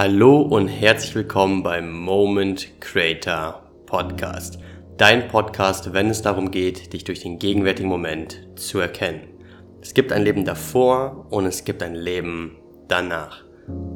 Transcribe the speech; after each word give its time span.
Hallo 0.00 0.42
und 0.42 0.68
herzlich 0.68 1.16
willkommen 1.16 1.64
beim 1.64 1.90
Moment 1.90 2.80
Creator 2.80 3.64
Podcast. 3.84 4.60
Dein 4.96 5.26
Podcast, 5.26 5.92
wenn 5.92 6.08
es 6.08 6.22
darum 6.22 6.52
geht, 6.52 6.92
dich 6.92 7.02
durch 7.02 7.18
den 7.18 7.40
gegenwärtigen 7.40 7.88
Moment 7.88 8.46
zu 8.54 8.78
erkennen. 8.78 9.22
Es 9.82 9.94
gibt 9.94 10.12
ein 10.12 10.22
Leben 10.22 10.44
davor 10.44 11.26
und 11.30 11.46
es 11.46 11.64
gibt 11.64 11.82
ein 11.82 11.96
Leben 11.96 12.58
danach. 12.86 13.42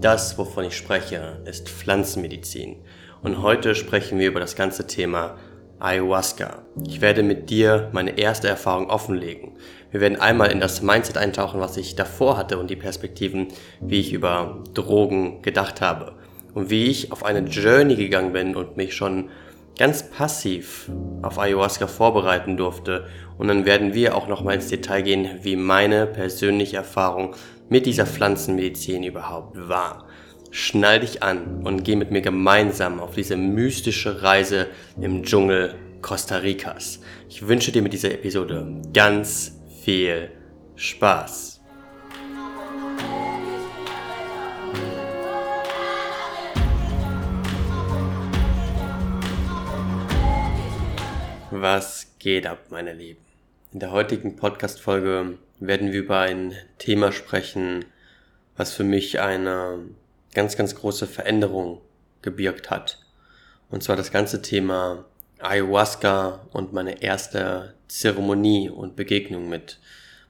Das, 0.00 0.36
wovon 0.38 0.64
ich 0.64 0.76
spreche, 0.76 1.40
ist 1.44 1.68
Pflanzenmedizin. 1.68 2.78
Und 3.22 3.40
heute 3.40 3.76
sprechen 3.76 4.18
wir 4.18 4.26
über 4.26 4.40
das 4.40 4.56
ganze 4.56 4.88
Thema 4.88 5.36
Ayahuasca. 5.78 6.64
Ich 6.84 7.00
werde 7.00 7.22
mit 7.22 7.48
dir 7.48 7.90
meine 7.92 8.18
erste 8.18 8.48
Erfahrung 8.48 8.90
offenlegen. 8.90 9.52
Wir 9.92 10.00
werden 10.00 10.20
einmal 10.20 10.50
in 10.50 10.58
das 10.58 10.82
Mindset 10.82 11.18
eintauchen, 11.18 11.60
was 11.60 11.76
ich 11.76 11.94
davor 11.94 12.38
hatte 12.38 12.58
und 12.58 12.70
die 12.70 12.76
Perspektiven, 12.76 13.48
wie 13.80 14.00
ich 14.00 14.12
über 14.12 14.64
Drogen 14.74 15.42
gedacht 15.42 15.80
habe 15.82 16.14
und 16.54 16.70
wie 16.70 16.86
ich 16.86 17.12
auf 17.12 17.24
eine 17.24 17.40
Journey 17.40 17.94
gegangen 17.94 18.32
bin 18.32 18.56
und 18.56 18.76
mich 18.76 18.94
schon 18.94 19.28
ganz 19.78 20.10
passiv 20.10 20.90
auf 21.22 21.38
Ayahuasca 21.38 21.86
vorbereiten 21.86 22.56
durfte. 22.56 23.06
Und 23.38 23.48
dann 23.48 23.66
werden 23.66 23.94
wir 23.94 24.16
auch 24.16 24.28
nochmal 24.28 24.56
ins 24.56 24.68
Detail 24.68 25.02
gehen, 25.02 25.40
wie 25.42 25.56
meine 25.56 26.06
persönliche 26.06 26.76
Erfahrung 26.76 27.34
mit 27.68 27.86
dieser 27.86 28.06
Pflanzenmedizin 28.06 29.02
überhaupt 29.02 29.68
war. 29.68 30.06
Schnall 30.50 31.00
dich 31.00 31.22
an 31.22 31.62
und 31.64 31.84
geh 31.84 31.96
mit 31.96 32.10
mir 32.10 32.20
gemeinsam 32.20 33.00
auf 33.00 33.14
diese 33.14 33.36
mystische 33.36 34.22
Reise 34.22 34.68
im 35.00 35.22
Dschungel 35.22 35.74
Costa 36.02 36.36
Ricas. 36.36 37.00
Ich 37.28 37.46
wünsche 37.46 37.72
dir 37.72 37.80
mit 37.80 37.94
dieser 37.94 38.12
Episode 38.12 38.82
ganz 38.92 39.61
viel 39.82 40.30
Spaß. 40.76 41.60
Was 51.50 52.14
geht 52.20 52.46
ab, 52.46 52.66
meine 52.70 52.92
Lieben? 52.92 53.24
In 53.72 53.80
der 53.80 53.90
heutigen 53.90 54.36
Podcast-Folge 54.36 55.38
werden 55.58 55.92
wir 55.92 56.00
über 56.00 56.20
ein 56.20 56.54
Thema 56.78 57.10
sprechen, 57.10 57.84
was 58.56 58.72
für 58.72 58.84
mich 58.84 59.18
eine 59.18 59.80
ganz, 60.32 60.56
ganz 60.56 60.76
große 60.76 61.08
Veränderung 61.08 61.80
gebirgt 62.22 62.70
hat. 62.70 63.00
Und 63.68 63.82
zwar 63.82 63.96
das 63.96 64.12
ganze 64.12 64.42
Thema 64.42 65.06
Ayahuasca 65.40 66.46
und 66.52 66.72
meine 66.72 67.02
erste 67.02 67.74
Zeremonie 67.92 68.70
und 68.70 68.96
Begegnung 68.96 69.48
mit 69.50 69.78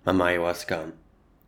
Mama 0.05 0.27
Ayahuasca. 0.27 0.87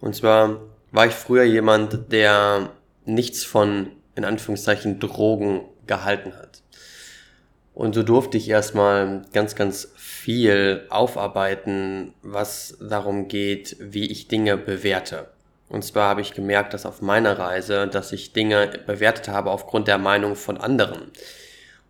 Und 0.00 0.16
zwar 0.16 0.60
war 0.90 1.06
ich 1.06 1.14
früher 1.14 1.44
jemand, 1.44 2.12
der 2.12 2.70
nichts 3.04 3.44
von, 3.44 3.92
in 4.14 4.24
Anführungszeichen, 4.24 4.98
Drogen 4.98 5.62
gehalten 5.86 6.34
hat. 6.36 6.62
Und 7.74 7.94
so 7.94 8.02
durfte 8.02 8.36
ich 8.36 8.48
erstmal 8.48 9.22
ganz, 9.32 9.54
ganz 9.54 9.92
viel 9.96 10.86
aufarbeiten, 10.90 12.12
was 12.22 12.76
darum 12.80 13.28
geht, 13.28 13.76
wie 13.80 14.10
ich 14.10 14.28
Dinge 14.28 14.56
bewerte. 14.58 15.28
Und 15.68 15.82
zwar 15.82 16.10
habe 16.10 16.20
ich 16.20 16.34
gemerkt, 16.34 16.74
dass 16.74 16.84
auf 16.84 17.00
meiner 17.00 17.38
Reise, 17.38 17.88
dass 17.88 18.12
ich 18.12 18.34
Dinge 18.34 18.70
bewertet 18.86 19.28
habe 19.28 19.50
aufgrund 19.50 19.88
der 19.88 19.96
Meinung 19.96 20.36
von 20.36 20.58
anderen. 20.58 21.10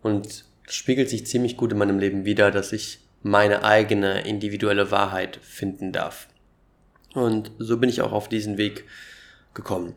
Und 0.01 0.45
spiegelt 0.67 1.09
sich 1.09 1.25
ziemlich 1.25 1.57
gut 1.57 1.71
in 1.71 1.77
meinem 1.77 1.99
Leben 1.99 2.25
wieder, 2.25 2.51
dass 2.51 2.73
ich 2.73 2.99
meine 3.21 3.63
eigene 3.63 4.21
individuelle 4.21 4.91
Wahrheit 4.91 5.39
finden 5.41 5.91
darf. 5.91 6.27
Und 7.13 7.51
so 7.59 7.77
bin 7.77 7.89
ich 7.89 8.01
auch 8.01 8.11
auf 8.11 8.27
diesen 8.27 8.57
Weg 8.57 8.85
gekommen 9.53 9.95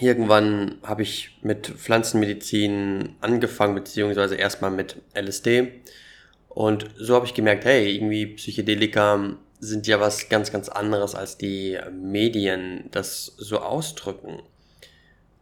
irgendwann 0.00 0.78
habe 0.82 1.02
ich 1.02 1.38
mit 1.42 1.66
Pflanzenmedizin 1.66 3.16
angefangen, 3.20 3.74
beziehungsweise 3.74 4.36
erstmal 4.36 4.70
mit 4.70 4.96
LSD. 5.14 5.72
Und 6.48 6.86
so 6.96 7.14
habe 7.14 7.26
ich 7.26 7.34
gemerkt, 7.34 7.64
hey, 7.64 7.94
irgendwie 7.94 8.26
Psychedelika 8.26 9.36
sind 9.60 9.86
ja 9.86 10.00
was 10.00 10.28
ganz, 10.28 10.52
ganz 10.52 10.68
anderes, 10.68 11.14
als 11.14 11.38
die 11.38 11.78
Medien 11.92 12.84
das 12.90 13.34
so 13.36 13.58
ausdrücken. 13.58 14.42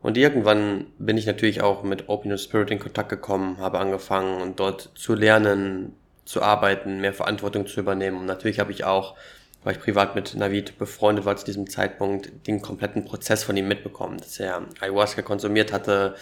Und 0.06 0.16
irgendwann 0.16 0.86
bin 0.98 1.18
ich 1.18 1.26
natürlich 1.26 1.62
auch 1.62 1.82
mit 1.82 2.08
Open 2.08 2.38
Spirit 2.38 2.70
in 2.70 2.78
Kontakt 2.78 3.08
gekommen, 3.08 3.58
habe 3.58 3.80
angefangen 3.80 4.40
und 4.40 4.60
dort 4.60 4.92
zu 4.94 5.14
lernen, 5.14 5.96
zu 6.24 6.42
arbeiten, 6.42 7.00
mehr 7.00 7.12
Verantwortung 7.12 7.66
zu 7.66 7.80
übernehmen. 7.80 8.16
Und 8.18 8.26
natürlich 8.26 8.60
habe 8.60 8.70
ich 8.70 8.84
auch 8.84 9.16
weil 9.64 9.74
ich 9.74 9.82
privat 9.82 10.14
mit 10.14 10.36
Navid 10.36 10.78
befreundet 10.78 11.24
war 11.24 11.36
zu 11.36 11.44
diesem 11.44 11.68
Zeitpunkt, 11.68 12.30
den 12.46 12.62
kompletten 12.62 13.04
Prozess 13.04 13.42
von 13.42 13.56
ihm 13.56 13.66
mitbekommen, 13.66 14.18
dass 14.18 14.38
er 14.38 14.62
Ayahuasca 14.78 15.22
konsumiert 15.22 15.72
hatte 15.72 16.14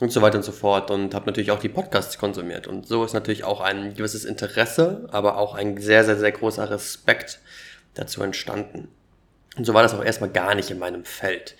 und 0.00 0.10
so 0.10 0.20
weiter 0.20 0.38
und 0.38 0.42
so 0.42 0.50
fort 0.50 0.90
und 0.90 1.14
habe 1.14 1.26
natürlich 1.26 1.52
auch 1.52 1.60
die 1.60 1.68
Podcasts 1.68 2.18
konsumiert. 2.18 2.66
Und 2.66 2.88
so 2.88 3.04
ist 3.04 3.12
natürlich 3.12 3.44
auch 3.44 3.60
ein 3.60 3.94
gewisses 3.94 4.24
Interesse, 4.24 5.08
aber 5.12 5.38
auch 5.38 5.54
ein 5.54 5.80
sehr, 5.80 6.02
sehr, 6.02 6.16
sehr 6.16 6.32
großer 6.32 6.70
Respekt 6.70 7.38
dazu 7.94 8.20
entstanden. 8.24 8.88
Und 9.56 9.64
so 9.64 9.74
war 9.74 9.84
das 9.84 9.94
auch 9.94 10.04
erstmal 10.04 10.30
gar 10.30 10.56
nicht 10.56 10.72
in 10.72 10.80
meinem 10.80 11.04
Feld. 11.04 11.54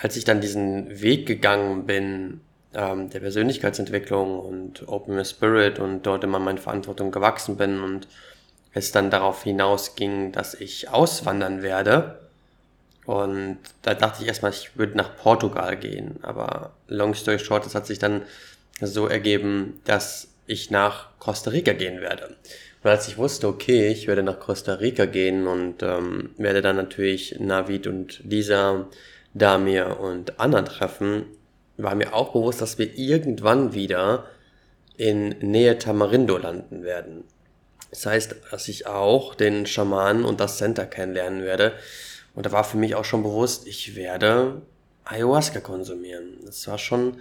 Als 0.00 0.16
ich 0.16 0.24
dann 0.24 0.40
diesen 0.40 1.00
Weg 1.00 1.26
gegangen 1.26 1.86
bin, 1.86 2.40
ähm, 2.74 3.10
der 3.10 3.20
Persönlichkeitsentwicklung 3.20 4.38
und 4.38 4.86
Open 4.88 5.24
Spirit 5.24 5.78
und 5.78 6.02
dort 6.02 6.24
immer 6.24 6.38
meine 6.38 6.60
Verantwortung 6.60 7.10
gewachsen 7.10 7.56
bin 7.56 7.80
und 7.80 8.06
es 8.72 8.92
dann 8.92 9.10
darauf 9.10 9.42
hinausging, 9.42 10.32
dass 10.32 10.54
ich 10.54 10.88
auswandern 10.88 11.62
werde. 11.62 12.18
Und 13.06 13.58
da 13.82 13.94
dachte 13.94 14.22
ich 14.22 14.28
erstmal, 14.28 14.52
ich 14.52 14.76
würde 14.76 14.96
nach 14.96 15.16
Portugal 15.16 15.76
gehen. 15.76 16.16
Aber 16.22 16.72
long 16.88 17.14
story 17.14 17.38
short, 17.38 17.66
es 17.66 17.74
hat 17.74 17.86
sich 17.86 17.98
dann 17.98 18.22
so 18.80 19.06
ergeben, 19.06 19.80
dass 19.84 20.28
ich 20.46 20.70
nach 20.70 21.08
Costa 21.18 21.50
Rica 21.50 21.72
gehen 21.72 22.00
werde. 22.00 22.36
Und 22.82 22.90
als 22.90 23.08
ich 23.08 23.16
wusste, 23.16 23.48
okay, 23.48 23.88
ich 23.88 24.06
werde 24.06 24.22
nach 24.22 24.38
Costa 24.38 24.74
Rica 24.74 25.06
gehen 25.06 25.46
und 25.46 25.82
ähm, 25.82 26.30
werde 26.36 26.62
dann 26.62 26.76
natürlich 26.76 27.36
Navid 27.40 27.86
und 27.86 28.20
Lisa, 28.24 28.86
Damir 29.38 29.98
und 30.00 30.38
Anna 30.40 30.62
treffen, 30.62 31.26
war 31.76 31.94
mir 31.94 32.14
auch 32.14 32.32
bewusst, 32.32 32.60
dass 32.60 32.78
wir 32.78 32.98
irgendwann 32.98 33.72
wieder 33.72 34.26
in 34.96 35.28
Nähe 35.40 35.78
Tamarindo 35.78 36.36
landen 36.36 36.82
werden. 36.82 37.24
Das 37.90 38.04
heißt, 38.04 38.36
dass 38.50 38.68
ich 38.68 38.86
auch 38.86 39.34
den 39.34 39.64
Schamanen 39.66 40.24
und 40.24 40.40
das 40.40 40.58
Center 40.58 40.86
kennenlernen 40.86 41.42
werde. 41.42 41.72
Und 42.34 42.46
da 42.46 42.52
war 42.52 42.64
für 42.64 42.76
mich 42.76 42.94
auch 42.94 43.04
schon 43.04 43.22
bewusst, 43.22 43.66
ich 43.66 43.96
werde 43.96 44.62
Ayahuasca 45.04 45.60
konsumieren. 45.60 46.38
Das 46.44 46.66
war 46.68 46.78
schon 46.78 47.18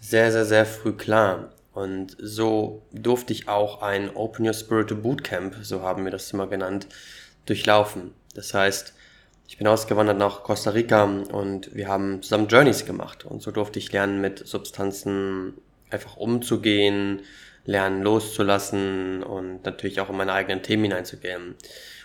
sehr, 0.00 0.30
sehr, 0.32 0.44
sehr 0.44 0.66
früh 0.66 0.92
klar. 0.92 1.52
Und 1.72 2.16
so 2.20 2.82
durfte 2.92 3.32
ich 3.32 3.48
auch 3.48 3.80
ein 3.80 4.14
Open 4.14 4.46
Your 4.46 4.54
Spirit 4.54 5.02
Bootcamp, 5.02 5.56
so 5.62 5.82
haben 5.82 6.04
wir 6.04 6.10
das 6.10 6.32
immer 6.32 6.48
genannt, 6.48 6.88
durchlaufen. 7.46 8.12
Das 8.34 8.52
heißt, 8.52 8.92
ich 9.50 9.58
bin 9.58 9.66
ausgewandert 9.66 10.16
nach 10.16 10.44
Costa 10.44 10.70
Rica 10.70 11.02
und 11.02 11.74
wir 11.74 11.88
haben 11.88 12.22
zusammen 12.22 12.46
Journeys 12.46 12.86
gemacht. 12.86 13.24
Und 13.24 13.42
so 13.42 13.50
durfte 13.50 13.80
ich 13.80 13.90
lernen, 13.90 14.20
mit 14.20 14.46
Substanzen 14.46 15.54
einfach 15.90 16.16
umzugehen, 16.16 17.22
lernen 17.64 18.00
loszulassen 18.00 19.24
und 19.24 19.64
natürlich 19.64 20.00
auch 20.00 20.08
in 20.08 20.16
meine 20.16 20.34
eigenen 20.34 20.62
Themen 20.62 20.84
hineinzugehen. 20.84 21.56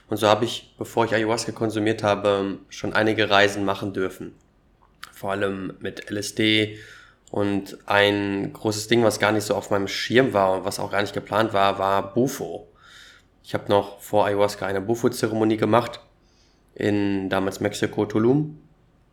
Und 0.10 0.18
so 0.18 0.28
habe 0.28 0.44
ich, 0.44 0.74
bevor 0.80 1.06
ich 1.06 1.14
Ayahuasca 1.14 1.52
konsumiert 1.52 2.02
habe, 2.02 2.58
schon 2.70 2.94
einige 2.94 3.30
Reisen 3.30 3.64
machen 3.64 3.94
dürfen. 3.94 4.34
Vor 5.12 5.30
allem 5.30 5.76
mit 5.80 6.10
LSD 6.10 6.80
Und 7.30 7.78
ein 7.86 8.54
großes 8.54 8.88
Ding, 8.88 9.04
was 9.04 9.20
gar 9.20 9.32
nicht 9.32 9.44
so 9.44 9.54
auf 9.54 9.70
meinem 9.70 9.88
Schirm 9.88 10.34
war 10.34 10.52
und 10.54 10.66
was 10.66 10.80
auch 10.80 10.90
gar 10.90 11.02
nicht 11.02 11.14
geplant 11.14 11.54
war, 11.54 11.78
war 11.78 12.12
Bufo. 12.12 12.68
Ich 13.44 13.54
habe 13.54 13.70
noch 13.70 14.00
vor 14.00 14.26
Ayahuasca 14.26 14.66
eine 14.66 14.82
Bufo-Zeremonie 14.82 15.58
gemacht 15.58 16.00
in 16.76 17.30
damals 17.30 17.60
Mexiko, 17.60 18.06
Tulum. 18.06 18.62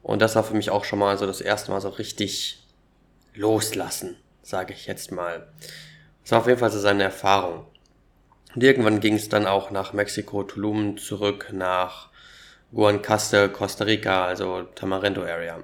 Und 0.02 0.20
das 0.20 0.34
war 0.34 0.44
für 0.44 0.54
mich 0.54 0.70
auch 0.70 0.84
schon 0.84 0.98
mal 0.98 1.16
so 1.16 1.26
das 1.26 1.40
erste 1.40 1.70
Mal 1.70 1.80
so 1.80 1.88
richtig 1.88 2.62
loslassen, 3.34 4.16
sage 4.42 4.74
ich 4.74 4.86
jetzt 4.86 5.12
mal. 5.12 5.48
Das 6.22 6.32
war 6.32 6.40
auf 6.40 6.46
jeden 6.46 6.58
Fall 6.58 6.70
so 6.70 6.80
seine 6.80 7.04
Erfahrung. 7.04 7.66
Und 8.54 8.62
irgendwann 8.62 9.00
ging 9.00 9.14
es 9.14 9.28
dann 9.28 9.46
auch 9.46 9.70
nach 9.70 9.92
Mexiko, 9.92 10.42
Tulum 10.42 10.98
zurück 10.98 11.50
nach 11.52 12.10
Guanacaste, 12.72 13.48
Costa 13.48 13.84
Rica, 13.84 14.26
also 14.26 14.62
Tamarindo 14.62 15.22
Area. 15.22 15.62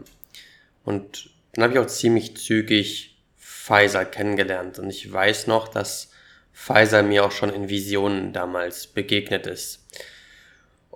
Und 0.84 1.30
dann 1.52 1.64
habe 1.64 1.74
ich 1.74 1.78
auch 1.80 1.86
ziemlich 1.86 2.36
zügig 2.36 3.18
Pfizer 3.36 4.04
kennengelernt. 4.04 4.78
Und 4.78 4.88
ich 4.90 5.10
weiß 5.10 5.46
noch, 5.48 5.68
dass 5.68 6.10
Pfizer 6.52 7.02
mir 7.02 7.24
auch 7.24 7.32
schon 7.32 7.50
in 7.50 7.68
Visionen 7.68 8.32
damals 8.32 8.86
begegnet 8.86 9.46
ist. 9.46 9.77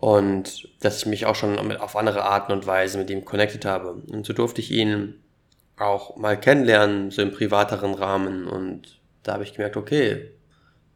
Und 0.02 0.68
dass 0.80 0.98
ich 0.98 1.06
mich 1.06 1.26
auch 1.26 1.36
schon 1.36 1.76
auf 1.76 1.94
andere 1.94 2.24
Arten 2.24 2.50
und 2.50 2.66
Weisen 2.66 2.98
mit 2.98 3.08
ihm 3.08 3.24
connected 3.24 3.64
habe. 3.64 3.92
Und 3.92 4.26
so 4.26 4.32
durfte 4.32 4.60
ich 4.60 4.72
ihn 4.72 5.22
auch 5.76 6.16
mal 6.16 6.36
kennenlernen, 6.36 7.12
so 7.12 7.22
im 7.22 7.30
privateren 7.30 7.94
Rahmen. 7.94 8.48
Und 8.48 8.98
da 9.22 9.34
habe 9.34 9.44
ich 9.44 9.54
gemerkt, 9.54 9.76
okay, 9.76 10.32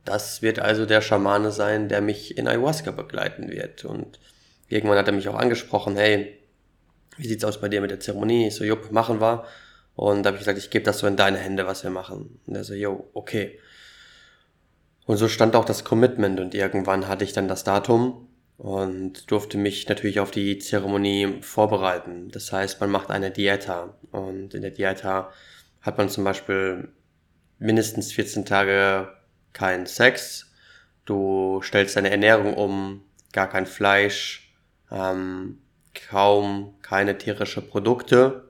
das 0.05 0.43
wird 0.43 0.59
also 0.59 0.87
der 0.87 1.03
Schamane 1.03 1.53
sein, 1.53 1.89
der 1.89 2.01
mich 2.01 2.37
in 2.37 2.49
Ayahuasca 2.49 2.91
begleiten 2.91 3.49
wird. 3.49 3.85
Und 3.85 4.19
irgendwann 4.67 4.99
hat 4.99 5.07
er 5.07 5.15
mich 5.15 5.29
auch 5.29 5.37
angesprochen, 5.37 5.95
hey, 5.95 6.41
wie 7.17 7.29
sieht's 7.29 7.45
aus 7.45 7.61
bei 7.61 7.69
dir 7.69 7.81
mit 7.81 7.93
der 7.93 8.01
Zeremonie? 8.01 8.49
Ich 8.49 8.57
so, 8.57 8.65
jupp, 8.65 8.91
machen 8.91 9.21
wir. 9.21 9.45
Und 9.95 10.25
da 10.25 10.31
habe 10.31 10.37
ich 10.37 10.41
gesagt, 10.41 10.59
ich 10.59 10.71
gebe 10.71 10.85
das 10.85 10.99
so 10.99 11.07
in 11.07 11.15
deine 11.15 11.39
Hände, 11.39 11.65
was 11.65 11.85
wir 11.85 11.91
machen. 11.91 12.41
Und 12.45 12.57
er 12.57 12.65
so, 12.65 12.75
jo, 12.75 13.09
okay. 13.15 13.61
Und 15.05 15.17
so 15.17 15.29
stand 15.29 15.55
auch 15.55 15.65
das 15.65 15.85
Commitment 15.85 16.41
und 16.41 16.57
irgendwann 16.57 17.07
hatte 17.07 17.23
ich 17.23 17.33
dann 17.33 17.47
das 17.47 17.63
Datum 17.63 18.26
und 18.59 19.31
durfte 19.31 19.59
mich 19.59 19.89
natürlich 19.89 20.21
auf 20.21 20.31
die 20.31 20.59
Zeremonie 20.59 21.39
vorbereiten. 21.43 22.31
Das 22.31 22.53
heißt, 22.53 22.81
man 22.81 22.91
macht 22.91 23.11
eine 23.11 23.31
Dieta 23.31 23.95
und 24.13 24.55
in 24.55 24.63
der 24.63 24.71
Dieta 24.71 25.31
hat 25.83 25.99
man 25.99 26.09
zum 26.09 26.25
Beispiel 26.25 26.89
mindestens 27.59 28.13
14 28.13 28.45
Tage 28.45 29.09
kein 29.53 29.87
Sex, 29.87 30.53
du 31.05 31.61
stellst 31.63 31.97
deine 31.97 32.11
Ernährung 32.11 32.55
um, 32.55 33.05
gar 33.33 33.49
kein 33.49 33.67
Fleisch, 33.67 34.53
ähm, 34.91 35.59
kaum 36.09 36.75
keine 36.83 37.17
tierische 37.19 37.63
Produkte, 37.63 38.49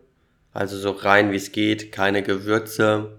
also 0.53 0.79
so 0.79 0.91
rein 0.91 1.33
wie 1.33 1.37
es 1.37 1.53
geht, 1.53 1.93
keine 1.93 2.23
Gewürze, 2.23 3.19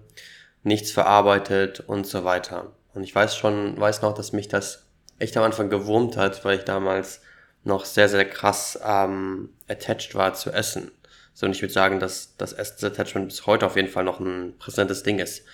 nichts 0.62 0.90
verarbeitet 0.90 1.80
und 1.80 2.06
so 2.06 2.24
weiter. 2.24 2.72
Und 2.94 3.04
ich 3.04 3.14
weiß 3.14 3.36
schon, 3.36 3.78
weiß 3.78 4.02
noch, 4.02 4.14
dass 4.14 4.32
mich 4.32 4.48
das 4.48 4.87
echt 5.18 5.36
am 5.36 5.44
Anfang 5.44 5.70
gewurmt 5.70 6.16
hat, 6.16 6.44
weil 6.44 6.58
ich 6.58 6.64
damals 6.64 7.20
noch 7.64 7.84
sehr, 7.84 8.08
sehr 8.08 8.24
krass 8.24 8.78
ähm, 8.84 9.50
attached 9.68 10.14
war 10.14 10.34
zu 10.34 10.50
Essen. 10.50 10.90
So, 11.34 11.46
und 11.46 11.52
ich 11.52 11.62
würde 11.62 11.74
sagen, 11.74 12.00
dass 12.00 12.36
das 12.36 12.52
Essensattachment 12.52 13.28
bis 13.28 13.46
heute 13.46 13.66
auf 13.66 13.76
jeden 13.76 13.88
Fall 13.88 14.04
noch 14.04 14.20
ein 14.20 14.54
präsentes 14.58 15.02
Ding 15.02 15.18
ist. 15.18 15.44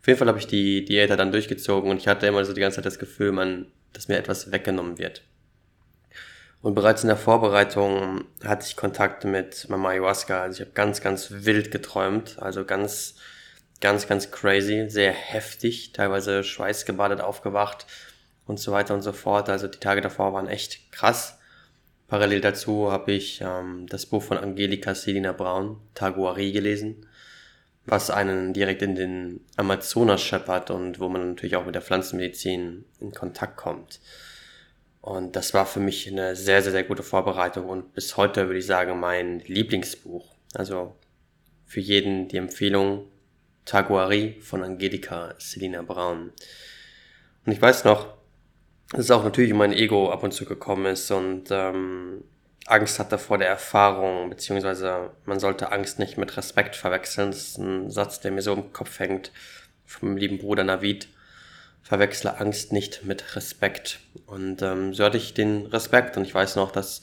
Auf 0.00 0.06
jeden 0.06 0.18
Fall 0.18 0.28
habe 0.28 0.38
ich 0.38 0.46
die 0.46 0.84
Diät 0.84 1.10
dann 1.10 1.32
durchgezogen 1.32 1.90
und 1.90 1.98
ich 1.98 2.08
hatte 2.08 2.26
immer 2.26 2.44
so 2.44 2.52
die 2.52 2.60
ganze 2.60 2.76
Zeit 2.76 2.86
das 2.86 2.98
Gefühl, 2.98 3.32
man, 3.32 3.66
dass 3.92 4.08
mir 4.08 4.16
etwas 4.16 4.50
weggenommen 4.50 4.98
wird. 4.98 5.22
Und 6.60 6.74
bereits 6.74 7.02
in 7.02 7.08
der 7.08 7.16
Vorbereitung 7.16 8.24
hatte 8.44 8.66
ich 8.66 8.74
Kontakt 8.74 9.24
mit 9.24 9.68
Mama 9.68 9.90
Ayahuasca. 9.90 10.42
Also 10.42 10.56
ich 10.56 10.60
habe 10.62 10.72
ganz, 10.74 11.00
ganz 11.00 11.28
wild 11.30 11.70
geträumt. 11.70 12.36
Also 12.40 12.64
ganz, 12.64 13.14
ganz, 13.80 14.08
ganz 14.08 14.32
crazy, 14.32 14.86
sehr 14.88 15.12
heftig, 15.12 15.92
teilweise 15.92 16.42
schweißgebadet 16.42 17.20
aufgewacht 17.20 17.86
und 18.48 18.58
so 18.58 18.72
weiter 18.72 18.94
und 18.94 19.02
so 19.02 19.12
fort. 19.12 19.48
Also 19.48 19.68
die 19.68 19.78
Tage 19.78 20.00
davor 20.00 20.32
waren 20.32 20.48
echt 20.48 20.90
krass. 20.90 21.38
Parallel 22.08 22.40
dazu 22.40 22.90
habe 22.90 23.12
ich 23.12 23.40
ähm, 23.42 23.86
das 23.88 24.06
Buch 24.06 24.22
von 24.22 24.38
Angelika 24.38 24.94
Selina 24.94 25.32
Braun, 25.32 25.78
Taguari, 25.94 26.52
gelesen, 26.52 27.06
was 27.84 28.10
einen 28.10 28.54
direkt 28.54 28.80
in 28.82 28.94
den 28.94 29.40
Amazonas 29.56 30.22
scheppert 30.22 30.70
und 30.70 30.98
wo 30.98 31.08
man 31.10 31.28
natürlich 31.28 31.56
auch 31.56 31.66
mit 31.66 31.74
der 31.74 31.82
Pflanzenmedizin 31.82 32.86
in 33.00 33.12
Kontakt 33.12 33.58
kommt. 33.58 34.00
Und 35.02 35.36
das 35.36 35.52
war 35.52 35.66
für 35.66 35.80
mich 35.80 36.10
eine 36.10 36.34
sehr, 36.34 36.62
sehr, 36.62 36.72
sehr 36.72 36.84
gute 36.84 37.02
Vorbereitung 37.02 37.68
und 37.68 37.94
bis 37.94 38.16
heute 38.16 38.46
würde 38.46 38.58
ich 38.58 38.66
sagen 38.66 38.98
mein 38.98 39.40
Lieblingsbuch. 39.40 40.34
Also 40.54 40.96
für 41.66 41.80
jeden 41.80 42.28
die 42.28 42.38
Empfehlung 42.38 43.06
Taguari 43.66 44.38
von 44.40 44.62
Angelika 44.62 45.34
Selina 45.38 45.82
Braun. 45.82 46.32
Und 47.44 47.52
ich 47.52 47.60
weiß 47.60 47.84
noch, 47.84 48.17
es 48.94 49.10
auch 49.10 49.24
natürlich 49.24 49.52
mein 49.52 49.72
Ego 49.72 50.10
ab 50.10 50.22
und 50.22 50.32
zu 50.32 50.44
gekommen 50.44 50.86
ist 50.86 51.10
und 51.10 51.44
ähm, 51.50 52.24
Angst 52.66 52.98
hatte 52.98 53.18
vor 53.18 53.38
der 53.38 53.48
Erfahrung, 53.48 54.30
beziehungsweise 54.30 55.10
man 55.24 55.40
sollte 55.40 55.72
Angst 55.72 55.98
nicht 55.98 56.18
mit 56.18 56.36
Respekt 56.36 56.76
verwechseln. 56.76 57.30
Das 57.30 57.38
ist 57.38 57.58
ein 57.58 57.90
Satz, 57.90 58.20
der 58.20 58.30
mir 58.30 58.42
so 58.42 58.52
im 58.52 58.72
Kopf 58.72 58.98
hängt 58.98 59.32
vom 59.84 60.16
lieben 60.16 60.38
Bruder 60.38 60.64
Navid 60.64 61.08
verwechsle 61.82 62.38
Angst 62.38 62.70
nicht 62.70 63.04
mit 63.04 63.34
Respekt. 63.34 64.00
Und 64.26 64.60
ähm, 64.60 64.92
so 64.92 65.04
hatte 65.04 65.16
ich 65.16 65.32
den 65.32 65.64
Respekt 65.66 66.18
und 66.18 66.24
ich 66.24 66.34
weiß 66.34 66.56
noch, 66.56 66.70
dass 66.70 67.00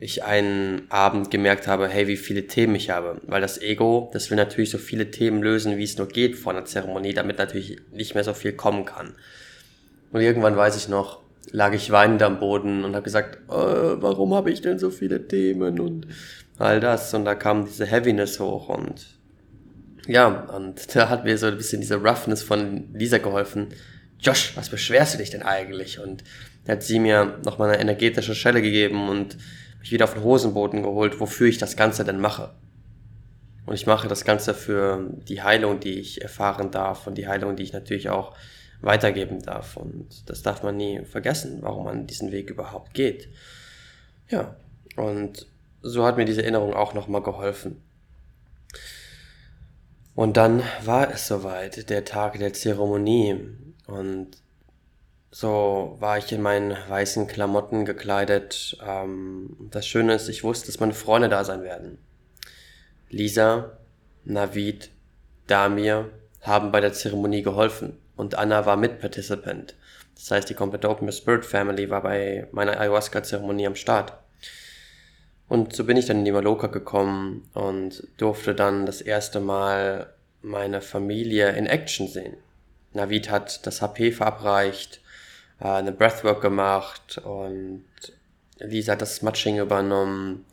ich 0.00 0.24
einen 0.24 0.90
Abend 0.90 1.30
gemerkt 1.30 1.68
habe, 1.68 1.86
hey, 1.86 2.08
wie 2.08 2.16
viele 2.16 2.48
Themen 2.48 2.74
ich 2.74 2.90
habe. 2.90 3.20
Weil 3.22 3.40
das 3.40 3.62
Ego, 3.62 4.10
das 4.12 4.30
will 4.30 4.36
natürlich 4.36 4.70
so 4.70 4.78
viele 4.78 5.12
Themen 5.12 5.42
lösen, 5.42 5.76
wie 5.78 5.84
es 5.84 5.96
nur 5.96 6.08
geht 6.08 6.34
vor 6.36 6.52
einer 6.52 6.64
Zeremonie, 6.64 7.14
damit 7.14 7.38
natürlich 7.38 7.80
nicht 7.92 8.14
mehr 8.14 8.24
so 8.24 8.34
viel 8.34 8.52
kommen 8.52 8.84
kann. 8.84 9.14
Und 10.14 10.20
irgendwann 10.20 10.56
weiß 10.56 10.76
ich 10.76 10.88
noch, 10.88 11.22
lag 11.50 11.72
ich 11.72 11.90
weinend 11.90 12.22
am 12.22 12.38
Boden 12.38 12.84
und 12.84 12.94
habe 12.94 13.02
gesagt, 13.02 13.34
äh, 13.48 13.52
warum 13.52 14.32
habe 14.32 14.52
ich 14.52 14.60
denn 14.60 14.78
so 14.78 14.90
viele 14.90 15.26
Themen 15.26 15.80
und 15.80 16.06
all 16.56 16.78
das. 16.78 17.12
Und 17.14 17.24
da 17.24 17.34
kam 17.34 17.64
diese 17.64 17.84
Heaviness 17.84 18.38
hoch 18.38 18.68
und 18.68 19.18
ja, 20.06 20.28
und 20.28 20.94
da 20.94 21.08
hat 21.08 21.24
mir 21.24 21.36
so 21.36 21.46
ein 21.46 21.56
bisschen 21.56 21.80
diese 21.80 21.96
Roughness 21.96 22.44
von 22.44 22.94
Lisa 22.94 23.18
geholfen. 23.18 23.70
Josh, 24.20 24.56
was 24.56 24.68
beschwerst 24.68 25.14
du 25.14 25.18
dich 25.18 25.30
denn 25.30 25.42
eigentlich? 25.42 25.98
Und 25.98 26.22
da 26.64 26.74
hat 26.74 26.84
sie 26.84 27.00
mir 27.00 27.40
nochmal 27.44 27.70
eine 27.70 27.80
energetische 27.80 28.36
Schelle 28.36 28.62
gegeben 28.62 29.08
und 29.08 29.36
mich 29.80 29.90
wieder 29.90 30.04
auf 30.04 30.14
den 30.14 30.22
Hosenboden 30.22 30.84
geholt, 30.84 31.18
wofür 31.18 31.48
ich 31.48 31.58
das 31.58 31.76
Ganze 31.76 32.04
denn 32.04 32.20
mache. 32.20 32.52
Und 33.66 33.74
ich 33.74 33.86
mache 33.86 34.06
das 34.06 34.24
Ganze 34.24 34.54
für 34.54 35.10
die 35.26 35.42
Heilung, 35.42 35.80
die 35.80 35.98
ich 35.98 36.22
erfahren 36.22 36.70
darf 36.70 37.08
und 37.08 37.18
die 37.18 37.26
Heilung, 37.26 37.56
die 37.56 37.64
ich 37.64 37.72
natürlich 37.72 38.10
auch 38.10 38.36
weitergeben 38.84 39.42
darf. 39.42 39.76
Und 39.76 40.28
das 40.28 40.42
darf 40.42 40.62
man 40.62 40.76
nie 40.76 41.04
vergessen, 41.04 41.58
warum 41.62 41.84
man 41.84 42.06
diesen 42.06 42.32
Weg 42.32 42.50
überhaupt 42.50 42.94
geht. 42.94 43.28
Ja, 44.28 44.56
und 44.96 45.46
so 45.82 46.04
hat 46.04 46.16
mir 46.16 46.24
diese 46.24 46.42
Erinnerung 46.42 46.74
auch 46.74 46.94
nochmal 46.94 47.22
geholfen. 47.22 47.82
Und 50.14 50.36
dann 50.36 50.62
war 50.84 51.10
es 51.12 51.26
soweit, 51.26 51.90
der 51.90 52.04
Tag 52.04 52.38
der 52.38 52.52
Zeremonie. 52.52 53.48
Und 53.86 54.28
so 55.30 55.96
war 55.98 56.18
ich 56.18 56.30
in 56.30 56.40
meinen 56.40 56.76
weißen 56.88 57.26
Klamotten 57.26 57.84
gekleidet. 57.84 58.78
Ähm, 58.86 59.56
das 59.70 59.86
Schöne 59.86 60.14
ist, 60.14 60.28
ich 60.28 60.44
wusste, 60.44 60.66
dass 60.66 60.78
meine 60.78 60.94
Freunde 60.94 61.28
da 61.28 61.42
sein 61.42 61.62
werden. 61.62 61.98
Lisa, 63.08 63.76
Navid, 64.24 64.90
Damir 65.46 66.10
haben 66.40 66.70
bei 66.70 66.80
der 66.80 66.92
Zeremonie 66.92 67.42
geholfen 67.42 67.98
und 68.16 68.36
Anna 68.36 68.66
war 68.66 68.76
Mitparticipant. 68.76 69.74
Das 70.14 70.30
heißt, 70.30 70.48
die 70.48 70.54
komplette 70.54 70.88
Open 70.88 71.10
Spirit 71.10 71.44
Family 71.44 71.90
war 71.90 72.02
bei 72.02 72.46
meiner 72.52 72.78
Ayahuasca-Zeremonie 72.78 73.66
am 73.66 73.74
Start. 73.74 74.12
Und 75.48 75.74
so 75.74 75.84
bin 75.84 75.96
ich 75.96 76.06
dann 76.06 76.18
in 76.18 76.24
die 76.24 76.32
Maloka 76.32 76.68
gekommen 76.68 77.48
und 77.52 78.06
durfte 78.16 78.54
dann 78.54 78.86
das 78.86 79.00
erste 79.00 79.40
Mal 79.40 80.12
meine 80.42 80.80
Familie 80.80 81.50
in 81.50 81.66
Action 81.66 82.08
sehen. 82.08 82.36
Navid 82.92 83.30
hat 83.30 83.66
das 83.66 83.82
HP 83.82 84.12
verabreicht, 84.12 85.00
äh, 85.60 85.66
eine 85.68 85.92
Breathwork 85.92 86.40
gemacht 86.40 87.18
und 87.18 87.84
Lisa 88.58 88.92
hat 88.92 89.02
das 89.02 89.16
Smudging 89.16 89.58
übernommen. 89.58 90.46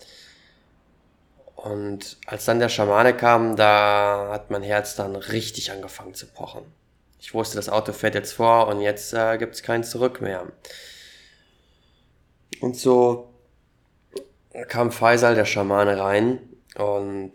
Und 1.55 2.17
als 2.25 2.45
dann 2.45 2.59
der 2.59 2.69
Schamane 2.69 3.15
kam, 3.15 3.55
da 3.55 4.29
hat 4.31 4.49
mein 4.49 4.63
Herz 4.63 4.95
dann 4.95 5.15
richtig 5.15 5.71
angefangen 5.71 6.15
zu 6.15 6.25
pochen. 6.25 6.63
Ich 7.21 7.35
wusste, 7.35 7.55
das 7.55 7.69
Auto 7.69 7.93
fährt 7.93 8.15
jetzt 8.15 8.33
vor 8.33 8.67
und 8.67 8.81
jetzt 8.81 9.13
äh, 9.13 9.37
gibt 9.37 9.53
es 9.53 9.61
kein 9.61 9.83
Zurück 9.83 10.21
mehr. 10.21 10.47
Und 12.59 12.75
so 12.75 13.31
kam 14.67 14.91
Faisal, 14.91 15.35
der 15.35 15.45
Schamane, 15.45 15.99
rein 15.99 16.39
und 16.75 17.33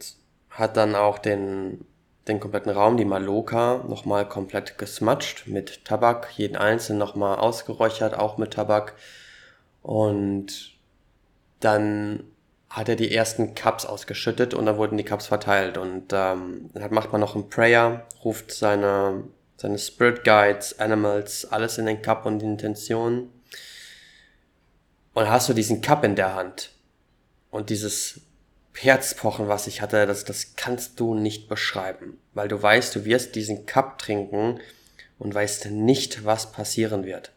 hat 0.50 0.76
dann 0.76 0.96
auch 0.96 1.18
den, 1.18 1.84
den 2.26 2.40
kompletten 2.40 2.72
Raum, 2.72 2.96
die 2.96 3.04
Maloka, 3.04 3.84
nochmal 3.86 4.28
komplett 4.28 4.76
gesmatscht 4.76 5.46
mit 5.46 5.84
Tabak, 5.84 6.30
jeden 6.36 6.56
einzelnen 6.56 6.98
nochmal 6.98 7.38
ausgeräuchert, 7.38 8.18
auch 8.18 8.38
mit 8.38 8.54
Tabak. 8.54 8.94
Und 9.82 10.76
dann 11.60 12.24
hat 12.68 12.88
er 12.88 12.96
die 12.96 13.14
ersten 13.14 13.54
Cups 13.54 13.86
ausgeschüttet 13.86 14.52
und 14.52 14.66
dann 14.66 14.76
wurden 14.76 14.98
die 14.98 15.04
Cups 15.04 15.28
verteilt. 15.28 15.78
Und 15.78 16.12
ähm, 16.12 16.70
dann 16.74 16.92
macht 16.92 17.12
man 17.12 17.20
noch 17.20 17.36
einen 17.36 17.48
Prayer, 17.48 18.04
ruft 18.24 18.50
seine, 18.50 19.22
seine 19.56 19.78
Spirit 19.78 20.24
Guides, 20.24 20.78
Animals, 20.78 21.46
alles 21.50 21.78
in 21.78 21.86
den 21.86 22.02
Cup 22.02 22.26
und 22.26 22.40
die 22.40 22.46
Intention. 22.46 23.30
Und 25.14 25.30
hast 25.30 25.48
du 25.48 25.54
diesen 25.54 25.80
Cup 25.80 26.04
in 26.04 26.14
der 26.14 26.34
Hand. 26.34 26.72
Und 27.50 27.70
dieses 27.70 28.20
Herzpochen, 28.74 29.48
was 29.48 29.66
ich 29.66 29.80
hatte, 29.80 30.06
das, 30.06 30.24
das 30.24 30.56
kannst 30.56 31.00
du 31.00 31.14
nicht 31.14 31.48
beschreiben. 31.48 32.18
Weil 32.34 32.48
du 32.48 32.62
weißt, 32.62 32.94
du 32.94 33.04
wirst 33.06 33.34
diesen 33.34 33.64
Cup 33.64 33.98
trinken 33.98 34.60
und 35.18 35.34
weißt 35.34 35.70
nicht, 35.70 36.24
was 36.24 36.52
passieren 36.52 37.04
wird. 37.04 37.32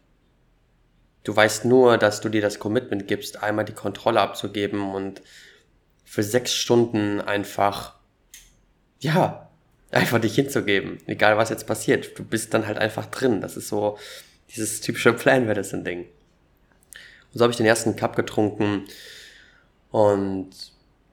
Du 1.24 1.34
weißt 1.34 1.64
nur, 1.64 1.98
dass 1.98 2.20
du 2.20 2.28
dir 2.28 2.42
das 2.42 2.58
Commitment 2.58 3.08
gibst, 3.08 3.42
einmal 3.42 3.64
die 3.64 3.74
Kontrolle 3.74 4.20
abzugeben 4.20 4.94
und 4.94 5.22
für 6.04 6.22
sechs 6.22 6.52
Stunden 6.52 7.20
einfach, 7.20 7.94
ja, 8.98 9.49
einfach 9.90 10.20
dich 10.20 10.34
hinzugeben. 10.34 10.98
Egal 11.06 11.36
was 11.36 11.50
jetzt 11.50 11.66
passiert. 11.66 12.18
Du 12.18 12.24
bist 12.24 12.54
dann 12.54 12.66
halt 12.66 12.78
einfach 12.78 13.06
drin. 13.06 13.40
Das 13.40 13.56
ist 13.56 13.68
so 13.68 13.98
dieses 14.54 14.80
typische 14.80 15.12
Plan 15.12 15.46
Medicine-Ding. 15.46 16.00
Und 16.02 17.38
so 17.38 17.42
habe 17.42 17.50
ich 17.50 17.56
den 17.56 17.66
ersten 17.66 17.96
Cup 17.96 18.16
getrunken 18.16 18.84
und 19.90 20.50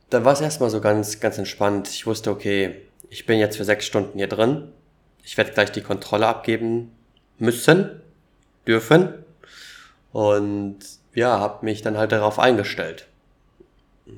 dann 0.10 0.24
war 0.24 0.34
es 0.34 0.42
erstmal 0.42 0.70
so 0.70 0.82
ganz, 0.82 1.20
ganz 1.20 1.38
entspannt. 1.38 1.90
Ich 1.90 2.06
wusste, 2.06 2.32
okay, 2.32 2.76
ich 3.10 3.26
bin 3.26 3.40
jetzt 3.40 3.58
für 3.58 3.66
sechs 3.66 3.86
Stunden 3.86 4.18
hier 4.18 4.28
drin. 4.28 4.70
Ich 5.24 5.38
werde 5.38 5.52
gleich 5.52 5.72
die 5.72 5.82
Kontrolle 5.82 6.28
abgeben 6.28 6.92
müssen, 7.38 8.02
dürfen. 8.66 9.14
Und 10.14 10.80
ja, 11.14 11.40
habe 11.40 11.66
mich 11.66 11.82
dann 11.82 11.98
halt 11.98 12.12
darauf 12.12 12.40
eingestellt. 12.40 13.08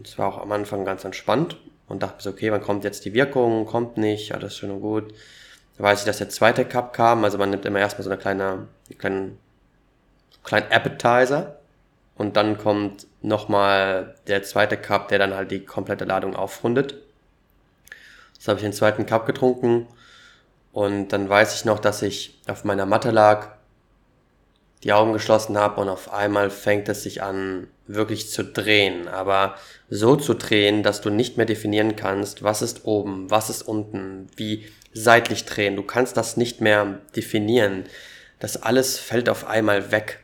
Es 0.04 0.18
war 0.18 0.28
auch 0.28 0.38
am 0.38 0.52
Anfang 0.52 0.86
ganz 0.86 1.04
entspannt 1.04 1.58
und 1.90 2.04
dachte 2.04 2.24
so, 2.24 2.30
okay, 2.30 2.52
wann 2.52 2.62
kommt 2.62 2.84
jetzt 2.84 3.04
die 3.04 3.14
Wirkung? 3.14 3.66
Kommt 3.66 3.98
nicht, 3.98 4.34
alles 4.34 4.56
schön 4.56 4.72
und 4.72 4.82
gut. 4.82 5.14
Da 5.78 5.84
weiß 5.84 6.00
ich, 6.00 6.06
dass 6.06 6.20
der 6.20 6.30
zweite 6.30 6.64
Cup 6.64 6.94
kam. 6.94 7.24
Also 7.24 7.38
man 7.38 7.50
nimmt 7.50 7.66
immer 7.66 7.80
erstmal 7.80 8.04
so 8.04 8.12
eine 8.12 8.20
kleine, 8.20 8.68
einen 8.90 8.98
kleinen, 8.98 9.40
kleinen 10.44 10.72
Appetizer. 10.72 11.58
Und 12.16 12.38
dann 12.38 12.58
kommt 12.58 13.08
nochmal 13.22 14.16
der 14.28 14.44
zweite 14.44 14.78
Cup, 14.78 15.08
der 15.08 15.20
dann 15.20 15.34
halt 15.34 15.52
die 15.52 15.66
komplette 15.66 16.06
Ladung 16.06 16.36
aufrundet. 16.36 16.96
Das 18.38 18.48
habe 18.48 18.60
ich 18.60 18.64
den 18.64 18.74
zweiten 18.74 19.06
Cup 19.06 19.26
getrunken. 19.26 19.88
Und 20.72 21.10
dann 21.10 21.28
weiß 21.28 21.56
ich 21.56 21.66
noch, 21.66 21.80
dass 21.80 22.02
ich 22.04 22.40
auf 22.48 22.64
meiner 22.66 22.86
Matte 22.86 23.10
lag 23.12 23.59
die 24.84 24.94
Augen 24.94 25.14
geschlossen 25.14 25.58
habe 25.58 25.82
und 25.82 25.90
auf 25.90 26.14
einmal 26.14 26.50
fängt 26.50 26.88
es 26.88 27.04
sich 27.04 27.22
an, 27.22 27.68
wirklich 27.88 28.30
zu 28.30 28.44
drehen. 28.44 29.08
Aber 29.08 29.56
so 29.90 30.16
zu 30.16 30.34
drehen, 30.34 30.84
dass 30.84 31.02
du 31.02 31.10
nicht 31.10 31.38
mehr 31.38 31.46
definieren 31.46 31.96
kannst, 31.96 32.44
was 32.44 32.62
ist 32.62 32.86
oben, 32.86 33.30
was 33.30 33.50
ist 33.50 33.64
unten, 33.64 34.28
wie 34.38 34.66
seitlich 34.94 35.46
drehen. 35.46 35.76
Du 35.76 35.84
kannst 35.84 36.16
das 36.16 36.38
nicht 36.38 36.62
mehr 36.62 37.00
definieren. 37.16 37.86
Das 38.40 38.62
alles 38.62 38.98
fällt 38.98 39.28
auf 39.28 39.46
einmal 39.46 39.92
weg. 39.92 40.20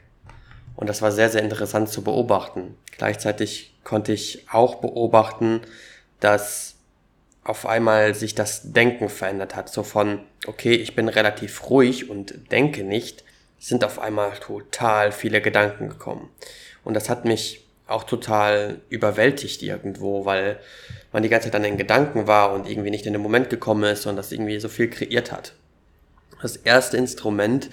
Und 0.76 0.88
das 0.88 1.02
war 1.02 1.12
sehr, 1.12 1.30
sehr 1.30 1.44
interessant 1.44 1.90
zu 1.90 2.04
beobachten. 2.04 2.78
Gleichzeitig 2.98 3.76
konnte 3.84 4.14
ich 4.14 4.46
auch 4.52 4.76
beobachten, 4.76 5.62
dass 6.22 6.76
auf 7.44 7.66
einmal 7.66 8.16
sich 8.16 8.36
das 8.36 8.72
Denken 8.74 9.10
verändert 9.10 9.56
hat. 9.56 9.70
So 9.70 9.84
von, 9.84 10.20
okay, 10.48 10.74
ich 10.74 10.96
bin 10.96 11.10
relativ 11.10 11.70
ruhig 11.70 12.10
und 12.10 12.52
denke 12.52 12.84
nicht, 12.84 13.25
sind 13.60 13.84
auf 13.84 14.00
einmal 14.00 14.32
total 14.34 15.12
viele 15.12 15.42
Gedanken 15.42 15.90
gekommen. 15.90 16.30
Und 16.84 16.94
das 16.94 17.10
hat 17.10 17.26
mich 17.26 17.66
auch 17.88 18.04
total 18.04 18.82
überwältigt 18.90 19.62
irgendwo, 19.62 20.26
weil 20.26 20.60
man 21.12 21.24
die 21.24 21.30
ganze 21.30 21.48
Zeit 21.48 21.56
an 21.56 21.64
den 21.64 21.78
Gedanken 21.78 22.28
war 22.28 22.54
und 22.54 22.68
irgendwie 22.68 22.90
nicht 22.90 23.06
in 23.06 23.14
den 23.14 23.22
Moment 23.22 23.50
gekommen 23.50 23.84
ist 23.84 24.06
und 24.06 24.16
das 24.16 24.32
irgendwie 24.32 24.60
so 24.60 24.70
viel 24.70 24.90
kreiert 24.90 25.32
hat. 25.32 25.54
Das 26.42 26.56
erste 26.58 26.98
Instrument, 26.98 27.70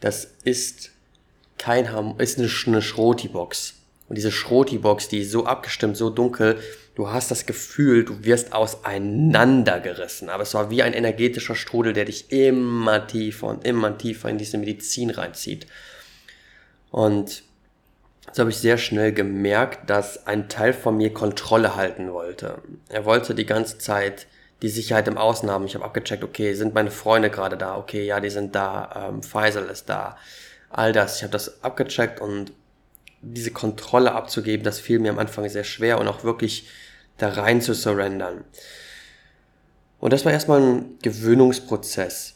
das 0.00 0.32
ist 0.44 0.92
kein 1.58 1.92
Ham 1.92 2.14
ist 2.18 2.38
eine, 2.38 2.48
eine 2.66 2.82
Schroti-Box. 2.82 3.74
Und 4.08 4.16
diese 4.16 4.32
Schroti-Box, 4.32 5.08
die 5.08 5.20
ist 5.20 5.32
so 5.32 5.44
abgestimmt, 5.44 5.96
so 5.96 6.08
dunkel, 6.08 6.60
du 6.98 7.08
hast 7.08 7.30
das 7.30 7.46
Gefühl, 7.46 8.04
du 8.04 8.24
wirst 8.24 8.52
auseinandergerissen. 8.52 10.28
Aber 10.28 10.42
es 10.42 10.52
war 10.54 10.68
wie 10.68 10.82
ein 10.82 10.94
energetischer 10.94 11.54
Strudel, 11.54 11.92
der 11.92 12.06
dich 12.06 12.32
immer 12.32 13.06
tiefer 13.06 13.46
und 13.46 13.64
immer 13.64 13.96
tiefer 13.96 14.28
in 14.28 14.36
diese 14.36 14.58
Medizin 14.58 15.10
reinzieht. 15.10 15.68
Und 16.90 17.44
so 18.32 18.40
habe 18.40 18.50
ich 18.50 18.58
sehr 18.58 18.78
schnell 18.78 19.12
gemerkt, 19.12 19.88
dass 19.88 20.26
ein 20.26 20.48
Teil 20.48 20.72
von 20.72 20.96
mir 20.96 21.14
Kontrolle 21.14 21.76
halten 21.76 22.12
wollte. 22.12 22.62
Er 22.88 23.04
wollte 23.04 23.36
die 23.36 23.46
ganze 23.46 23.78
Zeit 23.78 24.26
die 24.62 24.68
Sicherheit 24.68 25.06
im 25.06 25.18
Außen 25.18 25.48
haben. 25.48 25.66
Ich 25.66 25.76
habe 25.76 25.84
abgecheckt, 25.84 26.24
okay, 26.24 26.54
sind 26.54 26.74
meine 26.74 26.90
Freunde 26.90 27.30
gerade 27.30 27.56
da? 27.56 27.76
Okay, 27.76 28.04
ja, 28.06 28.18
die 28.18 28.30
sind 28.30 28.56
da. 28.56 29.10
Ähm, 29.10 29.22
Faisal 29.22 29.66
ist 29.66 29.88
da. 29.88 30.18
All 30.68 30.92
das. 30.92 31.18
Ich 31.18 31.22
habe 31.22 31.30
das 31.30 31.62
abgecheckt 31.62 32.20
und 32.20 32.52
diese 33.22 33.52
Kontrolle 33.52 34.12
abzugeben, 34.12 34.64
das 34.64 34.80
fiel 34.80 34.98
mir 34.98 35.12
am 35.12 35.18
Anfang 35.20 35.48
sehr 35.48 35.64
schwer 35.64 36.00
und 36.00 36.08
auch 36.08 36.24
wirklich 36.24 36.68
da 37.18 37.30
rein 37.30 37.60
zu 37.60 37.74
surrendern. 37.74 38.44
Und 40.00 40.12
das 40.12 40.24
war 40.24 40.32
erstmal 40.32 40.60
ein 40.60 40.98
Gewöhnungsprozess. 41.02 42.34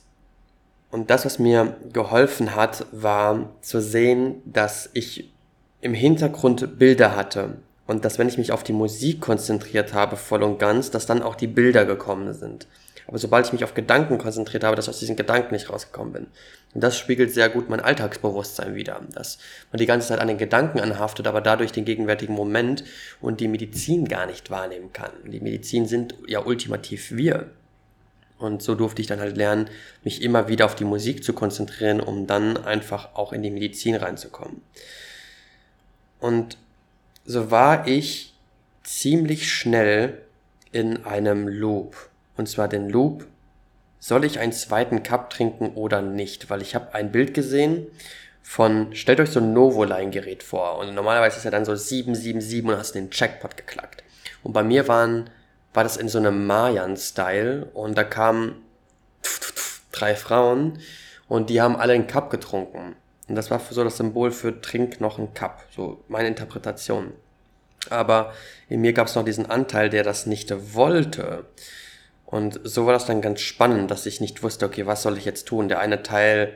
Und 0.91 1.11
das, 1.11 1.25
was 1.25 1.39
mir 1.39 1.77
geholfen 1.93 2.55
hat, 2.55 2.87
war 2.93 3.51
zu 3.63 3.81
sehen, 3.81 4.43
dass 4.45 4.91
ich 4.93 5.33
im 5.81 5.95
Hintergrund 5.95 6.79
Bilder 6.79 7.17
hatte. 7.17 7.57
Und 7.87 8.05
dass 8.05 8.19
wenn 8.19 8.29
ich 8.29 8.39
mich 8.39 8.53
auf 8.53 8.63
die 8.63 8.73
Musik 8.73 9.21
konzentriert 9.21 9.95
habe, 9.95 10.17
voll 10.17 10.43
und 10.43 10.59
ganz, 10.59 10.91
dass 10.91 11.07
dann 11.07 11.23
auch 11.23 11.35
die 11.35 11.47
Bilder 11.47 11.85
gekommen 11.85 12.33
sind. 12.35 12.67
Aber 13.07 13.19
sobald 13.19 13.47
ich 13.47 13.53
mich 13.53 13.65
auf 13.65 13.75
Gedanken 13.75 14.19
konzentriert 14.19 14.65
habe, 14.65 14.77
dass 14.77 14.87
ich 14.87 14.91
aus 14.91 15.01
diesen 15.01 15.17
Gedanken 15.17 15.55
nicht 15.55 15.71
rausgekommen 15.71 16.13
bin. 16.13 16.27
Und 16.75 16.83
das 16.83 16.97
spiegelt 16.97 17.33
sehr 17.33 17.49
gut 17.49 17.69
mein 17.69 17.81
Alltagsbewusstsein 17.81 18.75
wider, 18.75 19.01
dass 19.13 19.39
man 19.71 19.79
die 19.79 19.87
ganze 19.87 20.09
Zeit 20.09 20.21
an 20.21 20.29
den 20.29 20.39
Gedanken 20.39 20.81
anhaftet, 20.81 21.27
aber 21.27 21.41
dadurch 21.41 21.73
den 21.73 21.85
gegenwärtigen 21.85 22.35
Moment 22.35 22.85
und 23.21 23.41
die 23.41 23.49
Medizin 23.49 24.07
gar 24.07 24.27
nicht 24.27 24.51
wahrnehmen 24.51 24.93
kann. 24.93 25.11
Die 25.25 25.41
Medizin 25.41 25.87
sind 25.87 26.15
ja 26.27 26.45
ultimativ 26.45 27.13
wir. 27.13 27.51
Und 28.39 28.63
so 28.63 28.75
durfte 28.75 29.01
ich 29.01 29.07
dann 29.07 29.21
halt 29.21 29.37
lernen, 29.37 29.71
mich 30.03 30.23
immer 30.23 30.49
wieder 30.49 30.65
auf 30.65 30.75
die 30.75 30.85
Musik 30.85 31.23
zu 31.23 31.33
konzentrieren, 31.33 32.01
um 32.01 32.27
dann 32.27 32.57
einfach 32.57 33.15
auch 33.15 33.33
in 33.33 33.43
die 33.43 33.51
Medizin 33.51 33.95
reinzukommen. 33.95 34.63
Und 36.19 36.57
so 37.25 37.51
war 37.51 37.87
ich 37.87 38.35
ziemlich 38.83 39.53
schnell 39.53 40.23
in 40.73 41.05
einem 41.05 41.47
Loop. 41.47 42.09
Und 42.37 42.49
zwar 42.49 42.69
den 42.69 42.89
Loop, 42.89 43.27
soll 43.99 44.25
ich 44.25 44.39
einen 44.39 44.53
zweiten 44.53 45.03
Cup 45.03 45.31
trinken 45.31 45.75
oder 45.75 46.03
nicht? 46.03 46.51
Weil 46.51 46.63
ich 46.63 46.75
habe 46.75 46.95
ein 46.95 47.13
Bild 47.13 47.35
gesehen 47.35 47.87
von, 48.43 48.95
stellt 48.95 49.21
euch 49.21 49.31
so 49.31 49.41
ein 49.41 49.53
Novoline-Gerät 49.53 50.43
vor. 50.43 50.79
Und 50.79 50.95
normalerweise 50.95 51.37
ist 51.37 51.45
ja 51.45 51.51
dann 51.51 51.65
so 51.65 51.75
777 51.75 52.65
und 52.65 52.77
hast 52.77 52.95
den 52.95 53.11
Checkpot 53.11 53.57
geklackt. 53.57 54.03
Und 54.43 54.53
bei 54.53 54.63
mir 54.63 54.89
waren, 54.89 55.31
war 55.73 55.85
das 55.85 55.97
in 55.97 56.09
so 56.09 56.19
einem 56.19 56.47
Mayan-Style 56.47 57.67
und 57.73 57.97
da 57.97 58.05
kamen 58.05 58.63
drei 59.93 60.17
Frauen 60.17 60.79
und 61.29 61.49
die 61.49 61.61
haben 61.61 61.77
alle 61.77 61.93
einen 61.93 62.07
Cup 62.07 62.31
getrunken. 62.31 62.97
Und 63.29 63.37
das 63.37 63.51
war 63.51 63.61
so 63.71 63.85
das 63.85 63.97
Symbol 63.97 64.33
für 64.33 64.61
Trink 64.61 65.01
noch 65.01 65.19
einen 65.19 65.33
Cup. 65.33 65.65
So 65.75 66.03
meine 66.09 66.29
Interpretation. 66.29 67.13
Aber 67.89 68.33
in 68.69 68.81
mir 68.81 68.93
gab 68.93 69.07
es 69.07 69.15
noch 69.15 69.25
diesen 69.25 69.47
Anteil, 69.47 69.91
der 69.91 70.03
das 70.03 70.27
nicht 70.27 70.53
wollte. 70.75 71.47
Und 72.33 72.61
so 72.65 72.87
war 72.87 72.95
das 72.95 73.05
dann 73.05 73.21
ganz 73.21 73.43
spannend, 73.43 73.91
dass 73.91 74.07
ich 74.07 74.23
nicht 74.23 74.43
wusste, 74.43 74.65
okay, 74.65 74.87
was 74.87 75.03
soll 75.03 75.19
ich 75.19 75.27
jetzt 75.27 75.47
tun? 75.47 75.69
Der 75.69 75.81
eine 75.81 76.03
Teil 76.03 76.55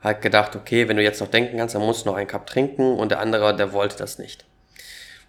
hat 0.00 0.20
gedacht, 0.20 0.56
okay, 0.56 0.88
wenn 0.88 0.96
du 0.96 1.02
jetzt 1.04 1.20
noch 1.20 1.30
denken 1.30 1.58
kannst, 1.58 1.76
dann 1.76 1.82
musst 1.82 2.04
du 2.04 2.10
noch 2.10 2.16
einen 2.16 2.26
Cup 2.26 2.48
trinken 2.48 2.98
und 2.98 3.12
der 3.12 3.20
andere, 3.20 3.54
der 3.54 3.72
wollte 3.72 3.96
das 3.96 4.18
nicht. 4.18 4.44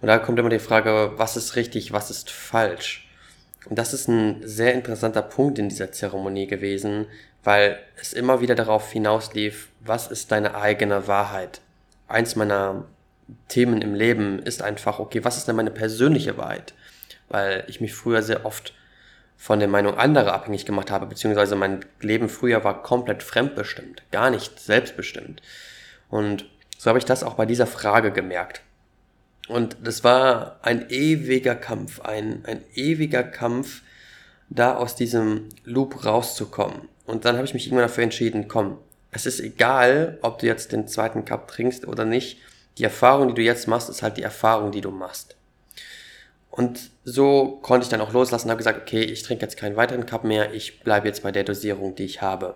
Und 0.01 0.07
da 0.07 0.17
kommt 0.17 0.39
immer 0.39 0.50
die 0.50 0.57
Frage, 0.57 1.12
was 1.17 1.38
ist 1.38 1.55
richtig, 1.55 1.93
was 1.93 2.10
ist 2.10 2.31
falsch? 2.31 3.07
Und 3.69 3.77
das 3.77 3.93
ist 3.93 4.07
ein 4.07 4.41
sehr 4.41 4.74
interessanter 4.74 5.22
Punkt 5.22 5.60
in 5.60 5.69
dieser 5.69 5.91
Zeremonie 5.91 6.48
gewesen, 6.48 7.05
weil 7.43 7.77
es 8.01 8.13
immer 8.13 8.41
wieder 8.41 8.55
darauf 8.55 8.91
hinauslief, 8.91 9.69
was 9.81 10.07
ist 10.07 10.31
deine 10.31 10.55
eigene 10.55 11.07
Wahrheit? 11.07 11.62
Eins 12.07 12.36
meiner 12.36 12.86
Themen 13.48 13.84
im 13.84 13.93
Leben 13.93 14.39
ist 14.39 14.63
einfach, 14.63 14.98
okay, 14.98 15.24
was 15.24 15.38
ist 15.38 15.48
denn 15.48 15.55
meine 15.55 15.69
persönliche 15.69 16.36
Wahrheit? 16.36 16.74
Weil 17.29 17.63
ich 17.67 17.79
mich 17.79 17.93
früher 17.93 18.24
sehr 18.24 18.43
oft 18.43 18.74
von 19.38 19.60
der 19.60 19.67
Meinung 19.67 19.96
anderer 19.98 20.34
abhängig 20.34 20.65
gemacht 20.65 20.91
habe, 20.91 21.06
beziehungsweise 21.06 21.56
mein 21.56 21.86
Leben 22.01 22.27
früher 22.27 22.63
war 22.63 22.82
komplett 22.82 23.24
fremdbestimmt, 23.24 24.03
gar 24.12 24.32
nicht 24.32 24.60
selbstbestimmt. 24.60 25.41
Und 26.10 26.46
so 26.77 26.89
habe 26.89 27.00
ich 27.00 27.06
das 27.06 27.24
auch 27.24 27.36
bei 27.36 27.46
dieser 27.46 27.67
Frage 27.67 28.12
gemerkt. 28.12 28.62
Und 29.48 29.77
das 29.84 30.03
war 30.03 30.60
ein 30.63 30.89
ewiger 30.89 31.56
Kampf, 31.56 32.01
ein, 32.01 32.44
ein 32.46 32.63
ewiger 32.74 33.24
Kampf, 33.24 33.84
da 34.50 34.75
aus 34.75 34.96
diesem 34.96 35.50
Loop 35.63 36.06
rauszukommen. 36.06 36.89
Und 37.06 37.24
dann 37.25 37.36
habe 37.36 37.46
ich 37.46 37.53
mich 37.53 37.67
irgendwann 37.67 37.88
dafür 37.88 38.03
entschieden, 38.03 38.48
komm, 38.48 38.77
es 39.12 39.25
ist 39.25 39.39
egal, 39.39 40.17
ob 40.22 40.39
du 40.39 40.48
jetzt 40.48 40.74
den 40.74 40.88
zweiten 40.88 41.24
Cup 41.24 41.48
trinkst 41.48 41.88
oder 41.88 42.03
nicht. 42.03 42.39
Die 42.77 42.84
Erfahrung, 42.84 43.29
die 43.29 43.34
du 43.36 43.41
jetzt 43.41 43.67
machst, 43.67 43.89
ist 43.89 44.03
halt 44.03 44.17
die 44.17 44.24
Erfahrung, 44.24 44.72
die 44.72 44.82
du 44.82 44.91
machst. 44.91 45.37
Und 46.58 46.90
so 47.04 47.60
konnte 47.62 47.84
ich 47.84 47.90
dann 47.90 48.02
auch 48.02 48.12
loslassen 48.12 48.48
und 48.48 48.50
habe 48.52 48.58
gesagt, 48.58 48.82
okay, 48.82 49.04
ich 49.04 49.22
trinke 49.22 49.44
jetzt 49.44 49.58
keinen 49.58 49.76
weiteren 49.76 50.08
Cup 50.08 50.24
mehr, 50.24 50.56
ich 50.56 50.80
bleibe 50.80 51.08
jetzt 51.08 51.22
bei 51.22 51.32
der 51.32 51.44
Dosierung, 51.44 51.94
die 51.94 52.04
ich 52.04 52.24
habe. 52.24 52.56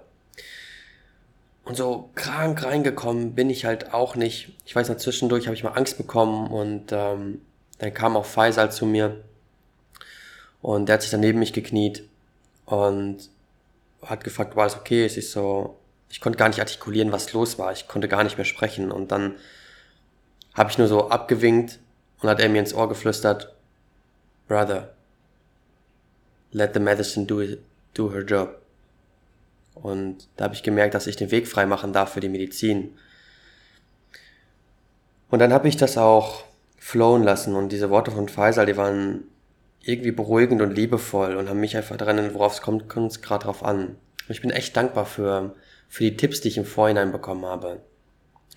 Und 1.65 1.75
so 1.75 2.09
krank 2.15 2.63
reingekommen 2.63 3.35
bin 3.35 3.51
ich 3.51 3.63
halt 3.63 3.93
auch 3.93 4.15
nicht. 4.15 4.53
Ich 4.65 4.75
weiß 4.75 4.89
noch, 4.89 4.97
zwischendurch 4.97 5.45
habe 5.45 5.55
ich 5.55 5.63
mal 5.63 5.73
Angst 5.73 5.99
bekommen 5.99 6.47
und 6.47 6.91
ähm, 6.91 7.41
dann 7.77 7.93
kam 7.93 8.17
auch 8.17 8.25
Faisal 8.25 8.71
zu 8.71 8.87
mir 8.87 9.23
und 10.63 10.87
der 10.87 10.95
hat 10.95 11.03
sich 11.03 11.11
dann 11.11 11.19
neben 11.19 11.37
mich 11.37 11.53
gekniet 11.53 12.03
und 12.65 13.29
hat 14.03 14.23
gefragt, 14.23 14.55
war 14.55 14.65
es 14.65 14.75
okay? 14.75 15.05
Es 15.05 15.15
ist 15.15 15.31
so, 15.31 15.77
ich 16.09 16.21
konnte 16.21 16.39
gar 16.39 16.47
nicht 16.47 16.59
artikulieren, 16.59 17.11
was 17.11 17.33
los 17.33 17.59
war. 17.59 17.71
Ich 17.71 17.87
konnte 17.87 18.07
gar 18.07 18.23
nicht 18.23 18.37
mehr 18.37 18.45
sprechen 18.45 18.91
und 18.91 19.11
dann 19.11 19.35
habe 20.55 20.71
ich 20.71 20.79
nur 20.79 20.87
so 20.87 21.09
abgewinkt 21.11 21.77
und 22.19 22.29
hat 22.29 22.39
er 22.39 22.49
mir 22.49 22.61
ins 22.61 22.73
Ohr 22.73 22.89
geflüstert, 22.89 23.53
Brother, 24.47 24.93
let 26.51 26.73
the 26.73 26.79
medicine 26.79 27.25
do, 27.25 27.41
do 27.93 28.11
her 28.11 28.23
job. 28.23 28.61
Und 29.73 30.27
da 30.35 30.45
habe 30.45 30.53
ich 30.53 30.63
gemerkt, 30.63 30.93
dass 30.93 31.07
ich 31.07 31.15
den 31.15 31.31
Weg 31.31 31.47
frei 31.47 31.65
machen 31.65 31.93
darf 31.93 32.13
für 32.13 32.19
die 32.19 32.29
Medizin. 32.29 32.97
Und 35.29 35.39
dann 35.39 35.53
habe 35.53 35.67
ich 35.67 35.77
das 35.77 35.97
auch 35.97 36.43
flowen 36.77 37.23
lassen 37.23 37.55
und 37.55 37.71
diese 37.71 37.89
Worte 37.89 38.11
von 38.11 38.27
Faisal, 38.27 38.65
die 38.65 38.75
waren 38.75 39.23
irgendwie 39.83 40.11
beruhigend 40.11 40.61
und 40.61 40.75
liebevoll 40.75 41.35
und 41.35 41.49
haben 41.49 41.59
mich 41.59 41.77
einfach 41.77 41.97
daran, 41.97 42.33
worauf 42.33 42.53
es 42.53 42.61
kommt, 42.61 42.89
kommt 42.89 43.11
es 43.11 43.21
gerade 43.21 43.45
drauf 43.45 43.63
an. 43.63 43.87
Und 43.87 44.29
ich 44.29 44.41
bin 44.41 44.51
echt 44.51 44.75
dankbar 44.75 45.05
für, 45.05 45.55
für 45.87 46.03
die 46.03 46.17
Tipps, 46.17 46.41
die 46.41 46.49
ich 46.49 46.57
im 46.57 46.65
Vorhinein 46.65 47.11
bekommen 47.11 47.45
habe. 47.45 47.81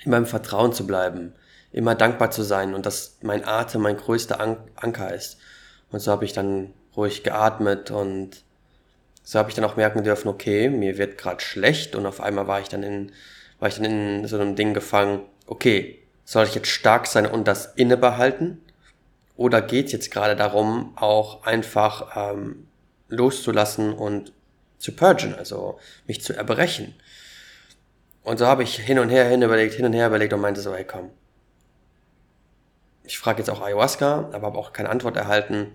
Immer 0.05 0.19
im 0.19 0.27
Vertrauen 0.27 0.73
zu 0.73 0.87
bleiben, 0.87 1.35
immer 1.73 1.95
dankbar 1.95 2.31
zu 2.31 2.43
sein 2.43 2.75
und 2.75 2.85
dass 2.87 3.19
mein 3.23 3.45
Atem 3.45 3.83
mein 3.83 3.97
größter 3.97 4.41
An 4.41 4.57
Anker 4.75 5.15
ist. 5.15 5.39
Und 5.95 6.01
so 6.01 6.11
habe 6.11 6.25
ich 6.25 6.33
dann 6.33 6.73
ruhig 6.97 7.23
geatmet 7.23 7.93
und 7.93 8.43
so 9.23 9.39
habe 9.39 9.49
ich 9.49 9.55
dann 9.55 9.65
auch 9.65 9.77
merken 9.77 10.03
dürfen, 10.03 10.27
okay, 10.27 10.69
mir 10.69 10.99
wird 10.99 11.19
gerade 11.19 11.41
schlecht 11.41 11.95
und 11.95 12.05
auf 12.05 12.21
einmal 12.21 12.49
war 12.49 12.61
ich 12.61 12.69
dann 12.69 12.83
in, 12.83 13.13
war 13.61 13.69
ich 13.69 13.77
dann 13.77 13.85
in 13.85 14.27
so 14.27 14.37
einem 14.37 14.57
Ding 14.57 14.75
gefangen, 14.75 15.21
okay, 15.47 16.01
soll 16.25 16.47
ich 16.47 16.55
jetzt 16.57 16.67
stark 16.67 17.07
sein 17.07 17.27
und 17.27 17.47
das 17.47 17.67
inne 17.77 17.97
behalten? 17.97 18.61
Oder 19.37 19.63
geht 19.63 19.87
es 19.87 19.93
jetzt 19.93 20.11
gerade 20.11 20.35
darum, 20.35 20.95
auch 20.97 21.45
einfach 21.45 22.33
ähm, 22.33 22.67
loszulassen 23.07 23.93
und 23.93 24.33
zu 24.79 24.97
purgen, 24.97 25.37
also 25.37 25.79
mich 26.09 26.23
zu 26.23 26.37
erbrechen? 26.37 26.93
Und 28.25 28.41
so 28.41 28.49
habe 28.49 28.65
ich 28.65 28.81
hin 28.81 28.99
und 28.99 29.11
her 29.11 29.29
hin 29.29 29.43
überlegt, 29.43 29.75
hin 29.75 29.87
und 29.87 29.93
her 29.93 30.09
überlegt 30.09 30.33
und 30.33 30.41
meinte 30.41 30.61
so, 30.61 30.75
hey 30.75 30.85
komm. 30.85 31.11
Ich 33.05 33.19
frage 33.19 33.39
jetzt 33.39 33.51
auch 33.51 33.61
Ayahuasca, 33.61 34.31
aber 34.33 34.47
habe 34.47 34.59
auch 34.59 34.73
keine 34.73 34.89
Antwort 34.89 35.17
erhalten. 35.17 35.73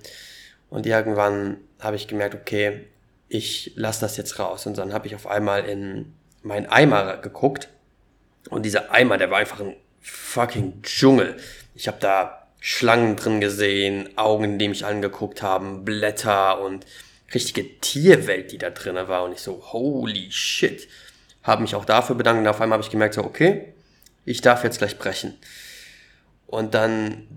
Und 0.70 0.86
irgendwann 0.86 1.58
habe 1.80 1.96
ich 1.96 2.08
gemerkt, 2.08 2.36
okay, 2.36 2.88
ich 3.28 3.74
lasse 3.76 4.02
das 4.02 4.18
jetzt 4.18 4.40
raus. 4.40 4.66
Und 4.66 4.78
dann 4.78 4.94
habe 4.94 5.08
ich 5.08 5.16
auf 5.16 5.28
einmal 5.28 5.66
in 5.66 6.14
meinen 6.42 6.66
Eimer 6.66 7.18
geguckt. 7.18 7.70
Und 8.50 8.64
dieser 8.64 8.92
Eimer, 8.92 9.18
der 9.18 9.30
war 9.30 9.38
einfach 9.38 9.60
ein 9.60 9.76
fucking 10.02 10.82
Dschungel. 10.82 11.38
Ich 11.76 11.88
habe 11.88 11.98
da 12.00 12.48
Schlangen 12.60 13.16
drin 13.16 13.40
gesehen, 13.40 14.18
Augen, 14.18 14.60
die 14.60 14.68
mich 14.68 14.86
angeguckt 14.86 15.42
haben, 15.42 15.86
Blätter 15.86 16.60
und 16.60 16.86
richtige 17.34 17.80
Tierwelt, 17.80 18.52
die 18.52 18.58
da 18.58 18.70
drin 18.70 18.96
war. 18.96 19.24
Und 19.24 19.34
ich 19.34 19.40
so, 19.40 19.72
holy 19.72 20.32
shit. 20.32 20.88
Habe 21.44 21.62
mich 21.62 21.76
auch 21.76 21.86
dafür 21.86 22.16
bedankt 22.16 22.42
und 22.42 22.48
auf 22.48 22.60
einmal 22.60 22.78
habe 22.78 22.84
ich 22.84 22.92
gemerkt, 22.92 23.14
so, 23.14 23.24
okay, 23.24 23.74
ich 24.26 24.42
darf 24.42 24.64
jetzt 24.64 24.80
gleich 24.80 24.98
brechen. 24.98 25.38
Und 26.50 26.74
dann 26.74 27.28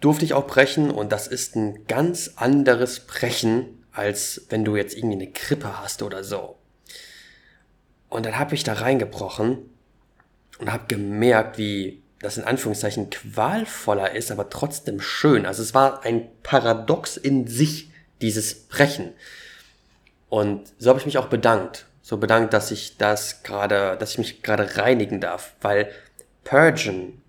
durfte 0.00 0.24
ich 0.24 0.34
auch 0.34 0.48
brechen 0.48 0.90
und 0.90 1.12
das 1.12 1.28
ist 1.28 1.54
ein 1.54 1.86
ganz 1.86 2.32
anderes 2.34 3.00
Brechen, 3.00 3.84
als 3.92 4.42
wenn 4.48 4.64
du 4.64 4.74
jetzt 4.74 4.96
irgendwie 4.96 5.14
eine 5.14 5.30
Krippe 5.30 5.80
hast 5.80 6.02
oder 6.02 6.24
so. 6.24 6.56
Und 8.08 8.26
dann 8.26 8.38
habe 8.38 8.56
ich 8.56 8.64
da 8.64 8.74
reingebrochen 8.74 9.58
und 10.58 10.72
habe 10.72 10.84
gemerkt, 10.88 11.58
wie 11.58 12.02
das 12.20 12.38
in 12.38 12.44
Anführungszeichen 12.44 13.10
qualvoller 13.10 14.12
ist, 14.12 14.32
aber 14.32 14.50
trotzdem 14.50 15.00
schön. 15.00 15.46
Also 15.46 15.62
es 15.62 15.72
war 15.72 16.04
ein 16.04 16.28
Paradox 16.42 17.16
in 17.16 17.46
sich, 17.46 17.90
dieses 18.20 18.66
Brechen. 18.66 19.12
Und 20.28 20.72
so 20.78 20.88
habe 20.90 20.98
ich 20.98 21.06
mich 21.06 21.18
auch 21.18 21.28
bedankt. 21.28 21.86
So 22.02 22.16
bedankt, 22.16 22.52
dass 22.52 22.72
ich 22.72 22.96
das 22.96 23.44
gerade, 23.44 23.96
dass 23.96 24.12
ich 24.12 24.18
mich 24.18 24.42
gerade 24.42 24.76
reinigen 24.76 25.20
darf, 25.20 25.54
weil 25.60 25.90
Purgen, 26.42 27.22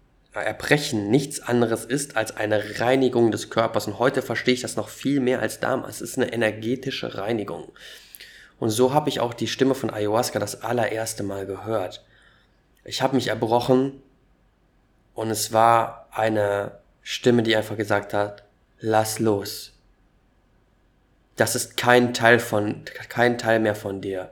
Erbrechen 0.43 1.09
nichts 1.09 1.39
anderes 1.39 1.85
ist 1.85 2.15
als 2.17 2.35
eine 2.35 2.79
Reinigung 2.79 3.31
des 3.31 3.49
Körpers. 3.49 3.87
Und 3.87 3.99
heute 3.99 4.21
verstehe 4.21 4.53
ich 4.53 4.61
das 4.61 4.75
noch 4.75 4.89
viel 4.89 5.19
mehr 5.19 5.41
als 5.41 5.59
damals. 5.59 6.01
Es 6.01 6.11
ist 6.11 6.17
eine 6.17 6.33
energetische 6.33 7.17
Reinigung. 7.17 7.71
Und 8.59 8.69
so 8.69 8.93
habe 8.93 9.09
ich 9.09 9.19
auch 9.19 9.33
die 9.33 9.47
Stimme 9.47 9.75
von 9.75 9.89
Ayahuasca 9.89 10.39
das 10.39 10.61
allererste 10.61 11.23
Mal 11.23 11.45
gehört. 11.45 12.03
Ich 12.83 13.01
habe 13.01 13.15
mich 13.15 13.27
erbrochen 13.27 14.01
und 15.13 15.29
es 15.29 15.53
war 15.53 16.07
eine 16.11 16.79
Stimme, 17.01 17.43
die 17.43 17.55
einfach 17.55 17.77
gesagt 17.77 18.13
hat, 18.13 18.43
lass 18.79 19.19
los. 19.19 19.73
Das 21.35 21.55
ist 21.55 21.77
kein 21.77 22.13
Teil 22.13 22.39
von, 22.39 22.83
kein 23.09 23.37
Teil 23.37 23.59
mehr 23.59 23.75
von 23.75 24.01
dir. 24.01 24.31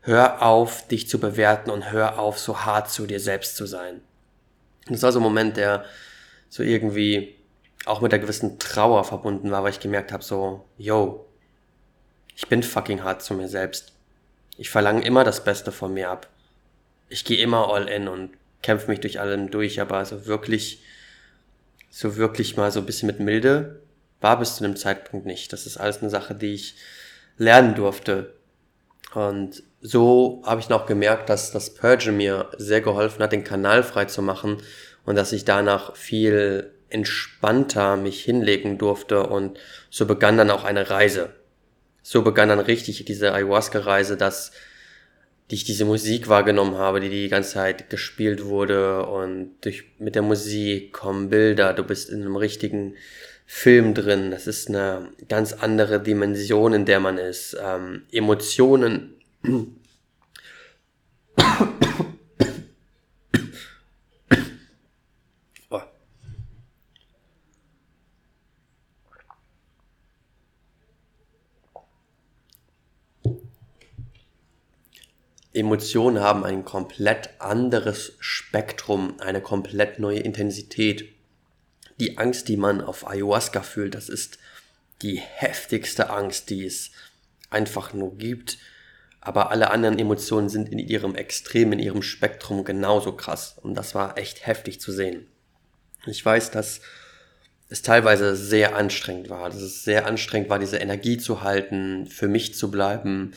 Hör 0.00 0.42
auf, 0.42 0.86
dich 0.86 1.08
zu 1.08 1.18
bewerten 1.18 1.70
und 1.70 1.90
hör 1.90 2.18
auf, 2.18 2.38
so 2.38 2.64
hart 2.64 2.90
zu 2.90 3.06
dir 3.06 3.20
selbst 3.20 3.56
zu 3.56 3.66
sein. 3.66 4.02
Das 4.88 5.02
war 5.02 5.12
so 5.12 5.18
ein 5.18 5.22
Moment, 5.22 5.56
der 5.56 5.84
so 6.48 6.62
irgendwie 6.62 7.36
auch 7.86 8.00
mit 8.00 8.12
einer 8.12 8.22
gewissen 8.22 8.58
Trauer 8.58 9.04
verbunden 9.04 9.50
war, 9.50 9.62
weil 9.62 9.72
ich 9.72 9.80
gemerkt 9.80 10.12
habe, 10.12 10.22
so, 10.22 10.64
yo, 10.78 11.26
ich 12.36 12.48
bin 12.48 12.62
fucking 12.62 13.02
hart 13.02 13.22
zu 13.22 13.34
mir 13.34 13.48
selbst. 13.48 13.92
Ich 14.56 14.70
verlange 14.70 15.04
immer 15.04 15.24
das 15.24 15.44
Beste 15.44 15.72
von 15.72 15.92
mir 15.94 16.10
ab. 16.10 16.28
Ich 17.08 17.24
gehe 17.24 17.38
immer 17.38 17.72
all 17.72 17.88
in 17.88 18.08
und 18.08 18.30
kämpfe 18.62 18.90
mich 18.90 19.00
durch 19.00 19.20
allem 19.20 19.50
durch, 19.50 19.80
aber 19.80 20.04
so 20.04 20.26
wirklich, 20.26 20.82
so 21.90 22.16
wirklich 22.16 22.56
mal 22.56 22.70
so 22.72 22.80
ein 22.80 22.86
bisschen 22.86 23.06
mit 23.06 23.20
Milde 23.20 23.82
war 24.20 24.38
bis 24.38 24.56
zu 24.56 24.62
dem 24.62 24.76
Zeitpunkt 24.76 25.26
nicht. 25.26 25.52
Das 25.52 25.66
ist 25.66 25.76
alles 25.76 26.00
eine 26.00 26.10
Sache, 26.10 26.34
die 26.34 26.54
ich 26.54 26.76
lernen 27.36 27.74
durfte. 27.74 28.34
Und 29.12 29.62
so 29.86 30.42
habe 30.46 30.62
ich 30.62 30.70
noch 30.70 30.86
gemerkt, 30.86 31.28
dass 31.28 31.52
das 31.52 31.74
Purge 31.74 32.10
mir 32.10 32.48
sehr 32.56 32.80
geholfen 32.80 33.22
hat, 33.22 33.32
den 33.32 33.44
Kanal 33.44 33.82
frei 33.82 34.06
zu 34.06 34.22
machen 34.22 34.56
und 35.04 35.14
dass 35.14 35.32
ich 35.32 35.44
danach 35.44 35.94
viel 35.94 36.70
entspannter 36.88 37.98
mich 37.98 38.24
hinlegen 38.24 38.78
durfte 38.78 39.26
und 39.26 39.58
so 39.90 40.06
begann 40.06 40.38
dann 40.38 40.50
auch 40.50 40.64
eine 40.64 40.88
Reise. 40.88 41.34
So 42.02 42.22
begann 42.22 42.48
dann 42.48 42.60
richtig 42.60 43.04
diese 43.04 43.34
Ayahuasca-Reise, 43.34 44.16
dass 44.16 44.52
ich 45.50 45.64
diese 45.64 45.84
Musik 45.84 46.28
wahrgenommen 46.28 46.78
habe, 46.78 47.00
die 47.00 47.10
die 47.10 47.28
ganze 47.28 47.52
Zeit 47.52 47.90
gespielt 47.90 48.46
wurde 48.46 49.04
und 49.04 49.50
durch, 49.60 49.84
mit 49.98 50.14
der 50.14 50.22
Musik 50.22 50.94
kommen 50.94 51.28
Bilder, 51.28 51.74
du 51.74 51.84
bist 51.84 52.08
in 52.08 52.22
einem 52.22 52.36
richtigen 52.36 52.94
Film 53.44 53.92
drin, 53.92 54.30
das 54.30 54.46
ist 54.46 54.70
eine 54.70 55.10
ganz 55.28 55.52
andere 55.52 56.00
Dimension, 56.00 56.72
in 56.72 56.86
der 56.86 57.00
man 57.00 57.18
ist, 57.18 57.54
ähm, 57.62 58.04
Emotionen. 58.10 59.10
Emotionen 75.52 76.20
haben 76.20 76.44
ein 76.44 76.64
komplett 76.64 77.28
anderes 77.38 78.14
Spektrum, 78.20 79.20
eine 79.20 79.42
komplett 79.42 79.98
neue 79.98 80.20
Intensität. 80.20 81.12
Die 82.00 82.16
Angst, 82.16 82.48
die 82.48 82.56
man 82.56 82.80
auf 82.80 83.06
Ayahuasca 83.06 83.62
fühlt, 83.62 83.94
das 83.94 84.08
ist 84.08 84.38
die 85.02 85.20
heftigste 85.20 86.08
Angst, 86.08 86.48
die 86.48 86.64
es 86.64 86.92
einfach 87.50 87.92
nur 87.92 88.16
gibt. 88.16 88.56
Aber 89.24 89.50
alle 89.50 89.70
anderen 89.70 89.98
Emotionen 89.98 90.50
sind 90.50 90.68
in 90.68 90.78
ihrem 90.78 91.14
Extrem, 91.14 91.72
in 91.72 91.78
ihrem 91.78 92.02
Spektrum 92.02 92.62
genauso 92.62 93.12
krass. 93.12 93.56
Und 93.62 93.74
das 93.74 93.94
war 93.94 94.18
echt 94.18 94.46
heftig 94.46 94.80
zu 94.80 94.92
sehen. 94.92 95.26
Ich 96.06 96.24
weiß, 96.24 96.50
dass 96.50 96.82
es 97.70 97.80
teilweise 97.80 98.36
sehr 98.36 98.76
anstrengend 98.76 99.30
war. 99.30 99.48
Dass 99.48 99.62
es 99.62 99.82
sehr 99.82 100.06
anstrengend 100.06 100.50
war, 100.50 100.58
diese 100.58 100.76
Energie 100.76 101.16
zu 101.16 101.42
halten, 101.42 102.06
für 102.06 102.28
mich 102.28 102.54
zu 102.54 102.70
bleiben, 102.70 103.32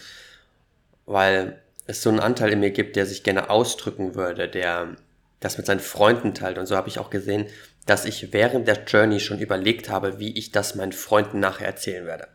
weil 1.05 1.61
es 1.85 2.01
so 2.01 2.09
einen 2.09 2.19
Anteil 2.19 2.51
in 2.51 2.59
mir 2.59 2.71
gibt, 2.71 2.97
der 2.97 3.05
sich 3.05 3.23
gerne 3.23 3.49
ausdrücken 3.49 4.13
würde, 4.13 4.49
der 4.49 4.97
das 5.39 5.57
mit 5.57 5.65
seinen 5.65 5.79
Freunden 5.79 6.33
teilt. 6.33 6.57
Und 6.57 6.65
so 6.65 6.75
habe 6.75 6.89
ich 6.89 6.99
auch 6.99 7.09
gesehen, 7.09 7.47
dass 7.85 8.03
ich 8.03 8.33
während 8.33 8.67
der 8.67 8.83
Journey 8.83 9.21
schon 9.21 9.39
überlegt 9.39 9.89
habe, 9.89 10.19
wie 10.19 10.37
ich 10.37 10.51
das 10.51 10.75
meinen 10.75 10.91
Freunden 10.91 11.39
nachher 11.39 11.67
erzählen 11.67 12.05
werde. 12.05 12.27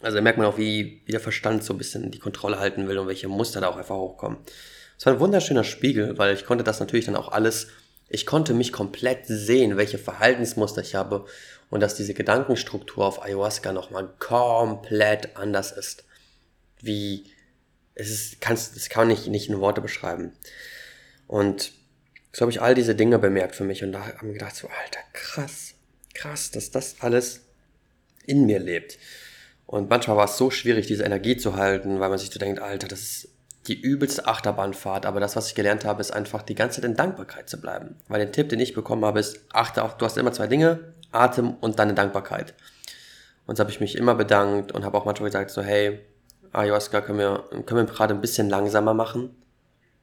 Also 0.00 0.16
da 0.16 0.22
merkt 0.22 0.38
man 0.38 0.46
auch, 0.46 0.58
wie, 0.58 1.02
wie 1.06 1.12
der 1.12 1.20
Verstand 1.20 1.64
so 1.64 1.74
ein 1.74 1.78
bisschen 1.78 2.10
die 2.10 2.18
Kontrolle 2.18 2.58
halten 2.58 2.88
will 2.88 2.98
und 2.98 3.08
welche 3.08 3.28
Muster 3.28 3.60
da 3.60 3.68
auch 3.68 3.76
einfach 3.76 3.96
hochkommen. 3.96 4.38
Es 4.96 5.06
war 5.06 5.12
ein 5.12 5.20
wunderschöner 5.20 5.64
Spiegel, 5.64 6.18
weil 6.18 6.34
ich 6.34 6.44
konnte 6.44 6.64
das 6.64 6.80
natürlich 6.80 7.06
dann 7.06 7.16
auch 7.16 7.30
alles 7.30 7.68
Ich 8.08 8.26
konnte 8.26 8.54
mich 8.54 8.72
komplett 8.72 9.26
sehen, 9.26 9.76
welche 9.76 9.98
Verhaltensmuster 9.98 10.80
ich 10.80 10.94
habe 10.94 11.26
und 11.70 11.80
dass 11.80 11.94
diese 11.94 12.14
Gedankenstruktur 12.14 13.04
auf 13.04 13.22
Ayahuasca 13.22 13.72
nochmal 13.72 14.08
komplett 14.18 15.36
anders 15.36 15.72
ist. 15.72 16.04
Wie, 16.80 17.24
es 17.94 18.10
ist, 18.10 18.40
kannst, 18.40 18.76
das 18.76 18.88
kann 18.88 19.10
ich 19.10 19.26
nicht 19.26 19.48
in 19.48 19.60
Worte 19.60 19.80
beschreiben. 19.80 20.32
Und 21.26 21.72
so 22.32 22.42
habe 22.42 22.52
ich 22.52 22.62
all 22.62 22.74
diese 22.74 22.94
Dinge 22.94 23.18
bemerkt 23.18 23.56
für 23.56 23.64
mich 23.64 23.82
und 23.82 23.92
da 23.92 24.06
habe 24.06 24.28
ich 24.28 24.34
gedacht, 24.34 24.56
so, 24.56 24.68
Alter, 24.68 25.00
krass, 25.12 25.74
krass, 26.14 26.50
dass 26.50 26.70
das 26.70 26.96
alles 27.00 27.40
in 28.24 28.46
mir 28.46 28.58
lebt. 28.58 28.98
Und 29.68 29.90
manchmal 29.90 30.16
war 30.16 30.24
es 30.24 30.38
so 30.38 30.50
schwierig, 30.50 30.86
diese 30.86 31.04
Energie 31.04 31.36
zu 31.36 31.54
halten, 31.54 32.00
weil 32.00 32.08
man 32.08 32.16
sich 32.16 32.30
so 32.30 32.38
denkt, 32.38 32.58
Alter, 32.58 32.88
das 32.88 33.00
ist 33.00 33.28
die 33.66 33.78
übelste 33.78 34.26
Achterbahnfahrt. 34.26 35.04
Aber 35.04 35.20
das, 35.20 35.36
was 35.36 35.48
ich 35.48 35.54
gelernt 35.54 35.84
habe, 35.84 36.00
ist 36.00 36.10
einfach 36.10 36.40
die 36.40 36.54
ganze 36.54 36.80
Zeit 36.80 36.88
in 36.88 36.96
Dankbarkeit 36.96 37.50
zu 37.50 37.60
bleiben. 37.60 37.96
Weil 38.08 38.20
der 38.20 38.32
Tipp, 38.32 38.48
den 38.48 38.60
ich 38.60 38.72
bekommen 38.72 39.04
habe, 39.04 39.20
ist, 39.20 39.40
achte 39.52 39.82
auf, 39.82 39.98
du 39.98 40.06
hast 40.06 40.16
immer 40.16 40.32
zwei 40.32 40.46
Dinge, 40.46 40.94
Atem 41.12 41.50
und 41.60 41.78
deine 41.78 41.92
Dankbarkeit. 41.92 42.54
Und 43.46 43.56
so 43.56 43.60
habe 43.60 43.70
ich 43.70 43.78
mich 43.78 43.94
immer 43.96 44.14
bedankt 44.14 44.72
und 44.72 44.86
habe 44.86 44.96
auch 44.96 45.04
manchmal 45.04 45.28
gesagt, 45.28 45.50
so, 45.50 45.60
hey, 45.60 46.00
Ayahuasca 46.52 47.02
können 47.02 47.18
wir, 47.18 47.44
können 47.66 47.86
wir 47.86 47.92
gerade 47.92 48.14
ein 48.14 48.22
bisschen 48.22 48.48
langsamer 48.48 48.94
machen. 48.94 49.36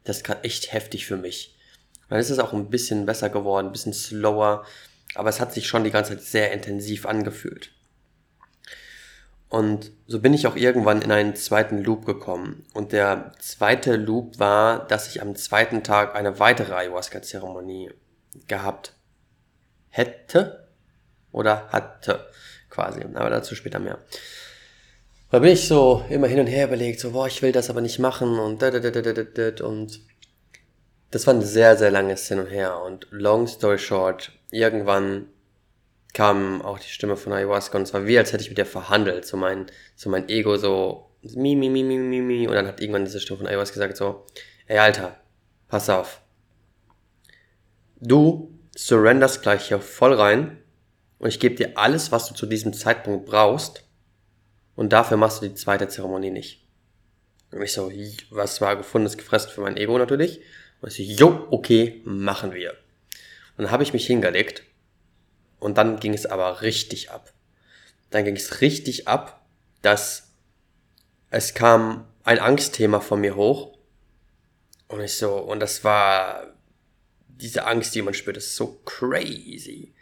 Das 0.03 0.17
ist 0.17 0.25
gerade 0.25 0.43
echt 0.43 0.73
heftig 0.73 1.07
für 1.07 1.17
mich. 1.17 1.57
dann 2.07 2.19
ist 2.19 2.29
es 2.29 2.37
auch 2.37 2.53
ein 2.53 2.69
bisschen 2.69 3.07
besser 3.07 3.29
geworden, 3.29 3.65
ein 3.65 3.71
bisschen 3.71 3.93
slower. 3.93 4.63
Aber 5.15 5.29
es 5.29 5.39
hat 5.39 5.55
sich 5.55 5.67
schon 5.67 5.83
die 5.83 5.89
ganze 5.91 6.15
Zeit 6.15 6.23
sehr 6.23 6.53
intensiv 6.53 7.07
angefühlt. 7.07 7.71
Und 9.49 9.91
so 10.07 10.19
bin 10.19 10.33
ich 10.33 10.47
auch 10.47 10.55
irgendwann 10.55 11.01
in 11.01 11.11
einen 11.11 11.35
zweiten 11.35 11.83
Loop 11.83 12.05
gekommen. 12.05 12.65
Und 12.73 12.91
der 12.91 13.31
zweite 13.39 13.95
Loop 13.95 14.39
war, 14.39 14.87
dass 14.87 15.07
ich 15.07 15.21
am 15.21 15.35
zweiten 15.35 15.83
Tag 15.83 16.15
eine 16.15 16.39
weitere 16.39 16.73
Ayahuasca-Zeremonie 16.73 17.91
gehabt 18.47 18.93
hätte 19.89 20.67
oder 21.31 21.67
hatte 21.69 22.27
quasi. 22.69 23.01
Aber 23.13 23.29
dazu 23.29 23.55
später 23.55 23.79
mehr. 23.79 23.99
Da 25.31 25.39
bin 25.39 25.51
ich 25.51 25.67
so 25.67 26.05
immer 26.09 26.27
hin 26.27 26.39
und 26.39 26.47
her 26.47 26.67
überlegt, 26.67 26.99
so, 26.99 27.11
boah, 27.11 27.27
ich 27.27 27.41
will 27.41 27.51
das 27.51 27.69
aber 27.69 27.81
nicht 27.81 27.99
machen 27.99 28.39
und 28.39 28.61
da, 28.61 28.71
da, 28.71 28.79
da, 28.79 28.89
da, 28.89 29.13
da, 29.13 29.51
da, 29.51 29.65
und 29.65 30.01
das 31.11 31.27
war 31.27 31.33
ein 31.33 31.41
sehr, 31.41 31.77
sehr 31.77 31.91
langes 31.91 32.27
Hin 32.27 32.39
und 32.39 32.47
Her 32.47 32.81
und 32.81 33.07
long 33.11 33.47
story 33.47 33.77
short, 33.77 34.31
irgendwann 34.51 35.27
kam 36.15 36.61
auch 36.61 36.79
die 36.79 36.89
Stimme 36.89 37.17
von 37.17 37.33
Ayahuasca 37.33 37.77
und 37.77 37.83
es 37.83 37.93
war 37.93 38.07
wie, 38.07 38.17
als 38.17 38.31
hätte 38.31 38.41
ich 38.41 38.49
mit 38.49 38.57
der 38.57 38.65
verhandelt. 38.65 39.25
So 39.25 39.35
mein, 39.35 39.67
so 39.95 40.09
mein 40.09 40.29
Ego 40.29 40.57
so, 40.57 41.11
mi, 41.21 41.55
mi, 41.55 41.69
mi, 41.69 41.83
mi, 41.83 41.97
mi, 41.97 42.21
mi. 42.21 42.47
Und 42.47 42.55
dann 42.55 42.65
hat 42.65 42.79
irgendwann 42.79 43.03
diese 43.03 43.19
Stimme 43.19 43.39
von 43.39 43.47
Ayahuasca 43.47 43.73
gesagt 43.73 43.97
so, 43.97 44.25
ey 44.65 44.79
Alter, 44.79 45.19
pass 45.67 45.89
auf. 45.89 46.21
Du 47.99 48.57
surrenderst 48.75 49.41
gleich 49.41 49.67
hier 49.67 49.79
voll 49.79 50.13
rein 50.13 50.57
und 51.19 51.27
ich 51.27 51.39
gebe 51.39 51.55
dir 51.55 51.77
alles, 51.77 52.13
was 52.13 52.29
du 52.29 52.33
zu 52.33 52.45
diesem 52.45 52.71
Zeitpunkt 52.71 53.25
brauchst 53.25 53.83
und 54.75 54.93
dafür 54.93 55.17
machst 55.17 55.41
du 55.41 55.49
die 55.49 55.55
zweite 55.55 55.89
Zeremonie 55.89 56.31
nicht. 56.31 56.65
Und 57.51 57.61
ich 57.61 57.73
so, 57.73 57.91
was 58.29 58.61
war 58.61 58.77
gefundenes 58.77 59.17
Gefressen 59.17 59.51
für 59.51 59.61
mein 59.61 59.77
Ego 59.77 59.97
natürlich. 59.97 60.39
Und 60.79 60.97
ich 60.97 61.17
so, 61.17 61.25
jo, 61.25 61.47
okay, 61.51 62.01
machen 62.05 62.53
wir. 62.53 62.71
Und 63.57 63.65
dann 63.65 63.71
habe 63.71 63.83
ich 63.83 63.91
mich 63.91 64.07
hingelegt 64.07 64.63
und 65.65 65.79
dann 65.79 65.99
ging 65.99 66.13
es 66.13 66.27
aber 66.27 66.61
richtig 66.61 67.09
ab. 67.09 67.33
Dann 68.11 68.23
ging 68.23 68.35
es 68.35 68.61
richtig 68.61 69.07
ab, 69.07 69.43
dass 69.81 70.29
es 71.31 71.55
kam 71.55 72.05
ein 72.23 72.37
Angstthema 72.37 72.99
von 72.99 73.19
mir 73.19 73.35
hoch. 73.35 73.75
Und 74.87 75.01
ich 75.01 75.17
so, 75.17 75.37
und 75.37 75.59
das 75.59 75.83
war 75.83 76.53
diese 77.27 77.65
Angst, 77.65 77.95
die 77.95 78.03
man 78.03 78.13
spürt, 78.13 78.37
ist 78.37 78.55
so 78.55 78.79
crazy. 78.85 79.95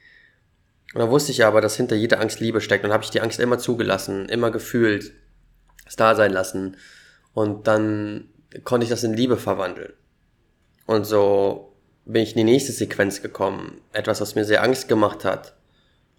Und 0.94 1.00
dann 1.00 1.10
wusste 1.10 1.32
ich 1.32 1.46
aber, 1.46 1.62
dass 1.62 1.78
hinter 1.78 1.96
jeder 1.96 2.20
Angst 2.20 2.42
Liebe 2.42 2.60
steckt. 2.60 2.84
Und 2.84 2.92
habe 2.92 3.06
ich 3.06 3.12
die 3.12 3.22
Angst 3.22 3.40
immer 3.40 3.58
zugelassen, 3.58 4.28
immer 4.28 4.52
gefühlt, 4.52 5.14
es 5.86 5.96
da 5.96 6.14
sein 6.16 6.34
lassen. 6.34 6.76
Und 7.34 7.68
dann 7.68 8.28
konnte 8.66 8.84
ich 8.84 8.90
das 8.90 9.06
in 9.06 9.14
Liebe 9.14 9.38
verwandeln. 9.38 9.94
Und 10.88 11.06
so 11.06 11.73
bin 12.06 12.24
ich 12.24 12.32
in 12.32 12.38
die 12.38 12.52
nächste 12.52 12.72
Sequenz 12.72 13.22
gekommen. 13.22 13.82
Etwas, 13.94 14.22
was 14.22 14.36
mir 14.36 14.46
sehr 14.46 14.64
Angst 14.64 14.88
gemacht 14.88 15.24
hat. 15.26 15.54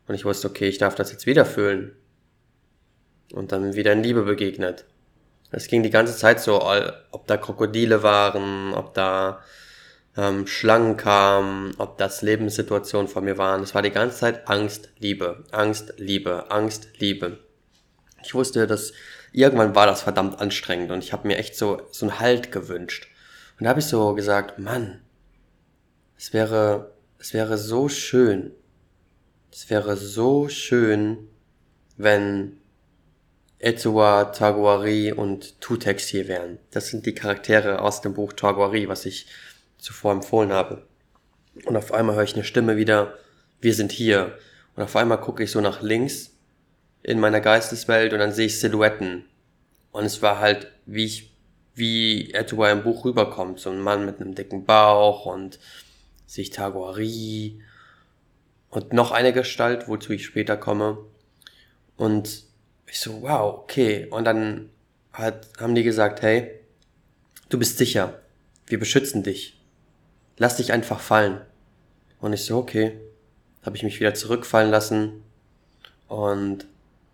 Und 0.06 0.14
ich 0.14 0.24
wusste, 0.24 0.48
okay, 0.48 0.68
ich 0.68 0.78
darf 0.78 0.94
das 0.94 1.12
jetzt 1.12 1.26
wieder 1.26 1.44
fühlen. 1.44 1.96
Und 3.32 3.52
dann 3.52 3.74
wieder 3.74 3.92
in 3.92 4.02
Liebe 4.02 4.22
begegnet. 4.22 4.84
Es 5.50 5.68
ging 5.68 5.82
die 5.82 5.90
ganze 5.90 6.16
Zeit 6.16 6.40
so, 6.40 6.62
ob 7.10 7.26
da 7.26 7.36
Krokodile 7.36 8.02
waren, 8.02 8.74
ob 8.74 8.94
da 8.94 9.42
ähm, 10.16 10.46
Schlangen 10.46 10.96
kamen, 10.96 11.74
ob 11.78 11.98
das 11.98 12.22
Lebenssituationen 12.22 13.08
von 13.08 13.24
mir 13.24 13.38
waren. 13.38 13.62
Es 13.62 13.74
war 13.74 13.82
die 13.82 13.90
ganze 13.90 14.18
Zeit 14.18 14.48
Angst, 14.48 14.90
Liebe, 14.98 15.44
Angst, 15.52 15.94
Liebe, 15.96 16.50
Angst, 16.50 16.88
Liebe. 16.98 17.38
Ich 18.22 18.34
wusste, 18.34 18.66
dass 18.66 18.92
irgendwann 19.32 19.74
war 19.74 19.86
das 19.86 20.02
verdammt 20.02 20.40
anstrengend 20.40 20.90
und 20.90 21.04
ich 21.04 21.12
habe 21.12 21.26
mir 21.26 21.38
echt 21.38 21.56
so, 21.56 21.82
so 21.90 22.06
einen 22.06 22.20
Halt 22.20 22.52
gewünscht. 22.52 23.08
Und 23.58 23.64
da 23.64 23.70
habe 23.70 23.80
ich 23.80 23.86
so 23.86 24.14
gesagt, 24.14 24.58
Mann, 24.58 25.03
es 26.16 26.32
wäre, 26.32 26.92
es 27.18 27.34
wäre 27.34 27.58
so 27.58 27.88
schön, 27.88 28.52
es 29.52 29.70
wäre 29.70 29.96
so 29.96 30.48
schön, 30.48 31.28
wenn 31.96 32.58
Etua, 33.58 34.26
Taguari 34.26 35.12
und 35.12 35.60
Tutex 35.60 36.08
hier 36.08 36.28
wären. 36.28 36.58
Das 36.70 36.88
sind 36.88 37.06
die 37.06 37.14
Charaktere 37.14 37.80
aus 37.80 38.00
dem 38.00 38.14
Buch 38.14 38.32
Taguari, 38.32 38.88
was 38.88 39.06
ich 39.06 39.26
zuvor 39.78 40.12
empfohlen 40.12 40.52
habe. 40.52 40.86
Und 41.64 41.76
auf 41.76 41.92
einmal 41.92 42.16
höre 42.16 42.24
ich 42.24 42.34
eine 42.34 42.44
Stimme 42.44 42.76
wieder, 42.76 43.14
wir 43.60 43.74
sind 43.74 43.92
hier. 43.92 44.36
Und 44.76 44.82
auf 44.82 44.96
einmal 44.96 45.20
gucke 45.20 45.44
ich 45.44 45.50
so 45.50 45.60
nach 45.60 45.82
links 45.82 46.32
in 47.02 47.20
meiner 47.20 47.40
Geisteswelt 47.40 48.12
und 48.12 48.18
dann 48.18 48.32
sehe 48.32 48.46
ich 48.46 48.60
Silhouetten. 48.60 49.24
Und 49.92 50.04
es 50.04 50.20
war 50.20 50.40
halt, 50.40 50.72
wie 50.84 51.04
ich, 51.04 51.32
wie 51.74 52.34
Etua 52.34 52.70
im 52.70 52.82
Buch 52.82 53.04
rüberkommt. 53.04 53.60
So 53.60 53.70
ein 53.70 53.80
Mann 53.80 54.04
mit 54.04 54.20
einem 54.20 54.34
dicken 54.34 54.64
Bauch 54.64 55.26
und 55.26 55.58
sich 56.26 56.50
Taguari 56.50 57.60
und 58.70 58.92
noch 58.92 59.12
eine 59.12 59.32
Gestalt, 59.32 59.88
wozu 59.88 60.12
ich 60.12 60.24
später 60.24 60.56
komme. 60.56 60.98
Und 61.96 62.44
ich 62.86 63.00
so, 63.00 63.22
wow, 63.22 63.60
okay. 63.62 64.06
Und 64.10 64.24
dann 64.24 64.70
hat, 65.12 65.48
haben 65.60 65.74
die 65.74 65.84
gesagt, 65.84 66.22
hey, 66.22 66.60
du 67.48 67.58
bist 67.58 67.78
sicher. 67.78 68.20
Wir 68.66 68.78
beschützen 68.78 69.22
dich. 69.22 69.60
Lass 70.38 70.56
dich 70.56 70.72
einfach 70.72 71.00
fallen. 71.00 71.40
Und 72.20 72.32
ich 72.32 72.44
so, 72.44 72.58
okay. 72.58 72.98
Habe 73.62 73.76
ich 73.76 73.82
mich 73.82 74.00
wieder 74.00 74.14
zurückfallen 74.14 74.70
lassen. 74.70 75.22
Und 76.08 76.66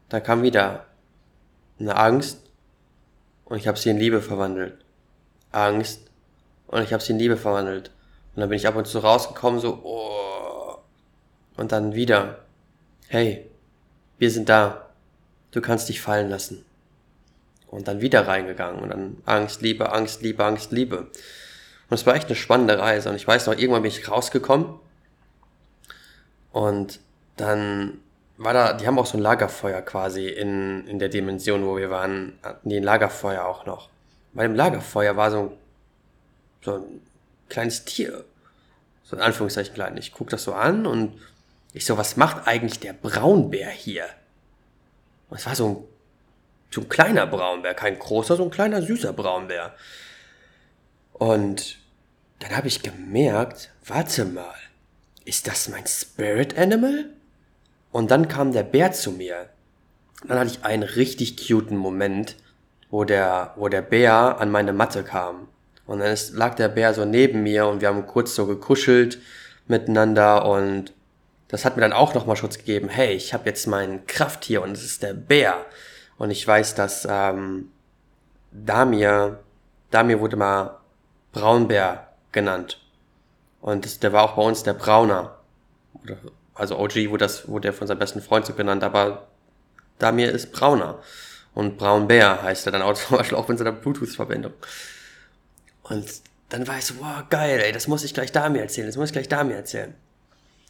da 0.09 0.21
kam 0.21 0.43
wieder 0.43 0.87
eine 1.79 1.97
Angst. 1.97 2.41
Und 3.45 3.59
ich 3.59 3.69
habe 3.69 3.79
sie 3.79 3.91
in 3.91 3.99
Liebe 3.99 4.23
verwandelt. 4.23 4.79
Angst. 5.53 6.11
Und 6.69 6.83
ich 6.83 6.93
habe 6.93 7.03
sie 7.03 7.13
in 7.13 7.19
Liebe 7.19 7.37
verwandelt. 7.37 7.91
Und 8.41 8.45
dann 8.45 8.49
bin 8.49 8.57
ich 8.57 8.67
ab 8.67 8.77
und 8.77 8.87
zu 8.87 9.01
rausgekommen, 9.01 9.61
so, 9.61 9.81
oh. 9.83 10.79
Und 11.59 11.73
dann 11.73 11.95
wieder, 11.95 12.39
hey, 13.09 13.45
wir 14.17 14.31
sind 14.31 14.49
da. 14.49 14.87
Du 15.51 15.61
kannst 15.61 15.91
dich 15.91 16.01
fallen 16.01 16.31
lassen. 16.31 16.65
Und 17.67 17.87
dann 17.87 18.01
wieder 18.01 18.27
reingegangen 18.27 18.81
und 18.81 18.89
dann 18.89 19.19
Angst, 19.27 19.61
Liebe, 19.61 19.93
Angst, 19.93 20.23
Liebe, 20.23 20.43
Angst, 20.43 20.73
Liebe. 20.73 21.01
Und 21.01 21.11
es 21.91 22.07
war 22.07 22.15
echt 22.15 22.29
eine 22.29 22.35
spannende 22.35 22.79
Reise. 22.79 23.11
Und 23.11 23.17
ich 23.17 23.29
weiß 23.29 23.47
noch, 23.47 23.59
irgendwann 23.59 23.83
bin 23.83 23.91
ich 23.91 24.11
rausgekommen. 24.11 24.73
Und 26.51 26.99
dann 27.37 27.99
war 28.39 28.55
da, 28.55 28.73
die 28.73 28.87
haben 28.87 28.99
auch 28.99 29.05
so 29.05 29.19
ein 29.19 29.23
Lagerfeuer 29.23 29.83
quasi 29.83 30.29
in, 30.29 30.87
in 30.87 30.99
der 30.99 31.11
Dimension, 31.11 31.67
wo 31.67 31.77
wir 31.77 31.91
waren, 31.91 32.39
hatten 32.43 32.71
die 32.71 32.79
ein 32.79 32.85
Lagerfeuer 32.85 33.45
auch 33.45 33.67
noch. 33.67 33.91
Bei 34.33 34.45
dem 34.45 34.55
Lagerfeuer 34.55 35.15
war 35.15 35.31
so 35.31 35.41
ein, 35.41 35.51
so 36.63 36.77
ein 36.77 37.03
kleines 37.51 37.85
Tier. 37.85 38.25
So 39.11 39.17
in 39.17 39.23
Anführungszeichen 39.23 39.75
klein. 39.75 39.97
Ich 39.97 40.13
guck 40.13 40.31
das 40.31 40.45
so 40.45 40.55
an 40.55 40.87
und 40.87 41.21
ich 41.73 41.85
so, 41.85 41.99
was 41.99 42.17
macht 42.17 42.47
eigentlich 42.47 42.79
der 42.79 42.93
Braunbär 42.93 43.69
hier? 43.69 44.05
Und 45.29 45.39
es 45.39 45.47
war 45.47 45.57
so 45.57 45.69
ein, 45.69 45.77
so 46.71 46.83
ein 46.83 46.89
kleiner 46.89 47.27
Braunbär, 47.27 47.75
kein 47.75 47.99
großer, 47.99 48.37
so 48.37 48.45
ein 48.45 48.53
kleiner 48.53 48.83
süßer 48.83 49.13
Braunbär. 49.13 49.75
Und 51.13 51.79
dann 52.39 52.57
habe 52.57 52.69
ich 52.69 52.83
gemerkt, 52.83 53.73
warte 53.85 54.25
mal, 54.27 54.55
ist 55.25 55.49
das 55.49 55.69
mein 55.69 55.89
Spirit 55.89 56.57
Animal? 56.57 57.07
Und 57.91 58.13
dann 58.13 58.29
kam 58.29 58.53
der 58.53 58.63
Bär 58.63 58.93
zu 58.93 59.11
mir. 59.11 59.49
Dann 60.29 60.39
hatte 60.39 60.53
ich 60.53 60.65
einen 60.65 60.85
richtig 60.85 61.49
cuten 61.49 61.77
Moment, 61.77 62.37
wo 62.91 63.03
der, 63.03 63.55
wo 63.57 63.69
der 63.69 63.83
Bär 63.83 64.39
an 64.39 64.53
meine 64.53 64.73
Matte 64.73 65.03
kam. 65.03 65.49
Und 65.91 65.99
dann 65.99 66.13
ist, 66.13 66.35
lag 66.35 66.55
der 66.55 66.69
Bär 66.69 66.95
so 66.95 67.05
neben 67.05 67.43
mir 67.43 67.67
und 67.67 67.81
wir 67.81 67.89
haben 67.89 68.07
kurz 68.07 68.37
so 68.37 68.47
gekuschelt 68.47 69.19
miteinander 69.67 70.47
und 70.47 70.93
das 71.49 71.65
hat 71.65 71.75
mir 71.75 71.83
dann 71.83 71.93
auch 71.93 72.15
nochmal 72.15 72.37
Schutz 72.37 72.59
gegeben. 72.59 72.89
Hey, 72.89 73.15
ich 73.15 73.35
habe 73.35 73.49
jetzt 73.49 73.67
meinen 73.67 74.07
Krafttier 74.07 74.63
und 74.63 74.71
es 74.71 74.85
ist 74.85 75.03
der 75.03 75.15
Bär. 75.15 75.67
Und 76.17 76.31
ich 76.31 76.47
weiß, 76.47 76.77
dass 76.77 77.09
ähm, 77.11 77.73
Damir, 78.53 79.41
Damir 79.91 80.21
wurde 80.21 80.37
mal 80.37 80.79
Braunbär 81.33 82.07
genannt. 82.31 82.81
Und 83.61 83.85
das, 83.85 83.99
der 83.99 84.13
war 84.13 84.23
auch 84.23 84.37
bei 84.37 84.43
uns 84.43 84.63
der 84.63 84.75
Brauner. 84.75 85.39
Also 86.55 86.79
OG 86.79 87.11
wurde, 87.11 87.25
das, 87.25 87.49
wurde 87.49 87.67
er 87.67 87.75
von 87.75 87.89
seinem 87.89 87.99
besten 87.99 88.21
Freund 88.21 88.47
so 88.47 88.53
genannt, 88.53 88.85
aber 88.85 89.27
Damir 89.99 90.31
ist 90.31 90.53
Brauner. 90.53 91.01
Und 91.53 91.79
Braunbär 91.79 92.45
heißt 92.45 92.67
er 92.67 92.71
dann 92.71 92.83
auch 92.83 92.95
zum 92.95 93.17
Beispiel 93.17 93.37
auch 93.37 93.51
in 93.51 93.59
seiner 93.59 93.73
Bluetooth-Verbindung. 93.73 94.53
Und 95.91 96.23
dann 96.51 96.67
war 96.69 96.79
ich 96.79 96.87
so, 96.87 96.95
wow, 97.01 97.25
geil, 97.29 97.61
ey, 97.61 97.73
das 97.73 97.89
muss 97.89 98.05
ich 98.05 98.15
gleich 98.15 98.31
Damir 98.31 98.63
erzählen, 98.63 98.87
das 98.87 98.97
muss 98.97 99.09
ich 99.09 99.13
gleich 99.13 99.29
Damir 99.29 99.57
erzählen. 99.57 99.93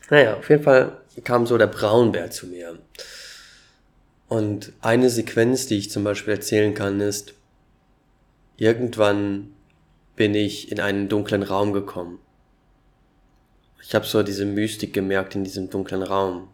Naja, 0.09 0.37
auf 0.37 0.48
jeden 0.48 0.64
Fall 0.64 0.96
kam 1.22 1.46
so 1.46 1.59
der 1.59 1.66
Braunbär 1.66 2.30
zu 2.30 2.46
mir. 2.46 2.78
Und 4.28 4.72
eine 4.80 5.11
Sequenz, 5.11 5.66
die 5.66 5.76
ich 5.76 5.90
zum 5.90 6.04
Beispiel 6.04 6.35
erzählen 6.35 6.74
kann, 6.74 7.00
ist, 7.00 7.35
irgendwann 8.56 9.52
bin 10.16 10.35
ich 10.35 10.72
in 10.72 10.80
einen 10.80 11.09
dunklen 11.09 11.42
Raum 11.42 11.72
gekommen. 11.72 12.18
Ich 13.83 13.94
habe 13.94 14.06
so 14.06 14.22
diese 14.22 14.46
Mystik 14.46 14.94
gemerkt 14.94 15.35
in 15.35 15.44
diesem 15.44 15.68
dunklen 15.68 16.02
Raum. 16.02 16.48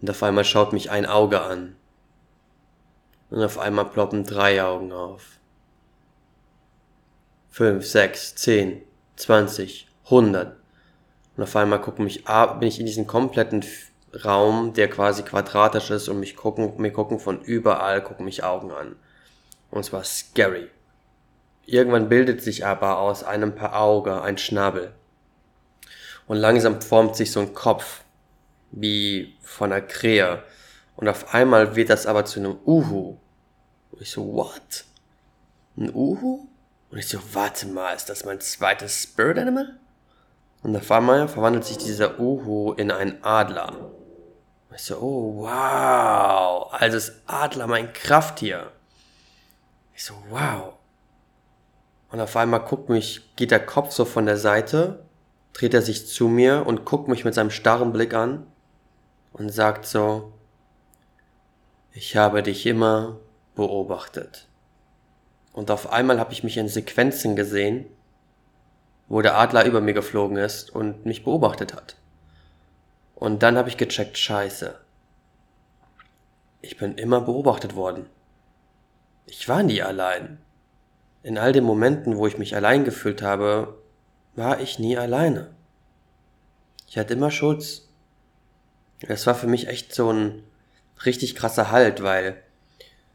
Und 0.00 0.08
auf 0.08 0.22
einmal 0.22 0.44
schaut 0.44 0.72
mich 0.72 0.90
ein 0.90 1.04
Auge 1.04 1.42
an. 1.42 1.76
Und 3.30 3.42
auf 3.42 3.58
einmal 3.58 3.86
ploppen 3.86 4.24
drei 4.24 4.62
Augen 4.62 4.92
auf. 4.92 5.38
Fünf, 7.56 7.86
sechs, 7.86 8.34
zehn, 8.34 8.82
zwanzig, 9.14 9.86
hundert. 10.10 10.56
Und 11.36 11.44
auf 11.44 11.54
einmal 11.54 11.80
gucken 11.80 12.02
mich, 12.02 12.24
bin 12.24 12.66
ich 12.66 12.80
in 12.80 12.86
diesen 12.86 13.06
kompletten 13.06 13.64
Raum, 14.24 14.72
der 14.72 14.90
quasi 14.90 15.22
quadratisch 15.22 15.92
ist 15.92 16.08
und 16.08 16.18
mich 16.18 16.34
gucken, 16.34 16.72
mir 16.78 16.90
gucken 16.90 17.20
von 17.20 17.40
überall, 17.42 18.02
gucken 18.02 18.24
mich 18.24 18.42
Augen 18.42 18.72
an. 18.72 18.96
Und 19.70 19.84
zwar 19.84 20.02
scary. 20.02 20.68
Irgendwann 21.64 22.08
bildet 22.08 22.42
sich 22.42 22.66
aber 22.66 22.98
aus 22.98 23.22
einem 23.22 23.54
paar 23.54 23.80
Auge 23.80 24.20
ein 24.20 24.36
Schnabel. 24.36 24.92
Und 26.26 26.38
langsam 26.38 26.82
formt 26.82 27.14
sich 27.14 27.30
so 27.30 27.38
ein 27.38 27.54
Kopf, 27.54 28.02
wie 28.72 29.36
von 29.42 29.70
einer 29.70 29.80
Krähe. 29.80 30.42
Und 30.96 31.06
auf 31.06 31.32
einmal 31.32 31.76
wird 31.76 31.90
das 31.90 32.08
aber 32.08 32.24
zu 32.24 32.40
einem 32.40 32.56
Uhu. 32.66 33.16
Und 33.92 34.02
ich 34.02 34.10
so, 34.10 34.34
what? 34.34 34.86
Ein 35.76 35.94
Uhu? 35.94 36.48
Und 36.94 37.00
ich 37.00 37.08
so, 37.08 37.18
warte 37.32 37.66
mal, 37.66 37.92
ist 37.92 38.08
das 38.08 38.24
mein 38.24 38.40
zweites 38.40 39.02
Spirit 39.02 39.36
Animal? 39.36 39.80
Und 40.62 40.76
auf 40.76 40.92
einmal 40.92 41.26
verwandelt 41.26 41.64
sich 41.64 41.76
dieser 41.76 42.20
Uhu 42.20 42.72
in 42.74 42.92
einen 42.92 43.18
Adler. 43.24 43.72
Und 44.68 44.76
ich 44.76 44.82
so, 44.82 44.98
oh 44.98 45.42
wow, 45.42 46.72
also 46.72 46.96
ist 46.96 47.20
Adler 47.26 47.66
mein 47.66 47.92
Krafttier. 47.92 48.70
Ich 49.96 50.04
so, 50.04 50.14
wow. 50.28 50.74
Und 52.12 52.20
auf 52.20 52.36
einmal 52.36 52.60
guckt 52.60 52.88
mich, 52.88 53.34
geht 53.34 53.50
der 53.50 53.66
Kopf 53.66 53.90
so 53.90 54.04
von 54.04 54.26
der 54.26 54.36
Seite, 54.36 55.04
dreht 55.52 55.74
er 55.74 55.82
sich 55.82 56.06
zu 56.06 56.28
mir 56.28 56.64
und 56.64 56.84
guckt 56.84 57.08
mich 57.08 57.24
mit 57.24 57.34
seinem 57.34 57.50
starren 57.50 57.92
Blick 57.92 58.14
an 58.14 58.46
und 59.32 59.48
sagt 59.52 59.84
so, 59.84 60.32
ich 61.90 62.16
habe 62.16 62.44
dich 62.44 62.66
immer 62.66 63.16
beobachtet. 63.56 64.46
Und 65.54 65.70
auf 65.70 65.90
einmal 65.90 66.20
habe 66.20 66.32
ich 66.32 66.44
mich 66.44 66.58
in 66.58 66.68
Sequenzen 66.68 67.36
gesehen, 67.36 67.86
wo 69.08 69.22
der 69.22 69.38
Adler 69.38 69.64
über 69.64 69.80
mir 69.80 69.94
geflogen 69.94 70.36
ist 70.36 70.68
und 70.70 71.06
mich 71.06 71.24
beobachtet 71.24 71.74
hat. 71.74 71.96
Und 73.14 73.42
dann 73.42 73.56
habe 73.56 73.68
ich 73.68 73.76
gecheckt, 73.76 74.18
scheiße. 74.18 74.78
Ich 76.60 76.76
bin 76.76 76.98
immer 76.98 77.20
beobachtet 77.20 77.76
worden. 77.76 78.06
Ich 79.26 79.48
war 79.48 79.62
nie 79.62 79.80
allein. 79.80 80.38
In 81.22 81.38
all 81.38 81.52
den 81.52 81.64
Momenten, 81.64 82.16
wo 82.16 82.26
ich 82.26 82.36
mich 82.36 82.56
allein 82.56 82.84
gefühlt 82.84 83.22
habe, 83.22 83.78
war 84.34 84.60
ich 84.60 84.78
nie 84.78 84.98
alleine. 84.98 85.50
Ich 86.88 86.98
hatte 86.98 87.14
immer 87.14 87.30
Schutz. 87.30 87.88
Es 89.00 89.26
war 89.26 89.34
für 89.34 89.46
mich 89.46 89.68
echt 89.68 89.94
so 89.94 90.12
ein 90.12 90.42
richtig 91.04 91.36
krasser 91.36 91.70
Halt, 91.70 92.02
weil 92.02 92.42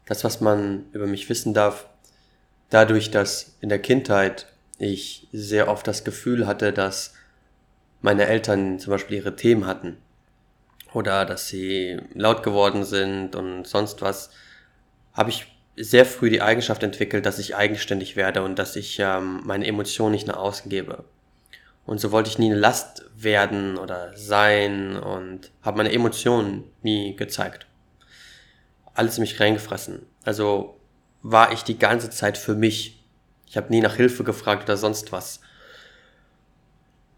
das, 0.05 0.23
was 0.23 0.41
man 0.41 0.85
über 0.93 1.05
mich 1.05 1.29
wissen 1.29 1.53
darf, 1.53 1.87
dadurch, 2.69 3.11
dass 3.11 3.57
in 3.61 3.69
der 3.69 3.79
Kindheit 3.79 4.47
ich 4.77 5.27
sehr 5.31 5.67
oft 5.67 5.85
das 5.87 6.03
Gefühl 6.03 6.47
hatte, 6.47 6.71
dass 6.71 7.13
meine 8.01 8.27
Eltern 8.27 8.79
zum 8.79 8.91
Beispiel 8.91 9.17
ihre 9.17 9.35
Themen 9.35 9.65
hatten 9.65 9.97
oder 10.93 11.25
dass 11.25 11.47
sie 11.47 11.99
laut 12.13 12.43
geworden 12.43 12.83
sind 12.83 13.35
und 13.35 13.67
sonst 13.67 14.01
was, 14.01 14.31
habe 15.13 15.29
ich 15.29 15.47
sehr 15.75 16.05
früh 16.05 16.29
die 16.29 16.41
Eigenschaft 16.41 16.83
entwickelt, 16.83 17.25
dass 17.25 17.39
ich 17.39 17.55
eigenständig 17.55 18.15
werde 18.15 18.43
und 18.43 18.57
dass 18.57 18.75
ich 18.75 18.99
ähm, 18.99 19.41
meine 19.45 19.65
Emotionen 19.65 20.11
nicht 20.11 20.27
nach 20.27 20.37
außen 20.37 20.69
gebe. 20.69 21.05
Und 21.85 21.99
so 21.99 22.11
wollte 22.11 22.29
ich 22.29 22.37
nie 22.37 22.51
eine 22.51 22.59
Last 22.59 23.05
werden 23.15 23.77
oder 23.77 24.15
sein 24.15 24.97
und 24.97 25.51
habe 25.61 25.77
meine 25.77 25.91
Emotionen 25.91 26.65
nie 26.83 27.15
gezeigt. 27.15 27.65
Alles 28.93 29.17
in 29.17 29.21
mich 29.21 29.39
reingefressen. 29.39 30.05
Also 30.23 30.78
war 31.21 31.51
ich 31.51 31.63
die 31.63 31.77
ganze 31.77 32.09
Zeit 32.09 32.37
für 32.37 32.55
mich. 32.55 33.03
Ich 33.47 33.57
habe 33.57 33.69
nie 33.69 33.81
nach 33.81 33.95
Hilfe 33.95 34.23
gefragt 34.23 34.63
oder 34.63 34.77
sonst 34.77 35.11
was. 35.11 35.41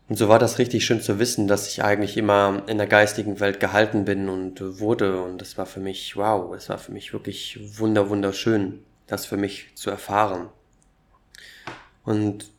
Und 0.10 0.18
so 0.18 0.28
war 0.28 0.40
das 0.40 0.60
richtig 0.60 0.86
schön 0.86 1.02
zu 1.02 1.20
wissen, 1.20 1.48
dass 1.48 1.70
ich 1.70 1.84
eigentlich 1.84 2.18
immer 2.18 2.64
in 2.68 2.78
der 2.78 2.88
geistigen 2.88 3.40
Welt 3.40 3.62
gehalten 3.62 4.04
bin 4.04 4.28
und 4.28 4.60
wurde. 4.82 5.22
Und 5.22 5.40
das 5.40 5.58
war 5.58 5.66
für 5.66 5.80
mich, 5.80 6.18
wow, 6.18 6.54
es 6.54 6.68
war 6.68 6.78
für 6.78 6.92
mich 6.92 7.14
wirklich 7.14 7.58
wunder, 7.80 8.10
wunderschön, 8.10 8.84
das 9.08 9.26
für 9.26 9.38
mich 9.38 9.74
zu 9.76 9.90
erfahren. 9.90 10.50
Und 12.04 12.52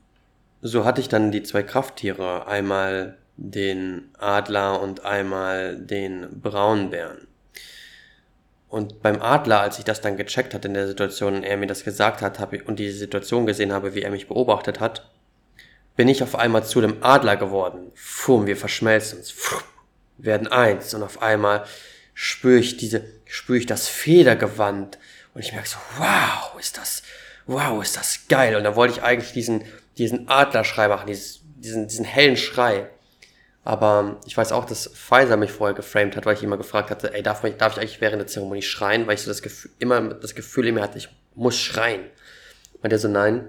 so 0.62 0.84
hatte 0.84 1.00
ich 1.00 1.08
dann 1.08 1.32
die 1.32 1.42
zwei 1.42 1.62
Krafttiere, 1.62 2.46
einmal 2.46 3.18
den 3.36 4.10
Adler 4.18 4.80
und 4.80 5.04
einmal 5.04 5.76
den 5.76 6.40
Braunbären. 6.40 7.26
Und 8.72 9.02
beim 9.02 9.20
Adler, 9.20 9.60
als 9.60 9.78
ich 9.78 9.84
das 9.84 10.00
dann 10.00 10.16
gecheckt 10.16 10.54
hat 10.54 10.64
in 10.64 10.72
der 10.72 10.86
Situation 10.86 11.34
und 11.34 11.42
er 11.42 11.58
mir 11.58 11.66
das 11.66 11.84
gesagt 11.84 12.22
hat 12.22 12.38
hab 12.38 12.54
und 12.66 12.78
die 12.78 12.90
Situation 12.90 13.44
gesehen 13.44 13.70
habe, 13.70 13.94
wie 13.94 14.00
er 14.00 14.10
mich 14.10 14.28
beobachtet 14.28 14.80
hat, 14.80 15.10
bin 15.94 16.08
ich 16.08 16.22
auf 16.22 16.34
einmal 16.34 16.64
zu 16.64 16.80
dem 16.80 17.02
Adler 17.02 17.36
geworden. 17.36 17.92
Fum, 17.94 18.46
wir 18.46 18.56
verschmelzen 18.56 19.18
uns, 19.18 19.30
Fuh, 19.30 19.60
werden 20.16 20.48
eins 20.48 20.94
und 20.94 21.02
auf 21.02 21.20
einmal 21.20 21.66
spüre 22.14 22.60
ich 22.60 22.78
diese, 22.78 23.04
spüre 23.26 23.58
ich 23.58 23.66
das 23.66 23.88
Federgewand 23.88 24.98
und 25.34 25.42
ich 25.42 25.52
merke 25.52 25.68
so, 25.68 25.76
wow, 25.98 26.58
ist 26.58 26.78
das, 26.78 27.02
wow, 27.44 27.82
ist 27.82 27.98
das 27.98 28.20
geil. 28.30 28.56
Und 28.56 28.64
da 28.64 28.74
wollte 28.74 28.94
ich 28.94 29.02
eigentlich 29.02 29.34
diesen, 29.34 29.64
diesen 29.98 30.30
Adlerschrei 30.30 30.88
machen, 30.88 31.08
dieses, 31.08 31.40
diesen, 31.56 31.88
diesen 31.88 32.06
hellen 32.06 32.38
Schrei. 32.38 32.88
Aber 33.64 34.20
ich 34.26 34.36
weiß 34.36 34.50
auch, 34.52 34.64
dass 34.64 34.88
Pfizer 34.88 35.36
mich 35.36 35.52
vorher 35.52 35.74
geframed 35.74 36.16
hat, 36.16 36.26
weil 36.26 36.34
ich 36.34 36.42
immer 36.42 36.56
gefragt 36.56 36.90
hatte, 36.90 37.14
ey, 37.14 37.22
darf, 37.22 37.42
mich, 37.42 37.56
darf 37.56 37.74
ich 37.74 37.78
eigentlich 37.80 38.00
während 38.00 38.20
der 38.20 38.26
Zeremonie 38.26 38.62
schreien? 38.62 39.06
Weil 39.06 39.14
ich 39.14 39.22
so 39.22 39.30
das 39.30 39.42
Gefühl, 39.42 39.70
immer 39.78 40.00
das 40.14 40.34
Gefühl 40.34 40.66
in 40.66 40.74
mir 40.74 40.82
hatte, 40.82 40.98
ich 40.98 41.08
muss 41.34 41.56
schreien. 41.56 42.02
Und 42.82 42.90
der 42.90 42.98
so, 42.98 43.08
nein, 43.08 43.48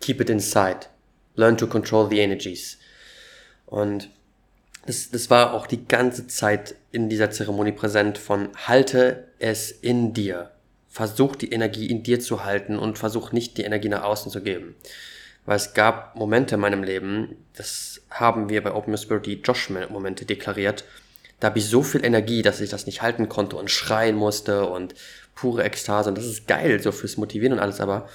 keep 0.00 0.20
it 0.20 0.30
inside. 0.30 0.86
Learn 1.34 1.56
to 1.56 1.66
control 1.66 2.08
the 2.08 2.20
energies. 2.20 2.78
Und 3.66 4.10
das, 4.86 5.10
das 5.10 5.30
war 5.30 5.54
auch 5.54 5.66
die 5.66 5.86
ganze 5.86 6.26
Zeit 6.28 6.76
in 6.92 7.08
dieser 7.08 7.30
Zeremonie 7.30 7.72
präsent 7.72 8.18
von 8.18 8.50
halte 8.66 9.28
es 9.38 9.72
in 9.72 10.12
dir. 10.12 10.50
Versuch 10.88 11.34
die 11.34 11.50
Energie 11.50 11.90
in 11.90 12.04
dir 12.04 12.20
zu 12.20 12.44
halten 12.44 12.78
und 12.78 12.98
versuch 12.98 13.32
nicht 13.32 13.58
die 13.58 13.62
Energie 13.62 13.88
nach 13.88 14.04
außen 14.04 14.30
zu 14.30 14.42
geben. 14.42 14.76
Weil 15.46 15.56
es 15.56 15.74
gab 15.74 16.14
Momente 16.14 16.54
in 16.54 16.60
meinem 16.60 16.84
Leben, 16.84 17.36
das 17.56 17.93
haben 18.14 18.48
wir 18.48 18.62
bei 18.62 18.72
Open 18.72 18.96
Spirit 18.96 19.26
die 19.26 19.40
Josh-Momente 19.40 20.24
deklariert, 20.24 20.84
da 21.40 21.48
habe 21.48 21.58
ich 21.58 21.68
so 21.68 21.82
viel 21.82 22.04
Energie, 22.04 22.42
dass 22.42 22.60
ich 22.60 22.70
das 22.70 22.86
nicht 22.86 23.02
halten 23.02 23.28
konnte 23.28 23.56
und 23.56 23.70
schreien 23.70 24.16
musste 24.16 24.66
und 24.66 24.94
pure 25.34 25.64
Ekstase. 25.64 26.08
Und 26.08 26.16
das 26.16 26.26
ist 26.26 26.46
geil, 26.46 26.80
so 26.80 26.92
fürs 26.92 27.16
Motivieren 27.16 27.54
und 27.54 27.58
alles, 27.58 27.80
aber 27.80 28.08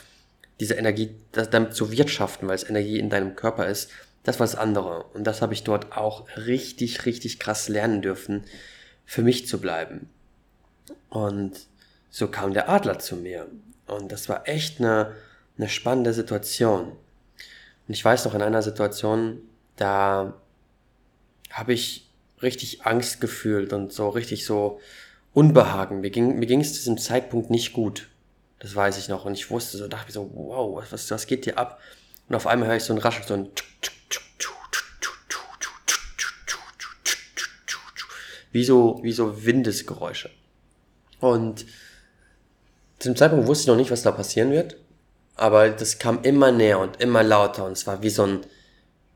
diese 0.60 0.76
Energie, 0.76 1.16
das, 1.32 1.50
damit 1.50 1.76
zu 1.76 1.92
wirtschaften, 1.92 2.48
weil 2.48 2.56
es 2.56 2.68
Energie 2.68 2.98
in 2.98 3.10
deinem 3.10 3.36
Körper 3.36 3.68
ist, 3.68 3.92
das 4.24 4.40
war 4.40 4.48
das 4.48 4.56
andere. 4.56 5.04
Und 5.14 5.26
das 5.26 5.42
habe 5.42 5.54
ich 5.54 5.64
dort 5.64 5.96
auch 5.96 6.26
richtig, 6.38 7.06
richtig 7.06 7.40
krass 7.40 7.70
lernen 7.70 8.02
dürfen, 8.02 8.44
für 9.06 9.22
mich 9.22 9.48
zu 9.48 9.60
bleiben. 9.60 10.10
Und 11.10 11.68
so 12.10 12.28
kam 12.28 12.54
der 12.54 12.70
Adler 12.70 13.00
zu 13.00 13.16
mir. 13.16 13.48
Und 13.86 14.12
das 14.12 14.30
war 14.30 14.48
echt 14.48 14.80
eine, 14.80 15.14
eine 15.58 15.70
spannende 15.70 16.14
Situation. 16.14 16.94
Und 17.88 17.94
ich 17.94 18.04
weiß 18.04 18.26
noch 18.26 18.34
in 18.34 18.42
einer 18.42 18.62
Situation, 18.62 19.42
da 19.80 20.34
habe 21.52 21.74
ich 21.74 22.10
richtig 22.42 22.86
Angst 22.86 23.22
gefühlt 23.22 23.74
und 23.74 23.92
so 23.92 24.10
richtig 24.10 24.46
so 24.46 24.80
Unbehagen. 25.34 26.02
Mir 26.02 26.10
ging, 26.10 26.40
mir 26.40 26.46
ging 26.46 26.62
es 26.62 26.74
zu 26.74 26.80
diesem 26.80 26.98
Zeitpunkt 26.98 27.50
nicht 27.50 27.74
gut. 27.74 28.10
Das 28.60 28.76
weiß 28.76 28.98
ich 28.98 29.10
noch. 29.10 29.26
Und 29.26 29.34
ich 29.34 29.50
wusste 29.50 29.78
so, 29.78 29.88
dachte 29.88 30.08
mir 30.08 30.14
so, 30.14 30.32
wow, 30.34 30.84
was, 30.90 31.10
was 31.12 31.28
geht 31.28 31.46
hier 31.46 31.58
ab? 31.58 31.80
Und 32.28 32.36
auf 32.36 32.48
einmal 32.48 32.70
höre 32.70 32.78
ich 32.78 32.84
so 32.84 32.94
ein 32.94 33.00
Rascheln, 33.00 33.28
so 33.28 33.34
ein 33.34 33.50
wie 38.52 38.64
so, 38.64 39.00
wie 39.04 39.12
so 39.12 39.46
Windesgeräusche. 39.46 40.32
Und 41.20 41.66
zu 42.98 43.10
dem 43.10 43.16
Zeitpunkt 43.16 43.48
wusste 43.48 43.64
ich 43.64 43.68
noch 43.68 43.76
nicht, 43.76 43.92
was 43.92 44.02
da 44.02 44.12
passieren 44.12 44.52
wird 44.52 44.78
aber 45.40 45.70
das 45.70 46.00
kam 46.00 46.20
immer 46.24 46.52
näher 46.52 46.80
und 46.80 47.00
immer 47.02 47.24
lauter 47.24 47.66
und 47.66 47.72
es 47.72 47.88
war 47.88 48.04
wie 48.04 48.10
so 48.10 48.24
ein, 48.24 48.42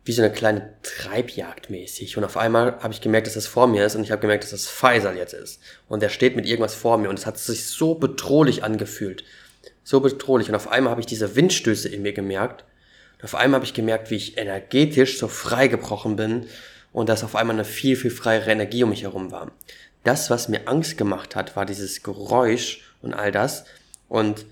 wie 0.05 0.11
so 0.11 0.21
eine 0.21 0.33
kleine 0.33 0.73
Treibjagd 0.83 1.69
mäßig. 1.69 2.17
Und 2.17 2.23
auf 2.23 2.35
einmal 2.35 2.77
habe 2.81 2.93
ich 2.93 3.01
gemerkt, 3.01 3.27
dass 3.27 3.35
das 3.35 3.47
vor 3.47 3.67
mir 3.67 3.85
ist 3.85 3.95
und 3.95 4.03
ich 4.03 4.11
habe 4.11 4.21
gemerkt, 4.21 4.43
dass 4.43 4.51
das 4.51 4.67
Faisal 4.67 5.15
jetzt 5.15 5.33
ist. 5.33 5.61
Und 5.87 6.01
der 6.01 6.09
steht 6.09 6.35
mit 6.35 6.45
irgendwas 6.45 6.75
vor 6.75 6.97
mir 6.97 7.09
und 7.09 7.17
es 7.17 7.25
hat 7.25 7.37
sich 7.37 7.65
so 7.65 7.95
bedrohlich 7.95 8.63
angefühlt. 8.63 9.23
So 9.83 10.01
bedrohlich. 10.01 10.49
Und 10.49 10.55
auf 10.55 10.69
einmal 10.69 10.91
habe 10.91 11.01
ich 11.01 11.07
diese 11.07 11.35
Windstöße 11.35 11.87
in 11.87 12.01
mir 12.01 12.13
gemerkt. 12.13 12.65
Und 13.17 13.25
auf 13.25 13.35
einmal 13.35 13.59
habe 13.59 13.65
ich 13.65 13.73
gemerkt, 13.73 14.11
wie 14.11 14.15
ich 14.15 14.37
energetisch 14.37 15.17
so 15.17 15.29
freigebrochen 15.29 16.17
bin 16.17 16.47
und 16.91 17.07
dass 17.07 17.23
auf 17.23 17.35
einmal 17.35 17.55
eine 17.55 17.65
viel, 17.65 17.95
viel 17.95 18.11
freiere 18.11 18.51
Energie 18.51 18.83
um 18.83 18.89
mich 18.89 19.03
herum 19.03 19.31
war. 19.31 19.51
Das, 20.03 20.29
was 20.29 20.49
mir 20.49 20.67
Angst 20.67 20.97
gemacht 20.97 21.35
hat, 21.35 21.55
war 21.55 21.65
dieses 21.65 22.03
Geräusch 22.03 22.81
und 23.01 23.13
all 23.13 23.31
das. 23.31 23.63
Und 24.09 24.45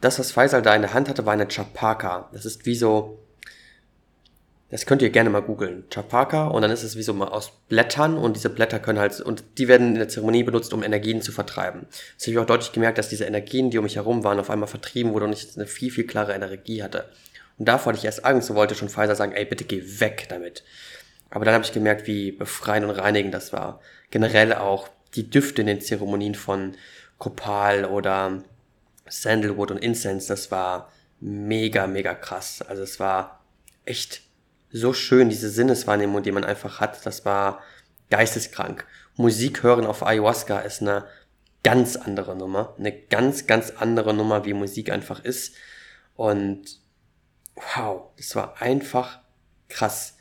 das, 0.00 0.18
was 0.18 0.32
Faisal 0.32 0.62
da 0.62 0.74
in 0.74 0.82
der 0.82 0.94
Hand 0.94 1.08
hatte, 1.08 1.26
war 1.26 1.34
eine 1.34 1.48
Chapaka. 1.48 2.30
Das 2.32 2.46
ist 2.46 2.64
wie 2.64 2.74
so, 2.74 3.18
das 4.74 4.86
könnt 4.86 5.02
ihr 5.02 5.10
gerne 5.10 5.30
mal 5.30 5.40
googeln. 5.40 5.84
Chapaka 5.88 6.48
und 6.48 6.60
dann 6.62 6.72
ist 6.72 6.82
es 6.82 6.96
wie 6.96 7.04
so 7.04 7.14
mal 7.14 7.28
aus 7.28 7.52
Blättern 7.68 8.18
und 8.18 8.34
diese 8.34 8.50
Blätter 8.50 8.80
können 8.80 8.98
halt, 8.98 9.20
und 9.20 9.44
die 9.56 9.68
werden 9.68 9.90
in 9.90 9.94
der 9.94 10.08
Zeremonie 10.08 10.42
benutzt, 10.42 10.74
um 10.74 10.82
Energien 10.82 11.22
zu 11.22 11.30
vertreiben. 11.30 11.86
Das 12.18 12.26
habe 12.26 12.32
ich 12.32 12.38
auch 12.38 12.44
deutlich 12.44 12.72
gemerkt, 12.72 12.98
dass 12.98 13.08
diese 13.08 13.24
Energien, 13.24 13.70
die 13.70 13.78
um 13.78 13.84
mich 13.84 13.94
herum 13.94 14.24
waren, 14.24 14.40
auf 14.40 14.50
einmal 14.50 14.66
vertrieben 14.66 15.12
wurden 15.12 15.26
und 15.26 15.32
ich 15.32 15.54
eine 15.54 15.68
viel, 15.68 15.92
viel 15.92 16.08
klare 16.08 16.34
Energie 16.34 16.82
hatte. 16.82 17.08
Und 17.56 17.68
davor 17.68 17.92
hatte 17.92 18.00
ich 18.00 18.04
erst 18.04 18.24
Angst 18.24 18.50
und 18.50 18.56
wollte 18.56 18.74
schon 18.74 18.88
Pfizer 18.88 19.14
sagen, 19.14 19.30
ey, 19.30 19.44
bitte 19.44 19.62
geh 19.62 19.80
weg 20.00 20.26
damit. 20.28 20.64
Aber 21.30 21.44
dann 21.44 21.54
habe 21.54 21.62
ich 21.62 21.72
gemerkt, 21.72 22.08
wie 22.08 22.32
befreiend 22.32 22.84
und 22.84 22.96
reinigend 22.96 23.32
das 23.32 23.52
war. 23.52 23.78
Generell 24.10 24.54
auch 24.54 24.88
die 25.14 25.30
Düfte 25.30 25.60
in 25.60 25.68
den 25.68 25.82
Zeremonien 25.82 26.34
von 26.34 26.74
Kopal 27.18 27.84
oder 27.84 28.42
Sandalwood 29.08 29.70
und 29.70 29.78
Incense, 29.78 30.26
das 30.26 30.50
war 30.50 30.90
mega, 31.20 31.86
mega 31.86 32.12
krass. 32.12 32.60
Also 32.60 32.82
es 32.82 32.98
war 32.98 33.40
echt 33.84 34.23
so 34.74 34.92
schön, 34.92 35.28
diese 35.28 35.50
Sinneswahrnehmung, 35.50 36.24
die 36.24 36.32
man 36.32 36.44
einfach 36.44 36.80
hat, 36.80 37.06
das 37.06 37.24
war 37.24 37.62
geisteskrank. 38.10 38.84
Musik 39.16 39.62
hören 39.62 39.86
auf 39.86 40.04
Ayahuasca 40.04 40.58
ist 40.58 40.82
eine 40.82 41.06
ganz 41.62 41.94
andere 41.94 42.34
Nummer, 42.34 42.74
eine 42.76 42.92
ganz, 42.92 43.46
ganz 43.46 43.70
andere 43.70 44.12
Nummer, 44.12 44.44
wie 44.44 44.52
Musik 44.52 44.90
einfach 44.90 45.24
ist. 45.24 45.54
Und 46.16 46.80
wow, 47.54 48.10
das 48.16 48.34
war 48.34 48.60
einfach 48.60 49.20
krass. 49.68 50.16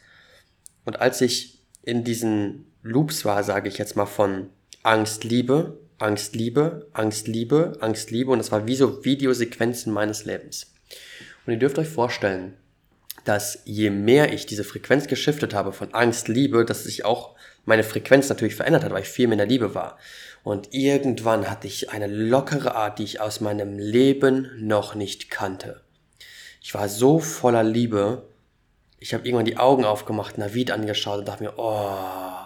Und 0.85 1.01
als 1.01 1.21
ich 1.21 1.63
in 1.81 2.03
diesen 2.03 2.71
Loops 2.83 3.25
war, 3.25 3.43
sage 3.43 3.69
ich 3.69 3.79
jetzt 3.79 3.95
mal 3.95 4.05
von 4.05 4.51
Angst, 4.83 5.23
Liebe, 5.23 5.79
Angst, 5.97 6.35
Liebe, 6.35 6.87
Angst, 6.93 7.27
Liebe, 7.27 7.77
Angst, 7.79 8.11
Liebe, 8.11 8.29
und 8.29 8.37
das 8.37 8.51
war 8.51 8.67
wie 8.67 8.75
so 8.75 9.03
Videosequenzen 9.03 9.91
meines 9.91 10.25
Lebens. 10.25 10.73
Und 11.47 11.53
ihr 11.53 11.59
dürft 11.59 11.79
euch 11.79 11.89
vorstellen, 11.89 12.55
dass 13.23 13.59
je 13.65 13.89
mehr 13.89 14.33
ich 14.33 14.45
diese 14.45 14.63
Frequenz 14.63 15.07
geschiftet 15.07 15.53
habe 15.53 15.71
von 15.71 15.93
Angst, 15.93 16.27
Liebe, 16.27 16.65
dass 16.65 16.83
sich 16.83 17.05
auch 17.05 17.35
meine 17.65 17.83
Frequenz 17.83 18.29
natürlich 18.29 18.55
verändert 18.55 18.83
hat, 18.83 18.91
weil 18.91 19.03
ich 19.03 19.09
viel 19.09 19.27
mehr 19.27 19.33
in 19.33 19.37
der 19.39 19.47
Liebe 19.47 19.73
war. 19.73 19.97
Und 20.43 20.73
irgendwann 20.73 21.49
hatte 21.49 21.67
ich 21.67 21.91
eine 21.91 22.07
lockere 22.07 22.75
Art, 22.75 22.99
die 22.99 23.03
ich 23.03 23.21
aus 23.21 23.39
meinem 23.39 23.79
Leben 23.79 24.51
noch 24.59 24.93
nicht 24.93 25.29
kannte. 25.29 25.81
Ich 26.61 26.73
war 26.73 26.89
so 26.89 27.19
voller 27.19 27.63
Liebe. 27.63 28.27
Ich 28.99 29.13
habe 29.13 29.25
irgendwann 29.25 29.45
die 29.45 29.57
Augen 29.57 29.85
aufgemacht, 29.85 30.37
Navid 30.37 30.71
angeschaut 30.71 31.19
und 31.19 31.27
dachte 31.27 31.43
mir, 31.43 31.53
oh, 31.57 32.43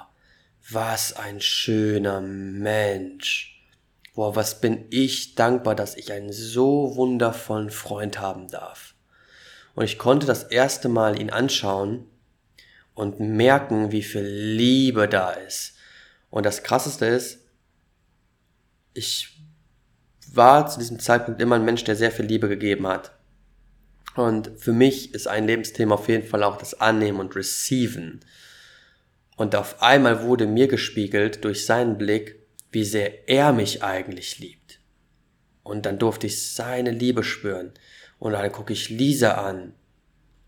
was 0.70 1.14
ein 1.14 1.42
schöner 1.42 2.22
Mensch. 2.22 3.66
Boah, 4.14 4.36
was 4.36 4.60
bin 4.60 4.86
ich 4.90 5.36
dankbar, 5.36 5.76
dass 5.76 5.96
ich 5.96 6.12
einen 6.12 6.32
so 6.32 6.96
wundervollen 6.96 7.70
Freund 7.70 8.20
haben 8.20 8.48
darf. 8.48 8.87
Und 9.78 9.84
ich 9.84 10.00
konnte 10.00 10.26
das 10.26 10.42
erste 10.42 10.90
Mal 10.90 11.22
ihn 11.22 11.30
anschauen 11.30 12.08
und 12.96 13.20
merken, 13.20 13.92
wie 13.92 14.02
viel 14.02 14.26
Liebe 14.26 15.08
da 15.08 15.30
ist. 15.30 15.76
Und 16.32 16.48
das 16.48 16.64
Krasseste 16.64 17.06
ist, 17.06 17.46
ich 18.96 19.40
war 20.34 20.66
zu 20.66 20.80
diesem 20.80 20.98
Zeitpunkt 21.00 21.40
immer 21.40 21.58
ein 21.58 21.64
Mensch, 21.64 21.84
der 21.84 21.96
sehr 21.96 22.12
viel 22.12 22.26
Liebe 22.26 22.50
gegeben 22.50 22.88
hat. 22.88 23.12
Und 24.16 24.50
für 24.58 24.74
mich 24.74 25.14
ist 25.14 25.28
ein 25.28 25.46
Lebensthema 25.46 25.94
auf 25.94 26.08
jeden 26.08 26.28
Fall 26.28 26.42
auch 26.42 26.58
das 26.58 26.82
Annehmen 26.82 27.20
und 27.20 27.36
Receiven. 27.36 28.22
Und 29.36 29.56
auf 29.56 29.84
einmal 29.84 30.24
wurde 30.24 30.48
mir 30.48 30.68
gespiegelt 30.68 31.46
durch 31.46 31.68
seinen 31.68 32.00
Blick, 32.00 32.40
wie 32.72 32.84
sehr 32.84 33.30
er 33.30 33.54
mich 33.54 33.84
eigentlich 33.84 34.40
liebt. 34.40 34.80
Und 35.62 35.86
dann 35.86 36.00
durfte 36.00 36.26
ich 36.26 36.52
seine 36.52 36.90
Liebe 36.90 37.24
spüren. 37.24 37.74
Und 38.20 38.34
dann 38.34 38.52
gucke 38.52 38.74
ich 38.74 38.90
Lisa 38.90 39.34
an. 39.34 39.74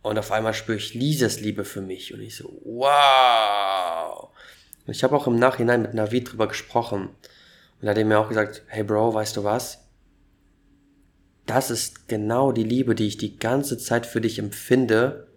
Und 0.02 0.18
auf 0.18 0.32
einmal 0.32 0.54
spüre 0.54 0.78
ich 0.78 0.94
Lisas 0.94 1.40
Liebe 1.40 1.66
für 1.66 1.82
mich. 1.82 2.14
Und 2.14 2.22
ich 2.22 2.36
so, 2.36 2.62
wow. 2.64 4.30
Und 4.86 4.96
ich 4.96 5.04
habe 5.04 5.16
auch 5.16 5.28
im 5.28 5.38
Nachhinein 5.38 5.82
mit 5.82 5.94
Navid 5.94 6.32
drüber 6.32 6.48
gesprochen. 6.48 7.10
Und 7.82 7.88
er 7.88 7.96
hat 7.96 8.06
mir 8.06 8.20
auch 8.20 8.30
gesagt, 8.30 8.64
hey 8.68 8.84
Bro, 8.84 9.14
weißt 9.14 9.38
du 9.38 9.44
was? 9.44 9.86
Das 11.46 11.72
ist 11.72 12.08
genau 12.08 12.52
die 12.52 12.64
Liebe, 12.64 12.96
die 12.96 13.08
ich 13.08 13.18
die 13.18 13.38
ganze 13.38 13.78
Zeit 13.78 14.06
für 14.06 14.22
dich 14.22 14.40
empfinde, 14.40 15.28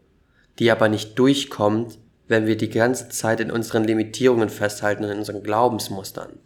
die 0.59 0.71
aber 0.71 0.89
nicht 0.89 1.19
durchkommt, 1.19 1.99
wenn 2.29 2.47
wir 2.47 2.57
die 2.57 2.71
ganze 2.71 3.09
Zeit 3.09 3.41
in 3.41 3.51
unseren 3.51 3.85
Limitierungen 3.85 4.49
festhalten 4.49 5.05
und 5.05 5.11
in 5.11 5.19
unseren 5.19 5.43
Glaubensmustern. 5.43 6.39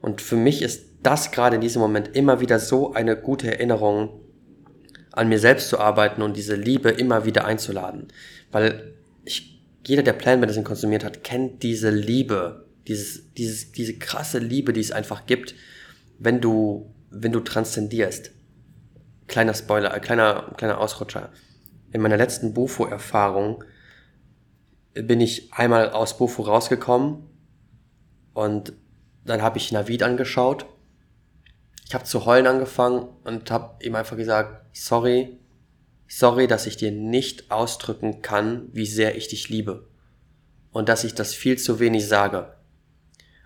Und 0.00 0.20
für 0.20 0.36
mich 0.36 0.62
ist 0.62 0.84
das 1.02 1.30
gerade 1.30 1.56
in 1.56 1.62
diesem 1.62 1.80
Moment 1.80 2.14
immer 2.14 2.40
wieder 2.40 2.58
so 2.58 2.92
eine 2.92 3.16
gute 3.16 3.50
Erinnerung, 3.50 4.20
an 5.18 5.28
mir 5.28 5.38
selbst 5.38 5.68
zu 5.68 5.78
arbeiten 5.78 6.22
und 6.22 6.36
diese 6.36 6.54
Liebe 6.54 6.90
immer 6.90 7.24
wieder 7.24 7.44
einzuladen. 7.44 8.08
Weil 8.52 8.94
ich, 9.24 9.60
jeder, 9.86 10.02
der 10.02 10.12
Plan 10.12 10.40
Medicine 10.40 10.64
konsumiert 10.64 11.04
hat, 11.04 11.24
kennt 11.24 11.62
diese 11.62 11.90
Liebe, 11.90 12.66
dieses, 12.86 13.34
dieses, 13.34 13.72
diese 13.72 13.98
krasse 13.98 14.38
Liebe, 14.38 14.72
die 14.72 14.80
es 14.80 14.92
einfach 14.92 15.26
gibt, 15.26 15.54
wenn 16.18 16.40
du, 16.40 16.94
wenn 17.10 17.32
du 17.32 17.40
transzendierst. 17.40 18.30
Kleiner 19.26 19.54
Spoiler, 19.54 19.94
äh, 19.94 20.00
kleiner, 20.00 20.54
kleiner 20.56 20.78
Ausrutscher. 20.78 21.30
In 21.92 22.00
meiner 22.00 22.16
letzten 22.16 22.54
Bufo-Erfahrung 22.54 23.64
bin 24.94 25.20
ich 25.20 25.52
einmal 25.52 25.90
aus 25.90 26.16
Bufo 26.16 26.42
rausgekommen 26.42 27.24
und 28.34 28.72
dann 29.24 29.42
habe 29.42 29.58
ich 29.58 29.72
Navid 29.72 30.02
angeschaut 30.02 30.66
ich 31.88 31.94
habe 31.94 32.04
zu 32.04 32.26
heulen 32.26 32.46
angefangen 32.46 33.08
und 33.24 33.50
habe 33.50 33.82
ihm 33.82 33.94
einfach 33.94 34.16
gesagt, 34.16 34.67
sorry, 34.84 35.38
sorry, 36.06 36.46
dass 36.46 36.66
ich 36.66 36.76
dir 36.76 36.90
nicht 36.90 37.50
ausdrücken 37.50 38.22
kann, 38.22 38.68
wie 38.72 38.86
sehr 38.86 39.16
ich 39.16 39.28
dich 39.28 39.48
liebe. 39.48 39.88
Und 40.70 40.88
dass 40.88 41.04
ich 41.04 41.14
das 41.14 41.34
viel 41.34 41.58
zu 41.58 41.80
wenig 41.80 42.06
sage. 42.06 42.54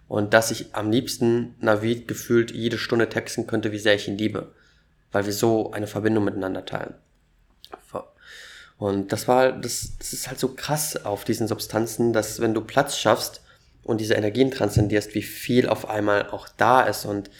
Und 0.08 0.34
dass 0.34 0.50
ich 0.50 0.74
am 0.74 0.90
liebsten 0.90 1.54
Navid 1.60 2.06
gefühlt 2.06 2.50
jede 2.50 2.78
Stunde 2.78 3.08
texten 3.08 3.46
könnte, 3.46 3.72
wie 3.72 3.78
sehr 3.78 3.94
ich 3.94 4.08
ihn 4.08 4.18
liebe. 4.18 4.52
Weil 5.10 5.26
wir 5.26 5.32
so 5.32 5.72
eine 5.72 5.86
Verbindung 5.86 6.24
miteinander 6.24 6.64
teilen. 6.64 6.94
Und 8.82 9.12
das 9.12 9.28
war, 9.28 9.52
das, 9.52 9.92
das 9.98 10.12
ist 10.12 10.26
halt 10.26 10.40
so 10.40 10.48
krass 10.48 11.04
auf 11.04 11.22
diesen 11.22 11.46
Substanzen, 11.46 12.12
dass 12.12 12.40
wenn 12.40 12.52
du 12.52 12.60
Platz 12.62 12.98
schaffst 12.98 13.40
und 13.84 14.00
diese 14.00 14.14
Energien 14.14 14.50
transzendierst, 14.50 15.14
wie 15.14 15.22
viel 15.22 15.68
auf 15.68 15.88
einmal 15.88 16.30
auch 16.30 16.48
da 16.48 16.82
ist 16.82 17.04
und 17.04 17.30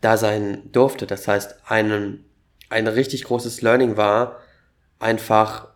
da 0.00 0.16
sein 0.16 0.70
durfte. 0.70 1.08
Das 1.08 1.26
heißt, 1.26 1.56
ein, 1.66 2.24
ein 2.70 2.86
richtig 2.86 3.24
großes 3.24 3.60
Learning 3.62 3.96
war, 3.96 4.40
einfach 4.98 5.68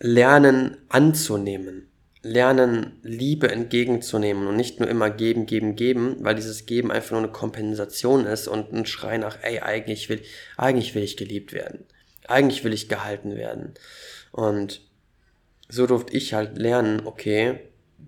lernen 0.00 0.78
anzunehmen, 0.88 1.90
lernen 2.22 2.98
Liebe 3.02 3.50
entgegenzunehmen 3.50 4.46
und 4.46 4.56
nicht 4.56 4.80
nur 4.80 4.88
immer 4.88 5.10
geben, 5.10 5.46
geben, 5.46 5.76
geben, 5.76 6.16
weil 6.20 6.34
dieses 6.34 6.66
Geben 6.66 6.90
einfach 6.90 7.12
nur 7.12 7.20
eine 7.20 7.32
Kompensation 7.32 8.24
ist 8.24 8.48
und 8.48 8.72
ein 8.72 8.86
Schrei 8.86 9.18
nach, 9.18 9.38
ey, 9.42 9.60
eigentlich 9.60 10.08
will, 10.08 10.22
eigentlich 10.56 10.94
will 10.94 11.02
ich 11.02 11.16
geliebt 11.16 11.52
werden. 11.52 11.84
Eigentlich 12.26 12.64
will 12.64 12.72
ich 12.72 12.88
gehalten 12.88 13.36
werden. 13.36 13.74
Und 14.32 14.80
so 15.68 15.86
durfte 15.86 16.16
ich 16.16 16.34
halt 16.34 16.58
lernen, 16.58 17.06
okay, 17.06 17.60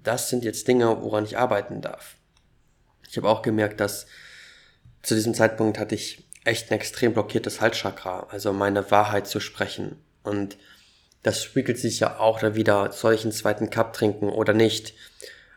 das 0.03 0.29
sind 0.31 0.45
jetzt 0.45 0.67
Dinge, 0.67 1.03
woran 1.03 1.25
ich 1.25 1.37
arbeiten 1.37 1.81
darf. 1.81 2.17
Ich 3.09 3.17
habe 3.17 3.29
auch 3.29 3.43
gemerkt, 3.43 3.81
dass 3.81 4.07
zu 5.03 5.15
diesem 5.15 5.35
Zeitpunkt 5.35 5.79
hatte 5.79 5.95
ich 5.95 6.30
echt 6.45 6.71
ein 6.71 6.75
extrem 6.75 7.13
blockiertes 7.13 7.61
Halschakra, 7.61 8.27
also 8.31 8.53
meine 8.53 8.91
Wahrheit 8.91 9.27
zu 9.27 9.41
sprechen. 9.41 9.97
Und 10.23 10.57
das 11.23 11.43
spiegelt 11.43 11.79
sich 11.79 12.01
ja 12.01 12.19
auch 12.19 12.41
da 12.41 12.55
wieder, 12.55 12.93
soll 12.93 13.15
ich 13.15 13.23
einen 13.23 13.33
zweiten 13.33 13.71
Cup 13.71 13.93
trinken 13.93 14.29
oder 14.29 14.53
nicht? 14.53 14.95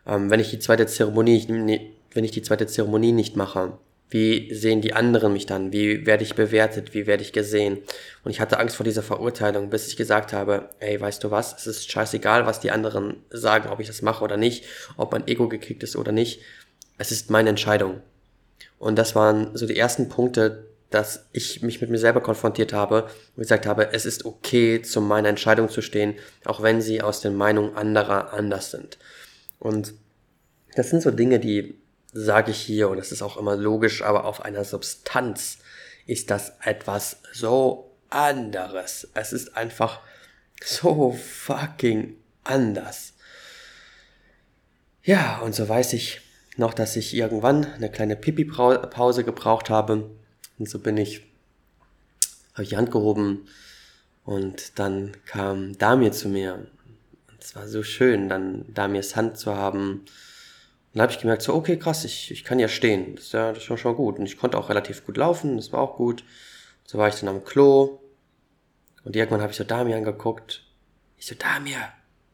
Ähm, 0.06 0.30
wenn 0.30 0.40
ich 0.40 0.50
die 0.50 0.58
zweite 0.58 0.86
Zeremonie, 0.86 1.90
wenn 2.12 2.24
ich 2.24 2.30
die 2.30 2.42
zweite 2.42 2.66
Zeremonie 2.66 3.12
nicht 3.12 3.36
mache, 3.36 3.78
wie 4.10 4.54
sehen 4.54 4.80
die 4.80 4.92
anderen 4.92 5.32
mich 5.32 5.46
dann? 5.46 5.72
Wie 5.72 6.06
werde 6.06 6.22
ich 6.22 6.34
bewertet? 6.34 6.94
Wie 6.94 7.06
werde 7.06 7.22
ich 7.22 7.32
gesehen? 7.32 7.78
Und 8.22 8.30
ich 8.30 8.40
hatte 8.40 8.58
Angst 8.60 8.76
vor 8.76 8.84
dieser 8.84 9.02
Verurteilung, 9.02 9.70
bis 9.70 9.88
ich 9.88 9.96
gesagt 9.96 10.32
habe, 10.32 10.68
ey, 10.78 11.00
weißt 11.00 11.24
du 11.24 11.30
was? 11.30 11.56
Es 11.56 11.66
ist 11.66 11.90
scheißegal, 11.90 12.46
was 12.46 12.60
die 12.60 12.70
anderen 12.70 13.16
sagen, 13.30 13.70
ob 13.70 13.80
ich 13.80 13.88
das 13.88 14.02
mache 14.02 14.22
oder 14.22 14.36
nicht, 14.36 14.66
ob 14.96 15.10
mein 15.10 15.26
Ego 15.26 15.48
gekickt 15.48 15.82
ist 15.82 15.96
oder 15.96 16.12
nicht. 16.12 16.40
Es 16.96 17.10
ist 17.10 17.30
meine 17.30 17.48
Entscheidung. 17.48 18.02
Und 18.78 18.96
das 18.96 19.16
waren 19.16 19.56
so 19.56 19.66
die 19.66 19.76
ersten 19.76 20.08
Punkte, 20.08 20.68
dass 20.94 21.26
ich 21.32 21.60
mich 21.62 21.80
mit 21.80 21.90
mir 21.90 21.98
selber 21.98 22.20
konfrontiert 22.20 22.72
habe 22.72 23.04
und 23.36 23.42
gesagt 23.42 23.66
habe, 23.66 23.92
es 23.92 24.06
ist 24.06 24.24
okay, 24.24 24.80
zu 24.80 25.00
meiner 25.00 25.28
Entscheidung 25.28 25.68
zu 25.68 25.82
stehen, 25.82 26.14
auch 26.44 26.62
wenn 26.62 26.80
sie 26.80 27.02
aus 27.02 27.20
den 27.20 27.34
Meinungen 27.34 27.76
anderer 27.76 28.32
anders 28.32 28.70
sind. 28.70 28.98
Und 29.58 29.94
das 30.76 30.90
sind 30.90 31.02
so 31.02 31.10
Dinge, 31.10 31.40
die 31.40 31.74
sage 32.12 32.52
ich 32.52 32.58
hier, 32.58 32.88
und 32.88 32.98
das 32.98 33.10
ist 33.10 33.22
auch 33.22 33.36
immer 33.36 33.56
logisch, 33.56 34.02
aber 34.02 34.24
auf 34.24 34.44
einer 34.44 34.64
Substanz 34.64 35.58
ist 36.06 36.30
das 36.30 36.52
etwas 36.62 37.16
so 37.32 37.90
anderes. 38.08 39.08
Es 39.14 39.32
ist 39.32 39.56
einfach 39.56 40.00
so 40.64 41.10
fucking 41.12 42.16
anders. 42.44 43.14
Ja, 45.02 45.40
und 45.40 45.56
so 45.56 45.68
weiß 45.68 45.92
ich 45.94 46.20
noch, 46.56 46.72
dass 46.72 46.94
ich 46.94 47.14
irgendwann 47.14 47.66
eine 47.66 47.90
kleine 47.90 48.14
Pipi-Pause 48.14 49.24
gebraucht 49.24 49.70
habe. 49.70 50.10
Und 50.58 50.68
so 50.68 50.78
bin 50.78 50.96
ich, 50.96 51.22
habe 52.52 52.62
ich 52.62 52.70
die 52.70 52.76
Hand 52.76 52.90
gehoben 52.90 53.48
und 54.24 54.78
dann 54.78 55.16
kam 55.26 55.76
Damir 55.78 56.12
zu 56.12 56.28
mir. 56.28 56.54
Und 56.54 57.42
es 57.42 57.54
war 57.56 57.68
so 57.68 57.82
schön, 57.82 58.28
dann 58.28 58.72
Damirs 58.72 59.16
Hand 59.16 59.38
zu 59.38 59.54
haben. 59.54 60.00
Und 60.00 60.08
dann 60.94 61.02
habe 61.02 61.12
ich 61.12 61.18
gemerkt, 61.18 61.42
so, 61.42 61.54
okay, 61.54 61.78
krass, 61.78 62.04
ich, 62.04 62.30
ich 62.30 62.44
kann 62.44 62.58
ja 62.58 62.68
stehen. 62.68 63.16
Das 63.16 63.24
ist 63.24 63.32
ja 63.32 63.52
das 63.52 63.68
ist 63.68 63.80
schon 63.80 63.96
gut. 63.96 64.18
Und 64.18 64.26
ich 64.26 64.38
konnte 64.38 64.56
auch 64.56 64.68
relativ 64.68 65.04
gut 65.04 65.16
laufen, 65.16 65.56
das 65.56 65.72
war 65.72 65.80
auch 65.80 65.96
gut. 65.96 66.24
So 66.84 66.98
war 66.98 67.08
ich 67.08 67.16
dann 67.16 67.28
am 67.28 67.44
Klo. 67.44 68.00
Und 69.04 69.16
irgendwann 69.16 69.42
habe 69.42 69.50
ich 69.50 69.58
so 69.58 69.64
Damir 69.64 69.96
angeguckt. 69.96 70.64
Ich 71.18 71.26
so, 71.26 71.34
Damir. 71.34 71.92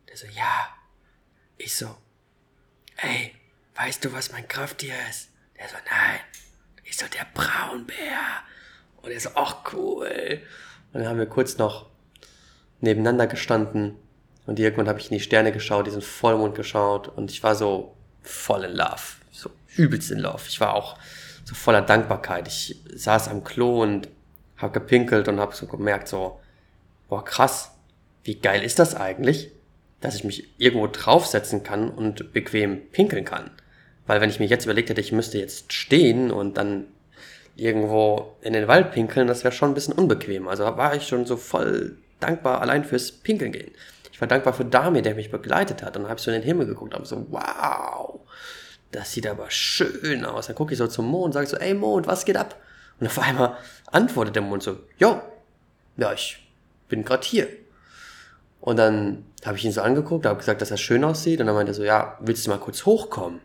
Der 0.09 0.16
so, 0.16 0.27
ja. 0.27 0.68
Ich 1.57 1.77
so, 1.77 1.95
ey, 2.97 3.33
weißt 3.75 4.05
du, 4.05 4.12
was 4.12 4.33
mein 4.33 4.49
Krafttier 4.49 4.95
ist? 5.09 5.31
Der 5.59 5.68
so, 5.68 5.77
nein. 5.91 6.21
Ich 7.01 7.07
so, 7.07 7.12
der 7.16 7.26
Braunbär. 7.32 8.18
Und 9.01 9.11
er 9.11 9.20
so, 9.20 9.30
ach 9.34 9.72
cool. 9.72 10.42
Und 10.92 11.01
dann 11.01 11.09
haben 11.09 11.18
wir 11.18 11.24
kurz 11.24 11.57
noch 11.57 11.86
nebeneinander 12.82 13.26
gestanden. 13.26 13.94
Und 14.44 14.59
irgendwann 14.59 14.86
habe 14.86 15.01
ich 15.01 15.11
in 15.11 15.16
die 15.16 15.24
Sterne 15.24 15.51
geschaut, 15.51 15.86
diesen 15.86 16.03
Vollmond 16.03 16.55
geschaut. 16.55 17.09
Und 17.09 17.30
ich 17.30 17.42
war 17.42 17.55
so 17.55 17.96
voll 18.22 18.64
in 18.64 18.72
Love. 18.72 19.01
So 19.32 19.51
übelst 19.76 20.11
in 20.11 20.18
Love. 20.18 20.42
Ich 20.46 20.61
war 20.61 20.74
auch 20.74 20.98
so 21.44 21.55
voller 21.55 21.80
Dankbarkeit. 21.80 22.46
Ich 22.48 22.78
saß 22.94 23.28
am 23.28 23.44
Klo 23.44 23.82
und 23.82 24.09
habe 24.59 24.74
gepinkelt 24.74 25.26
und 25.28 25.40
habe 25.40 25.55
so 25.55 25.66
gemerkt, 25.66 26.07
so, 26.07 26.38
boah, 27.09 27.24
krass, 27.24 27.70
wie 28.24 28.34
geil 28.34 28.62
ist 28.62 28.78
das 28.78 28.94
eigentlich, 28.94 29.51
dass 30.03 30.16
ich 30.16 30.24
mich 30.24 30.51
irgendwo 30.59 30.86
draufsetzen 30.86 31.62
kann 31.62 31.88
und 31.88 32.34
bequem 32.34 32.90
pinkeln 32.90 33.24
kann. 33.24 33.51
Weil 34.11 34.20
wenn 34.20 34.28
ich 34.28 34.40
mir 34.40 34.46
jetzt 34.46 34.64
überlegt 34.64 34.90
hätte, 34.90 35.00
ich 35.00 35.12
müsste 35.12 35.38
jetzt 35.38 35.72
stehen 35.72 36.32
und 36.32 36.56
dann 36.56 36.88
irgendwo 37.54 38.34
in 38.40 38.54
den 38.54 38.66
Wald 38.66 38.90
pinkeln, 38.90 39.28
das 39.28 39.44
wäre 39.44 39.54
schon 39.54 39.70
ein 39.70 39.74
bisschen 39.74 39.94
unbequem. 39.94 40.48
Also 40.48 40.64
war 40.64 40.96
ich 40.96 41.06
schon 41.06 41.26
so 41.26 41.36
voll 41.36 41.96
dankbar 42.18 42.61
allein 42.61 42.82
fürs 42.82 43.12
Pinkeln 43.12 43.52
gehen. 43.52 43.70
Ich 44.11 44.20
war 44.20 44.26
dankbar 44.26 44.52
für 44.52 44.64
Dami, 44.64 45.00
der 45.00 45.14
mich 45.14 45.30
begleitet 45.30 45.84
hat. 45.84 45.96
Und 45.96 46.08
habe 46.08 46.16
ich 46.16 46.24
so 46.24 46.32
in 46.32 46.40
den 46.40 46.42
Himmel 46.42 46.66
geguckt 46.66 46.92
und 46.92 47.06
so, 47.06 47.24
wow, 47.30 48.18
das 48.90 49.12
sieht 49.12 49.28
aber 49.28 49.48
schön 49.48 50.24
aus. 50.24 50.48
Dann 50.48 50.56
gucke 50.56 50.72
ich 50.72 50.78
so 50.78 50.88
zum 50.88 51.06
Mond 51.06 51.26
und 51.26 51.32
sage 51.34 51.46
so, 51.46 51.56
ey 51.58 51.72
Mond, 51.74 52.08
was 52.08 52.24
geht 52.24 52.36
ab? 52.36 52.56
Und 52.98 53.06
auf 53.06 53.18
einmal 53.20 53.58
antwortet 53.92 54.34
der 54.34 54.42
Mond 54.42 54.64
so, 54.64 54.76
jo, 54.98 55.22
ja, 55.98 56.12
ich 56.12 56.50
bin 56.88 57.04
gerade 57.04 57.24
hier. 57.24 57.46
Und 58.61 58.76
dann 58.76 59.24
habe 59.44 59.56
ich 59.56 59.64
ihn 59.64 59.70
so 59.70 59.82
angeguckt, 59.82 60.26
habe 60.26 60.40
gesagt, 60.40 60.62
dass 60.62 60.72
er 60.72 60.78
schön 60.78 61.04
aussieht. 61.04 61.38
Und 61.40 61.46
dann 61.46 61.54
meinte 61.54 61.70
er 61.70 61.76
so, 61.76 61.84
ja, 61.84 62.18
willst 62.18 62.44
du 62.44 62.50
mal 62.50 62.58
kurz 62.58 62.84
hochkommen? 62.84 63.38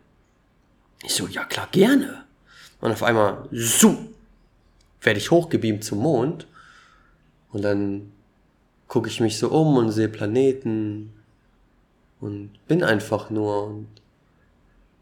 Ich 1.05 1.13
so, 1.13 1.27
ja 1.27 1.43
klar, 1.45 1.67
gerne. 1.71 2.23
Und 2.81 2.91
auf 2.91 3.03
einmal, 3.03 3.47
so, 3.51 3.95
werde 5.01 5.19
ich 5.19 5.29
hochgebeamt 5.29 5.83
zum 5.83 5.99
Mond. 5.99 6.47
Und 7.51 7.61
dann 7.61 8.11
gucke 8.87 9.07
ich 9.07 9.19
mich 9.19 9.37
so 9.37 9.49
um 9.49 9.77
und 9.77 9.91
sehe 9.91 10.09
Planeten 10.09 11.13
und 12.19 12.49
bin 12.67 12.83
einfach 12.83 13.29
nur. 13.29 13.67
Und 13.67 13.87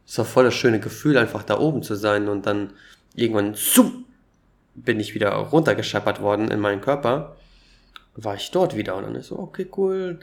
es 0.06 0.18
war 0.18 0.26
voll 0.26 0.44
das 0.44 0.54
schöne 0.54 0.82
Gefühl, 0.82 1.18
einfach 1.18 1.44
da 1.44 1.58
oben 1.58 1.84
zu 1.84 1.96
sein. 1.96 2.28
Und 2.28 2.46
dann 2.46 2.74
irgendwann, 3.16 3.54
so, 3.56 3.90
bin 4.76 5.00
ich 5.00 5.16
wieder 5.16 5.32
runtergescheppert 5.32 6.22
worden 6.22 6.52
in 6.52 6.60
meinen 6.60 6.82
Körper. 6.82 7.38
War 8.16 8.36
ich 8.36 8.52
dort 8.52 8.76
wieder 8.76 8.96
und 8.98 9.04
dann 9.04 9.16
ist 9.16 9.28
so, 9.28 9.40
okay, 9.40 9.68
cool. 9.78 10.20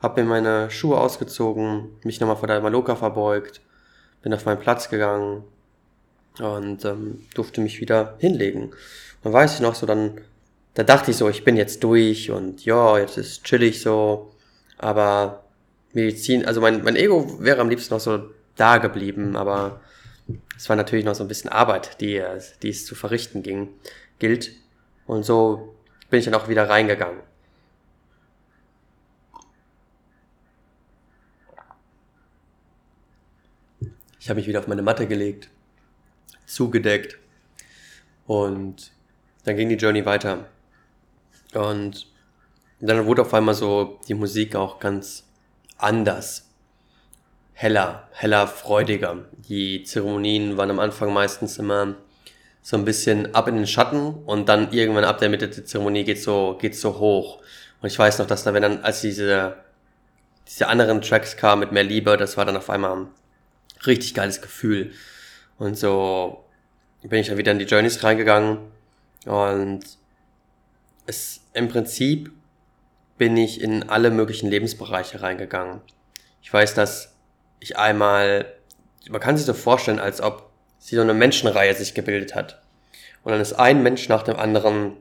Hab 0.00 0.16
mir 0.16 0.24
meine 0.24 0.70
Schuhe 0.70 0.98
ausgezogen, 0.98 1.90
mich 2.02 2.18
nochmal 2.18 2.36
vor 2.36 2.48
der 2.48 2.60
Maloka 2.62 2.96
verbeugt 2.96 3.60
bin 4.22 4.34
auf 4.34 4.44
meinen 4.44 4.60
Platz 4.60 4.88
gegangen 4.88 5.44
und 6.38 6.84
ähm, 6.84 7.26
durfte 7.34 7.60
mich 7.60 7.80
wieder 7.80 8.16
hinlegen. 8.18 8.72
Und 9.22 9.32
weiß 9.32 9.54
ich 9.54 9.60
noch 9.60 9.74
so, 9.74 9.86
dann, 9.86 10.20
da 10.74 10.84
dachte 10.84 11.10
ich 11.10 11.16
so, 11.16 11.28
ich 11.28 11.44
bin 11.44 11.56
jetzt 11.56 11.82
durch 11.82 12.30
und 12.30 12.64
ja, 12.64 12.98
jetzt 12.98 13.16
ist 13.16 13.44
chillig 13.44 13.80
so, 13.80 14.30
aber 14.78 15.44
Medizin, 15.92 16.46
also 16.46 16.60
mein, 16.60 16.82
mein 16.84 16.96
Ego 16.96 17.38
wäre 17.40 17.60
am 17.60 17.68
liebsten 17.68 17.94
noch 17.94 18.00
so 18.00 18.30
da 18.56 18.78
geblieben, 18.78 19.36
aber 19.36 19.80
es 20.56 20.68
war 20.68 20.76
natürlich 20.76 21.04
noch 21.04 21.14
so 21.14 21.24
ein 21.24 21.28
bisschen 21.28 21.50
Arbeit, 21.50 22.00
die, 22.00 22.22
die 22.62 22.68
es 22.68 22.84
zu 22.84 22.94
verrichten 22.94 23.42
ging, 23.42 23.68
gilt. 24.18 24.52
Und 25.06 25.24
so 25.24 25.74
bin 26.10 26.18
ich 26.18 26.24
dann 26.26 26.34
auch 26.34 26.48
wieder 26.48 26.68
reingegangen. 26.68 27.20
Ich 34.28 34.30
habe 34.30 34.40
mich 34.40 34.46
wieder 34.46 34.58
auf 34.58 34.66
meine 34.66 34.82
Matte 34.82 35.06
gelegt, 35.06 35.48
zugedeckt 36.44 37.16
und 38.26 38.92
dann 39.44 39.56
ging 39.56 39.70
die 39.70 39.76
Journey 39.76 40.04
weiter. 40.04 40.48
Und 41.54 42.06
dann 42.78 43.06
wurde 43.06 43.22
auf 43.22 43.32
einmal 43.32 43.54
so 43.54 43.98
die 44.06 44.12
Musik 44.12 44.54
auch 44.54 44.80
ganz 44.80 45.24
anders. 45.78 46.50
Heller, 47.54 48.06
heller, 48.12 48.46
freudiger. 48.46 49.24
Die 49.48 49.82
Zeremonien 49.84 50.58
waren 50.58 50.72
am 50.72 50.78
Anfang 50.78 51.10
meistens 51.10 51.56
immer 51.56 51.94
so 52.60 52.76
ein 52.76 52.84
bisschen 52.84 53.34
ab 53.34 53.48
in 53.48 53.56
den 53.56 53.66
Schatten 53.66 54.12
und 54.26 54.50
dann 54.50 54.72
irgendwann 54.74 55.04
ab 55.04 55.20
der 55.20 55.30
Mitte 55.30 55.48
der 55.48 55.64
Zeremonie 55.64 56.04
geht 56.04 56.20
so, 56.22 56.58
geht's 56.60 56.82
so 56.82 56.98
hoch. 56.98 57.38
Und 57.80 57.86
ich 57.86 57.98
weiß 57.98 58.18
noch, 58.18 58.26
dass 58.26 58.44
da, 58.44 58.52
wenn 58.52 58.60
dann, 58.60 58.84
als 58.84 59.00
diese, 59.00 59.56
diese 60.46 60.68
anderen 60.68 61.00
Tracks 61.00 61.38
kamen 61.38 61.60
mit 61.60 61.72
mehr 61.72 61.84
Liebe, 61.84 62.18
das 62.18 62.36
war 62.36 62.44
dann 62.44 62.58
auf 62.58 62.68
einmal 62.68 63.08
richtig 63.86 64.14
geiles 64.14 64.42
Gefühl. 64.42 64.92
Und 65.58 65.76
so 65.76 66.44
bin 67.02 67.20
ich 67.20 67.28
dann 67.28 67.38
wieder 67.38 67.52
in 67.52 67.58
die 67.58 67.64
Journeys 67.64 68.02
reingegangen 68.02 68.58
und 69.24 69.80
es 71.06 71.40
im 71.54 71.68
Prinzip 71.68 72.30
bin 73.16 73.36
ich 73.36 73.60
in 73.60 73.88
alle 73.88 74.10
möglichen 74.10 74.48
Lebensbereiche 74.48 75.22
reingegangen. 75.22 75.80
Ich 76.42 76.52
weiß, 76.52 76.74
dass 76.74 77.14
ich 77.60 77.76
einmal, 77.76 78.46
man 79.08 79.20
kann 79.20 79.36
sich 79.36 79.46
so 79.46 79.54
vorstellen, 79.54 79.98
als 79.98 80.20
ob 80.20 80.50
sie 80.78 80.96
so 80.96 81.02
eine 81.02 81.14
Menschenreihe 81.14 81.74
sich 81.74 81.94
gebildet 81.94 82.34
hat. 82.34 82.62
Und 83.24 83.32
dann 83.32 83.40
ist 83.40 83.54
ein 83.54 83.82
Mensch 83.82 84.08
nach 84.08 84.22
dem 84.22 84.36
anderen 84.36 84.96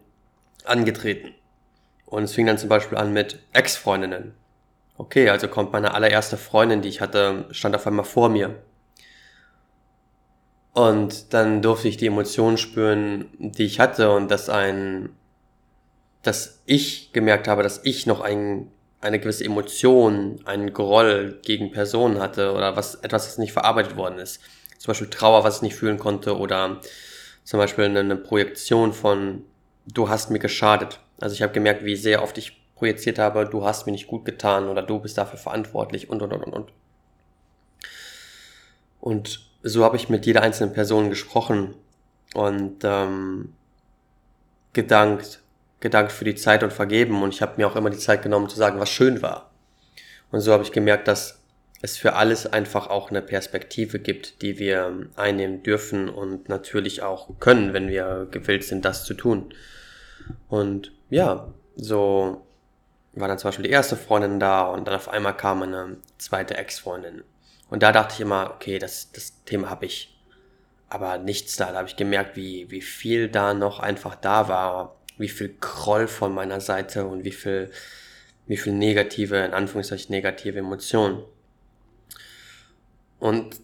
angetreten. 0.66 1.34
Und 2.06 2.24
es 2.24 2.34
fing 2.34 2.46
dann 2.46 2.58
zum 2.58 2.70
Beispiel 2.70 2.98
an 2.98 3.14
mit 3.14 3.40
Ex-Freundinnen. 3.54 4.34
Okay, 4.98 5.30
also 5.30 5.48
kommt 5.48 5.72
meine 5.74 5.94
allererste 5.94 6.38
Freundin, 6.38 6.82
die 6.82 6.90
ich 6.90 7.02
hatte, 7.02 7.46
stand 7.52 7.76
auf 7.76 7.86
einmal 7.86 8.06
vor 8.06 8.30
mir. 8.30 8.56
Und 10.78 11.34
dann 11.34 11.64
durfte 11.64 11.88
ich 11.88 11.98
die 11.98 12.06
Emotionen 12.06 12.60
spüren, 12.60 13.30
die 13.40 13.66
ich 13.66 13.80
hatte 13.80 14.12
und 14.12 14.30
dass 14.30 14.48
ein, 14.48 15.10
dass 16.22 16.62
ich 16.68 17.12
gemerkt 17.14 17.48
habe, 17.48 17.64
dass 17.64 17.82
ich 17.84 18.06
noch 18.06 18.22
ein, 18.22 18.70
eine 19.02 19.20
gewisse 19.20 19.44
Emotion, 19.44 20.40
einen 20.46 20.74
Groll 20.74 21.40
gegen 21.42 21.72
Personen 21.72 22.20
hatte 22.20 22.54
oder 22.54 22.76
was, 22.76 22.94
etwas, 22.94 23.26
das 23.26 23.40
nicht 23.40 23.54
verarbeitet 23.54 23.98
worden 23.98 24.20
ist. 24.20 24.40
Zum 24.78 24.92
Beispiel 24.92 25.10
Trauer, 25.10 25.44
was 25.44 25.56
ich 25.56 25.62
nicht 25.64 25.76
fühlen 25.76 25.98
konnte 25.98 26.38
oder 26.38 26.80
zum 27.44 27.58
Beispiel 27.58 27.86
eine 27.86 28.16
Projektion 28.16 28.94
von, 28.94 29.46
du 29.88 30.10
hast 30.10 30.30
mir 30.30 30.38
geschadet. 30.38 31.00
Also 31.20 31.34
ich 31.34 31.42
habe 31.42 31.54
gemerkt, 31.54 31.86
wie 31.86 31.96
sehr 31.96 32.22
oft 32.22 32.38
ich 32.38 32.56
projiziert 32.76 33.18
habe, 33.18 33.48
du 33.48 33.66
hast 33.66 33.88
mir 33.88 33.94
nicht 33.94 34.06
gut 34.06 34.26
getan 34.26 34.68
oder 34.70 34.84
du 34.84 35.00
bist 35.00 35.18
dafür 35.18 35.40
verantwortlich 35.40 36.08
und 36.12 36.22
und 36.22 36.34
und 36.34 36.44
und 36.44 36.72
und. 39.02 39.47
So 39.68 39.84
habe 39.84 39.98
ich 39.98 40.08
mit 40.08 40.26
jeder 40.26 40.44
einzelnen 40.44 40.72
Person 40.72 41.10
gesprochen 41.10 41.74
und 42.34 42.86
ähm, 42.86 43.54
gedankt, 44.72 45.42
gedankt 45.82 46.14
für 46.14 46.24
die 46.24 46.36
Zeit 46.36 46.64
und 46.64 46.72
vergeben. 46.72 47.22
Und 47.22 47.34
ich 47.34 47.42
habe 47.42 47.56
mir 47.58 47.68
auch 47.68 47.76
immer 47.76 47.90
die 47.90 47.98
Zeit 47.98 48.22
genommen 48.22 48.48
zu 48.48 48.56
sagen, 48.56 48.80
was 48.80 48.90
schön 48.90 49.22
war. 49.22 49.52
Und 50.32 50.40
so 50.40 50.54
habe 50.54 50.64
ich 50.64 50.72
gemerkt, 50.72 51.10
dass 51.10 51.42
es 51.82 51.98
für 51.98 52.14
alles 52.14 52.48
einfach 52.48 52.88
auch 52.88 53.10
eine 53.10 53.22
Perspektive 53.22 54.00
gibt, 54.00 54.42
die 54.42 54.58
wir 54.58 55.10
einnehmen 55.18 55.64
dürfen 55.64 56.08
und 56.08 56.48
natürlich 56.48 57.02
auch 57.04 57.30
können, 57.40 57.74
wenn 57.74 57.90
wir 57.90 58.30
gewillt 58.32 58.64
sind, 58.64 58.86
das 58.86 59.04
zu 59.04 59.16
tun. 59.16 59.54
Und 60.48 60.94
ja, 61.10 61.54
so 61.76 62.42
war 63.14 63.28
dann 63.28 63.38
zum 63.38 63.50
Beispiel 63.50 63.66
die 63.66 63.72
erste 63.72 63.98
Freundin 63.98 64.40
da 64.40 64.64
und 64.64 64.88
dann 64.88 64.96
auf 64.96 65.10
einmal 65.10 65.36
kam 65.36 65.62
eine 65.62 65.98
zweite 66.18 66.56
Ex-Freundin 66.56 67.24
und 67.70 67.84
da 67.84 67.92
dachte 67.92 68.14
ich 68.16 68.22
immer, 68.22 68.52
okay, 68.56 68.80
das, 68.80 69.12
das 69.12 69.44
Thema 69.44 69.70
habe 69.70 69.86
ich 69.86 70.18
aber 70.90 71.18
nichts 71.18 71.58
da. 71.58 71.72
Da 71.72 71.80
habe 71.80 71.88
ich 71.88 71.96
gemerkt, 71.96 72.36
wie, 72.36 72.72
wie 72.72 72.82
viel 72.82 73.28
da 73.28 73.54
noch 73.54 73.80
einfach 73.80 74.16
da 74.16 74.48
war, 74.48 74.96
wie 75.18 75.30
viel 75.30 75.56
Groll 75.60 76.08
von 76.08 76.34
meiner 76.34 76.62
Seite 76.62 77.06
und 77.06 77.24
wie 77.24 77.32
viel, 77.32 77.72
wie 78.46 78.58
viel 78.58 78.74
negative, 78.74 79.38
in 79.38 79.54
Anführungszeichen 79.54 80.12
negative 80.12 80.60
Emotionen. 80.60 81.24
Und 83.20 83.60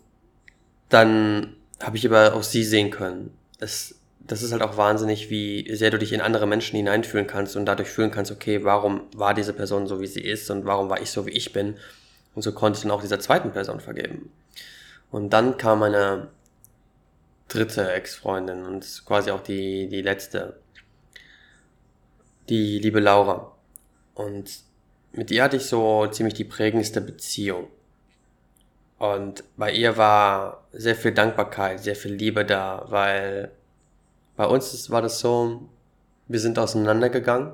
dann 0.89 1.55
habe 1.81 1.97
ich 1.97 2.05
aber 2.05 2.33
auch 2.33 2.43
sie 2.43 2.63
sehen 2.63 2.91
können. 2.91 3.37
Es, 3.59 3.99
das 4.19 4.41
ist 4.41 4.51
halt 4.51 4.61
auch 4.61 4.77
wahnsinnig, 4.77 5.29
wie 5.29 5.73
sehr 5.75 5.91
du 5.91 5.99
dich 5.99 6.11
in 6.11 6.21
andere 6.21 6.47
Menschen 6.47 6.75
hineinfühlen 6.75 7.27
kannst 7.27 7.55
und 7.55 7.65
dadurch 7.65 7.89
fühlen 7.89 8.11
kannst, 8.11 8.31
okay, 8.31 8.63
warum 8.63 9.03
war 9.15 9.33
diese 9.33 9.53
Person 9.53 9.87
so, 9.87 10.01
wie 10.01 10.07
sie 10.07 10.21
ist 10.21 10.49
und 10.49 10.65
warum 10.65 10.89
war 10.89 11.01
ich 11.01 11.11
so, 11.11 11.25
wie 11.25 11.31
ich 11.31 11.53
bin. 11.53 11.75
Und 12.35 12.41
so 12.41 12.51
konnte 12.51 12.77
ich 12.77 12.83
dann 12.83 12.91
auch 12.91 13.01
dieser 13.01 13.19
zweiten 13.19 13.51
Person 13.51 13.79
vergeben. 13.79 14.31
Und 15.11 15.31
dann 15.31 15.57
kam 15.57 15.79
meine 15.79 16.29
dritte 17.47 17.91
Ex-Freundin 17.91 18.65
und 18.65 19.03
quasi 19.05 19.31
auch 19.31 19.41
die, 19.41 19.87
die 19.87 20.01
letzte. 20.01 20.59
Die 22.49 22.79
liebe 22.79 22.99
Laura. 22.99 23.55
Und 24.15 24.49
mit 25.11 25.29
ihr 25.31 25.43
hatte 25.43 25.57
ich 25.57 25.65
so 25.67 26.07
ziemlich 26.07 26.33
die 26.33 26.43
prägendste 26.43 27.01
Beziehung. 27.01 27.67
Und 28.97 29.43
bei 29.57 29.71
ihr 29.71 29.97
war 29.97 30.63
sehr 30.71 30.95
viel 30.95 31.13
Dankbarkeit, 31.13 31.81
sehr 31.81 31.95
viel 31.95 32.13
Liebe 32.13 32.45
da, 32.45 32.85
weil 32.87 33.51
bei 34.35 34.45
uns 34.45 34.89
war 34.89 35.01
das 35.01 35.19
so, 35.19 35.69
wir 36.27 36.39
sind 36.39 36.57
auseinandergegangen 36.57 37.53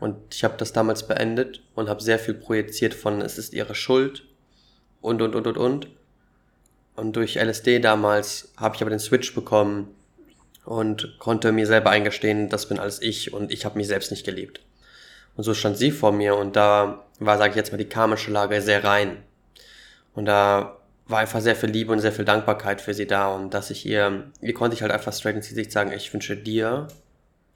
und 0.00 0.16
ich 0.34 0.44
habe 0.44 0.56
das 0.56 0.72
damals 0.72 1.06
beendet 1.06 1.62
und 1.74 1.88
habe 1.88 2.02
sehr 2.02 2.18
viel 2.18 2.34
projiziert 2.34 2.94
von, 2.94 3.20
es 3.20 3.38
ist 3.38 3.52
ihre 3.52 3.74
Schuld 3.74 4.24
und, 5.00 5.22
und, 5.22 5.34
und, 5.34 5.46
und, 5.46 5.58
und. 5.58 5.88
Und 6.94 7.14
durch 7.14 7.36
LSD 7.36 7.78
damals 7.78 8.52
habe 8.56 8.74
ich 8.74 8.82
aber 8.82 8.90
den 8.90 8.98
Switch 8.98 9.34
bekommen 9.34 9.94
und 10.64 11.18
konnte 11.18 11.52
mir 11.52 11.66
selber 11.66 11.90
eingestehen, 11.90 12.48
das 12.48 12.68
bin 12.68 12.78
alles 12.78 13.00
ich 13.00 13.32
und 13.32 13.52
ich 13.52 13.64
habe 13.64 13.78
mich 13.78 13.86
selbst 13.86 14.10
nicht 14.10 14.24
geliebt. 14.24 14.60
Und 15.36 15.44
so 15.44 15.54
stand 15.54 15.78
sie 15.78 15.92
vor 15.92 16.12
mir 16.12 16.36
und 16.36 16.56
da 16.56 17.04
war, 17.20 17.38
sage 17.38 17.50
ich 17.50 17.56
jetzt 17.56 17.72
mal, 17.72 17.78
die 17.78 17.88
karmische 17.88 18.30
Lage 18.30 18.60
sehr 18.60 18.82
rein. 18.82 19.22
Und 20.14 20.24
da 20.26 20.76
war 21.06 21.20
einfach 21.20 21.40
sehr 21.40 21.56
viel 21.56 21.70
Liebe 21.70 21.92
und 21.92 22.00
sehr 22.00 22.12
viel 22.12 22.24
Dankbarkeit 22.24 22.80
für 22.80 22.92
sie 22.92 23.06
da 23.06 23.32
und 23.34 23.54
dass 23.54 23.70
ich 23.70 23.86
ihr, 23.86 24.30
ihr 24.40 24.54
konnte 24.54 24.74
ich 24.74 24.82
halt 24.82 24.92
einfach 24.92 25.12
straight 25.12 25.36
ins 25.36 25.48
Gesicht 25.48 25.72
sagen, 25.72 25.92
ich 25.92 26.12
wünsche 26.12 26.36
dir, 26.36 26.88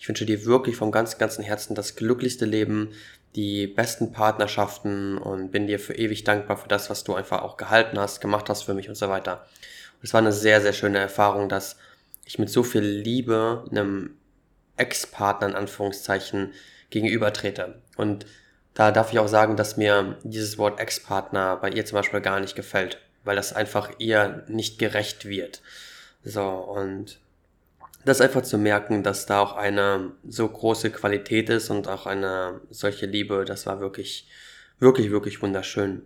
ich 0.02 0.08
wünsche 0.08 0.26
dir 0.26 0.44
wirklich 0.46 0.74
vom 0.74 0.90
ganzen, 0.90 1.16
ganzen 1.16 1.44
Herzen 1.44 1.76
das 1.76 1.94
glücklichste 1.94 2.44
Leben, 2.44 2.90
die 3.36 3.68
besten 3.68 4.10
Partnerschaften 4.10 5.16
und 5.16 5.52
bin 5.52 5.68
dir 5.68 5.78
für 5.78 5.94
ewig 5.94 6.24
dankbar 6.24 6.56
für 6.56 6.66
das, 6.66 6.90
was 6.90 7.04
du 7.04 7.14
einfach 7.14 7.42
auch 7.42 7.56
gehalten 7.56 8.00
hast, 8.00 8.20
gemacht 8.20 8.48
hast 8.48 8.62
für 8.62 8.74
mich 8.74 8.88
und 8.88 8.96
so 8.96 9.08
weiter. 9.08 9.46
Und 9.92 10.02
es 10.02 10.12
war 10.12 10.20
eine 10.20 10.32
sehr, 10.32 10.60
sehr 10.60 10.72
schöne 10.72 10.98
Erfahrung, 10.98 11.48
dass 11.48 11.76
ich 12.24 12.40
mit 12.40 12.50
so 12.50 12.64
viel 12.64 12.82
Liebe 12.82 13.64
einem 13.70 14.16
Ex-Partner 14.76 15.50
in 15.50 15.54
Anführungszeichen 15.54 16.50
gegenübertrete. 16.90 17.80
Und 17.96 18.26
da 18.74 18.90
darf 18.90 19.12
ich 19.12 19.20
auch 19.20 19.28
sagen, 19.28 19.56
dass 19.56 19.76
mir 19.76 20.18
dieses 20.24 20.58
Wort 20.58 20.80
Ex-Partner 20.80 21.58
bei 21.58 21.70
ihr 21.70 21.86
zum 21.86 21.98
Beispiel 21.98 22.20
gar 22.20 22.40
nicht 22.40 22.56
gefällt, 22.56 22.98
weil 23.22 23.36
das 23.36 23.52
einfach 23.52 23.92
ihr 23.98 24.42
nicht 24.48 24.80
gerecht 24.80 25.26
wird. 25.26 25.62
So, 26.24 26.42
und 26.42 27.20
das 28.04 28.20
einfach 28.20 28.42
zu 28.42 28.58
merken, 28.58 29.02
dass 29.02 29.26
da 29.26 29.40
auch 29.40 29.54
eine 29.54 30.12
so 30.26 30.48
große 30.48 30.90
Qualität 30.90 31.48
ist 31.50 31.70
und 31.70 31.88
auch 31.88 32.06
eine 32.06 32.60
solche 32.70 33.06
Liebe, 33.06 33.44
das 33.44 33.66
war 33.66 33.80
wirklich, 33.80 34.28
wirklich, 34.78 35.10
wirklich 35.10 35.42
wunderschön. 35.42 36.02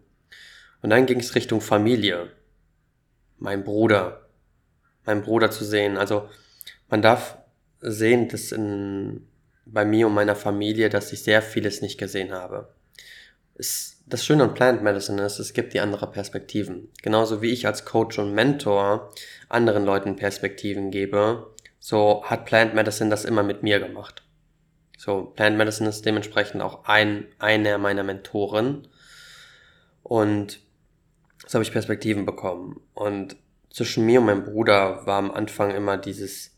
Und 0.82 0.90
dann 0.90 1.06
ging 1.06 1.20
es 1.20 1.34
Richtung 1.34 1.60
Familie. 1.60 2.30
Mein 3.38 3.64
Bruder. 3.64 4.28
Mein 5.04 5.22
Bruder 5.22 5.50
zu 5.50 5.64
sehen. 5.64 5.96
Also 5.96 6.28
man 6.88 7.02
darf 7.02 7.38
sehen, 7.80 8.28
dass 8.28 8.52
in, 8.52 9.26
bei 9.64 9.84
mir 9.84 10.06
und 10.06 10.14
meiner 10.14 10.36
Familie, 10.36 10.88
dass 10.88 11.12
ich 11.12 11.22
sehr 11.22 11.42
vieles 11.42 11.82
nicht 11.82 11.98
gesehen 11.98 12.32
habe. 12.32 12.68
Es, 13.54 14.02
das 14.06 14.24
Schöne 14.24 14.44
an 14.44 14.54
Plant 14.54 14.82
Medicine 14.82 15.24
ist, 15.24 15.38
es 15.38 15.52
gibt 15.52 15.72
die 15.72 15.80
andere 15.80 16.10
Perspektiven. 16.10 16.88
Genauso 17.02 17.42
wie 17.42 17.50
ich 17.50 17.66
als 17.66 17.84
Coach 17.84 18.18
und 18.18 18.34
Mentor 18.34 19.12
anderen 19.48 19.84
Leuten 19.84 20.16
Perspektiven 20.16 20.90
gebe, 20.90 21.54
so 21.78 22.24
hat 22.24 22.46
Plant 22.46 22.74
Medicine 22.74 23.10
das 23.10 23.24
immer 23.24 23.42
mit 23.42 23.62
mir 23.62 23.80
gemacht. 23.80 24.22
So, 24.98 25.24
Plant 25.24 25.56
Medicine 25.56 25.88
ist 25.88 26.04
dementsprechend 26.06 26.62
auch 26.62 26.84
ein, 26.84 27.26
einer 27.38 27.78
meiner 27.78 28.02
Mentoren. 28.02 28.88
Und 30.02 30.60
so 31.46 31.54
habe 31.54 31.64
ich 31.64 31.72
Perspektiven 31.72 32.24
bekommen. 32.24 32.80
Und 32.94 33.36
zwischen 33.70 34.06
mir 34.06 34.20
und 34.20 34.26
meinem 34.26 34.44
Bruder 34.44 35.06
war 35.06 35.18
am 35.18 35.30
Anfang 35.30 35.74
immer 35.74 35.96
dieses 35.98 36.56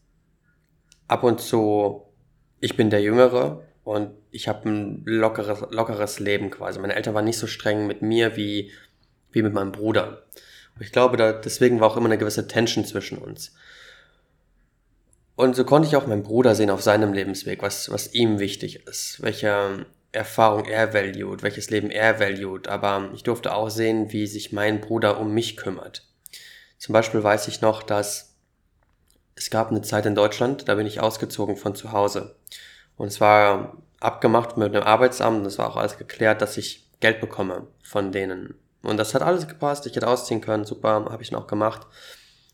ab 1.08 1.24
und 1.24 1.40
zu, 1.40 2.06
ich 2.60 2.76
bin 2.76 2.90
der 2.90 3.02
Jüngere 3.02 3.64
und 3.82 4.10
ich 4.30 4.48
habe 4.48 4.68
ein 4.68 5.02
lockeres, 5.04 5.64
lockeres 5.70 6.20
Leben 6.20 6.50
quasi. 6.50 6.78
Meine 6.78 6.94
Eltern 6.94 7.14
waren 7.14 7.24
nicht 7.24 7.38
so 7.38 7.46
streng 7.46 7.86
mit 7.86 8.02
mir 8.02 8.36
wie, 8.36 8.70
wie 9.32 9.42
mit 9.42 9.52
meinem 9.52 9.72
Bruder. 9.72 10.24
Und 10.74 10.82
ich 10.82 10.92
glaube, 10.92 11.16
da, 11.16 11.32
deswegen 11.32 11.80
war 11.80 11.88
auch 11.88 11.96
immer 11.96 12.06
eine 12.06 12.18
gewisse 12.18 12.46
Tension 12.46 12.84
zwischen 12.84 13.18
uns. 13.18 13.54
Und 15.38 15.54
so 15.54 15.62
konnte 15.62 15.86
ich 15.86 15.94
auch 15.94 16.08
meinen 16.08 16.24
Bruder 16.24 16.56
sehen 16.56 16.68
auf 16.68 16.82
seinem 16.82 17.12
Lebensweg, 17.12 17.62
was, 17.62 17.92
was 17.92 18.12
ihm 18.12 18.40
wichtig 18.40 18.88
ist, 18.88 19.22
welche 19.22 19.86
Erfahrung 20.10 20.64
er 20.64 20.92
valued, 20.92 21.44
welches 21.44 21.70
Leben 21.70 21.92
er 21.92 22.18
valued. 22.18 22.66
Aber 22.66 23.10
ich 23.14 23.22
durfte 23.22 23.54
auch 23.54 23.68
sehen, 23.68 24.10
wie 24.10 24.26
sich 24.26 24.52
mein 24.52 24.80
Bruder 24.80 25.20
um 25.20 25.32
mich 25.32 25.56
kümmert. 25.56 26.02
Zum 26.76 26.92
Beispiel 26.92 27.22
weiß 27.22 27.46
ich 27.46 27.60
noch, 27.60 27.84
dass 27.84 28.34
es 29.36 29.48
gab 29.48 29.70
eine 29.70 29.82
Zeit 29.82 30.06
in 30.06 30.16
Deutschland, 30.16 30.68
da 30.68 30.74
bin 30.74 30.88
ich 30.88 30.98
ausgezogen 30.98 31.56
von 31.56 31.76
zu 31.76 31.92
Hause. 31.92 32.34
Und 32.96 33.06
es 33.06 33.20
war 33.20 33.76
abgemacht 34.00 34.56
mit 34.56 34.74
dem 34.74 34.82
Arbeitsamt, 34.82 35.46
es 35.46 35.56
war 35.56 35.70
auch 35.70 35.76
alles 35.76 35.98
geklärt, 35.98 36.42
dass 36.42 36.56
ich 36.56 36.90
Geld 36.98 37.20
bekomme 37.20 37.68
von 37.84 38.10
denen. 38.10 38.56
Und 38.82 38.96
das 38.96 39.14
hat 39.14 39.22
alles 39.22 39.46
gepasst, 39.46 39.86
ich 39.86 39.94
hätte 39.94 40.08
ausziehen 40.08 40.40
können, 40.40 40.64
super, 40.64 41.06
habe 41.08 41.22
ich 41.22 41.30
noch 41.30 41.46
gemacht. 41.46 41.86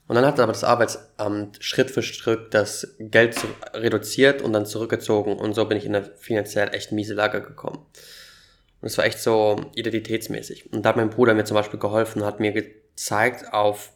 Und 0.07 0.16
dann 0.16 0.26
hat 0.26 0.38
aber 0.38 0.52
das 0.52 0.64
Arbeitsamt 0.64 1.62
Schritt 1.64 1.90
für 1.90 2.02
Schritt 2.02 2.52
das 2.52 2.94
Geld 2.98 3.36
reduziert 3.72 4.42
und 4.42 4.52
dann 4.52 4.66
zurückgezogen 4.66 5.36
und 5.36 5.55
so 5.55 5.64
bin 5.64 5.78
ich 5.78 5.86
in 5.86 5.96
eine 5.96 6.05
finanziell 6.05 6.74
echt 6.74 6.92
miese 6.92 7.14
Lage 7.14 7.40
gekommen. 7.40 7.78
Und 8.80 8.88
es 8.88 8.98
war 8.98 9.07
echt 9.07 9.18
so 9.18 9.70
identitätsmäßig. 9.74 10.70
Und 10.72 10.82
da 10.82 10.90
hat 10.90 10.96
mein 10.96 11.09
Bruder 11.09 11.32
mir 11.32 11.44
zum 11.44 11.55
Beispiel 11.55 11.80
geholfen, 11.80 12.22
hat 12.22 12.38
mir 12.38 12.52
gezeigt 12.52 13.55
auf, 13.55 13.92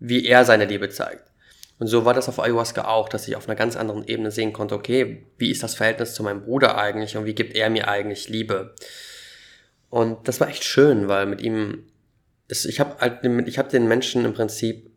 wie 0.00 0.26
er 0.26 0.44
seine 0.44 0.64
Liebe 0.64 0.88
zeigt. 0.88 1.30
Und 1.78 1.86
so 1.86 2.04
war 2.04 2.14
das 2.14 2.28
auf 2.28 2.40
Ayahuasca 2.40 2.86
auch, 2.86 3.08
dass 3.08 3.28
ich 3.28 3.36
auf 3.36 3.48
einer 3.48 3.56
ganz 3.56 3.76
anderen 3.76 4.04
Ebene 4.06 4.30
sehen 4.32 4.52
konnte, 4.52 4.74
okay, 4.74 5.26
wie 5.38 5.50
ist 5.50 5.62
das 5.62 5.74
Verhältnis 5.74 6.14
zu 6.14 6.22
meinem 6.22 6.42
Bruder 6.42 6.76
eigentlich 6.76 7.16
und 7.16 7.24
wie 7.24 7.34
gibt 7.34 7.54
er 7.54 7.70
mir 7.70 7.88
eigentlich 7.88 8.28
Liebe? 8.28 8.74
Und 9.90 10.26
das 10.26 10.40
war 10.40 10.48
echt 10.48 10.64
schön, 10.64 11.06
weil 11.06 11.26
mit 11.26 11.40
ihm, 11.40 11.86
ich 12.48 12.80
habe 12.80 12.96
halt, 12.98 13.24
ich 13.46 13.58
habe 13.58 13.68
den 13.68 13.86
Menschen 13.86 14.24
im 14.24 14.34
Prinzip 14.34 14.90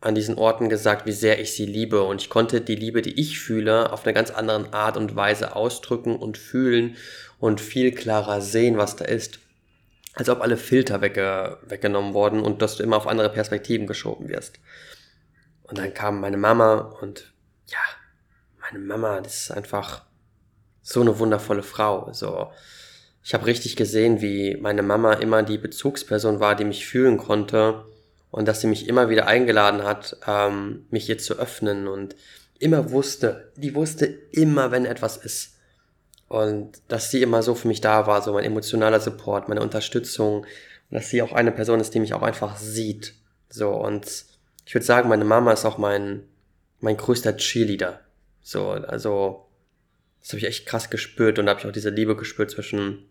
an 0.00 0.14
diesen 0.14 0.38
Orten 0.38 0.68
gesagt, 0.68 1.06
wie 1.06 1.12
sehr 1.12 1.40
ich 1.40 1.54
sie 1.54 1.66
liebe. 1.66 2.02
Und 2.02 2.22
ich 2.22 2.30
konnte 2.30 2.60
die 2.60 2.74
Liebe, 2.74 3.02
die 3.02 3.20
ich 3.20 3.38
fühle, 3.38 3.92
auf 3.92 4.04
eine 4.04 4.14
ganz 4.14 4.30
andere 4.30 4.72
Art 4.72 4.96
und 4.96 5.14
Weise 5.14 5.54
ausdrücken 5.54 6.16
und 6.16 6.38
fühlen 6.38 6.96
und 7.38 7.60
viel 7.60 7.92
klarer 7.92 8.40
sehen, 8.40 8.78
was 8.78 8.96
da 8.96 9.04
ist. 9.04 9.40
Als 10.14 10.28
ob 10.28 10.40
alle 10.40 10.56
Filter 10.56 11.00
wegge 11.00 11.58
weggenommen 11.62 12.14
wurden 12.14 12.40
und 12.40 12.62
dass 12.62 12.76
du 12.76 12.82
immer 12.82 12.96
auf 12.96 13.06
andere 13.06 13.30
Perspektiven 13.30 13.86
geschoben 13.86 14.28
wirst. 14.28 14.58
Und 15.62 15.78
dann 15.78 15.94
kam 15.94 16.20
meine 16.20 16.36
Mama 16.36 16.96
und 17.00 17.32
ja, 17.66 17.78
meine 18.60 18.84
Mama, 18.84 19.20
das 19.20 19.42
ist 19.42 19.50
einfach 19.52 20.02
so 20.82 21.00
eine 21.00 21.18
wundervolle 21.18 21.62
Frau. 21.62 22.12
So, 22.12 22.50
ich 23.22 23.34
habe 23.34 23.46
richtig 23.46 23.76
gesehen, 23.76 24.20
wie 24.20 24.56
meine 24.56 24.82
Mama 24.82 25.12
immer 25.12 25.42
die 25.42 25.58
Bezugsperson 25.58 26.40
war, 26.40 26.56
die 26.56 26.64
mich 26.64 26.86
fühlen 26.86 27.18
konnte 27.18 27.84
und 28.30 28.46
dass 28.46 28.60
sie 28.60 28.66
mich 28.66 28.88
immer 28.88 29.08
wieder 29.08 29.26
eingeladen 29.26 29.84
hat, 29.84 30.16
ähm, 30.26 30.86
mich 30.90 31.06
hier 31.06 31.18
zu 31.18 31.34
öffnen 31.38 31.88
und 31.88 32.16
immer 32.58 32.90
wusste, 32.90 33.50
die 33.56 33.74
wusste 33.74 34.06
immer, 34.06 34.70
wenn 34.70 34.84
etwas 34.84 35.16
ist. 35.16 35.56
Und 36.28 36.80
dass 36.86 37.10
sie 37.10 37.22
immer 37.22 37.42
so 37.42 37.54
für 37.54 37.66
mich 37.66 37.80
da 37.80 38.06
war, 38.06 38.22
so 38.22 38.32
mein 38.32 38.44
emotionaler 38.44 39.00
Support, 39.00 39.48
meine 39.48 39.62
Unterstützung, 39.62 40.42
und 40.42 40.46
dass 40.96 41.10
sie 41.10 41.22
auch 41.22 41.32
eine 41.32 41.50
Person 41.50 41.80
ist, 41.80 41.94
die 41.94 42.00
mich 42.00 42.14
auch 42.14 42.22
einfach 42.22 42.56
sieht. 42.56 43.14
So, 43.48 43.70
und 43.70 44.06
ich 44.64 44.74
würde 44.74 44.86
sagen, 44.86 45.08
meine 45.08 45.24
Mama 45.24 45.52
ist 45.52 45.64
auch 45.64 45.78
mein, 45.78 46.22
mein 46.78 46.96
größter 46.96 47.36
Cheerleader. 47.36 48.00
So, 48.42 48.70
also, 48.70 49.46
das 50.20 50.30
habe 50.30 50.38
ich 50.38 50.46
echt 50.46 50.66
krass 50.66 50.90
gespürt 50.90 51.38
und 51.38 51.46
da 51.46 51.50
habe 51.50 51.60
ich 51.60 51.66
auch 51.66 51.72
diese 51.72 51.90
Liebe 51.90 52.14
gespürt 52.14 52.50
zwischen, 52.50 53.08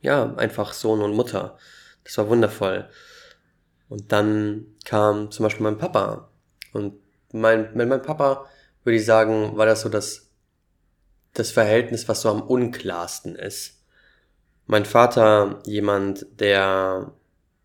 ja, 0.00 0.34
einfach 0.36 0.74
Sohn 0.74 1.02
und 1.02 1.14
Mutter. 1.14 1.58
Das 2.04 2.18
war 2.18 2.28
wundervoll. 2.28 2.88
Und 3.88 4.12
dann 4.12 4.66
kam 4.84 5.30
zum 5.30 5.44
Beispiel 5.44 5.64
mein 5.64 5.78
Papa. 5.78 6.28
Und 6.72 6.94
mein, 7.32 7.74
mit 7.74 7.88
meinem 7.88 8.02
Papa 8.02 8.46
würde 8.84 8.96
ich 8.96 9.04
sagen, 9.04 9.56
war 9.56 9.66
das 9.66 9.82
so 9.82 9.88
das, 9.88 10.30
das 11.32 11.50
Verhältnis, 11.50 12.08
was 12.08 12.22
so 12.22 12.30
am 12.30 12.42
unklarsten 12.42 13.36
ist. 13.36 13.80
Mein 14.66 14.84
Vater, 14.84 15.60
jemand, 15.66 16.26
der 16.40 17.12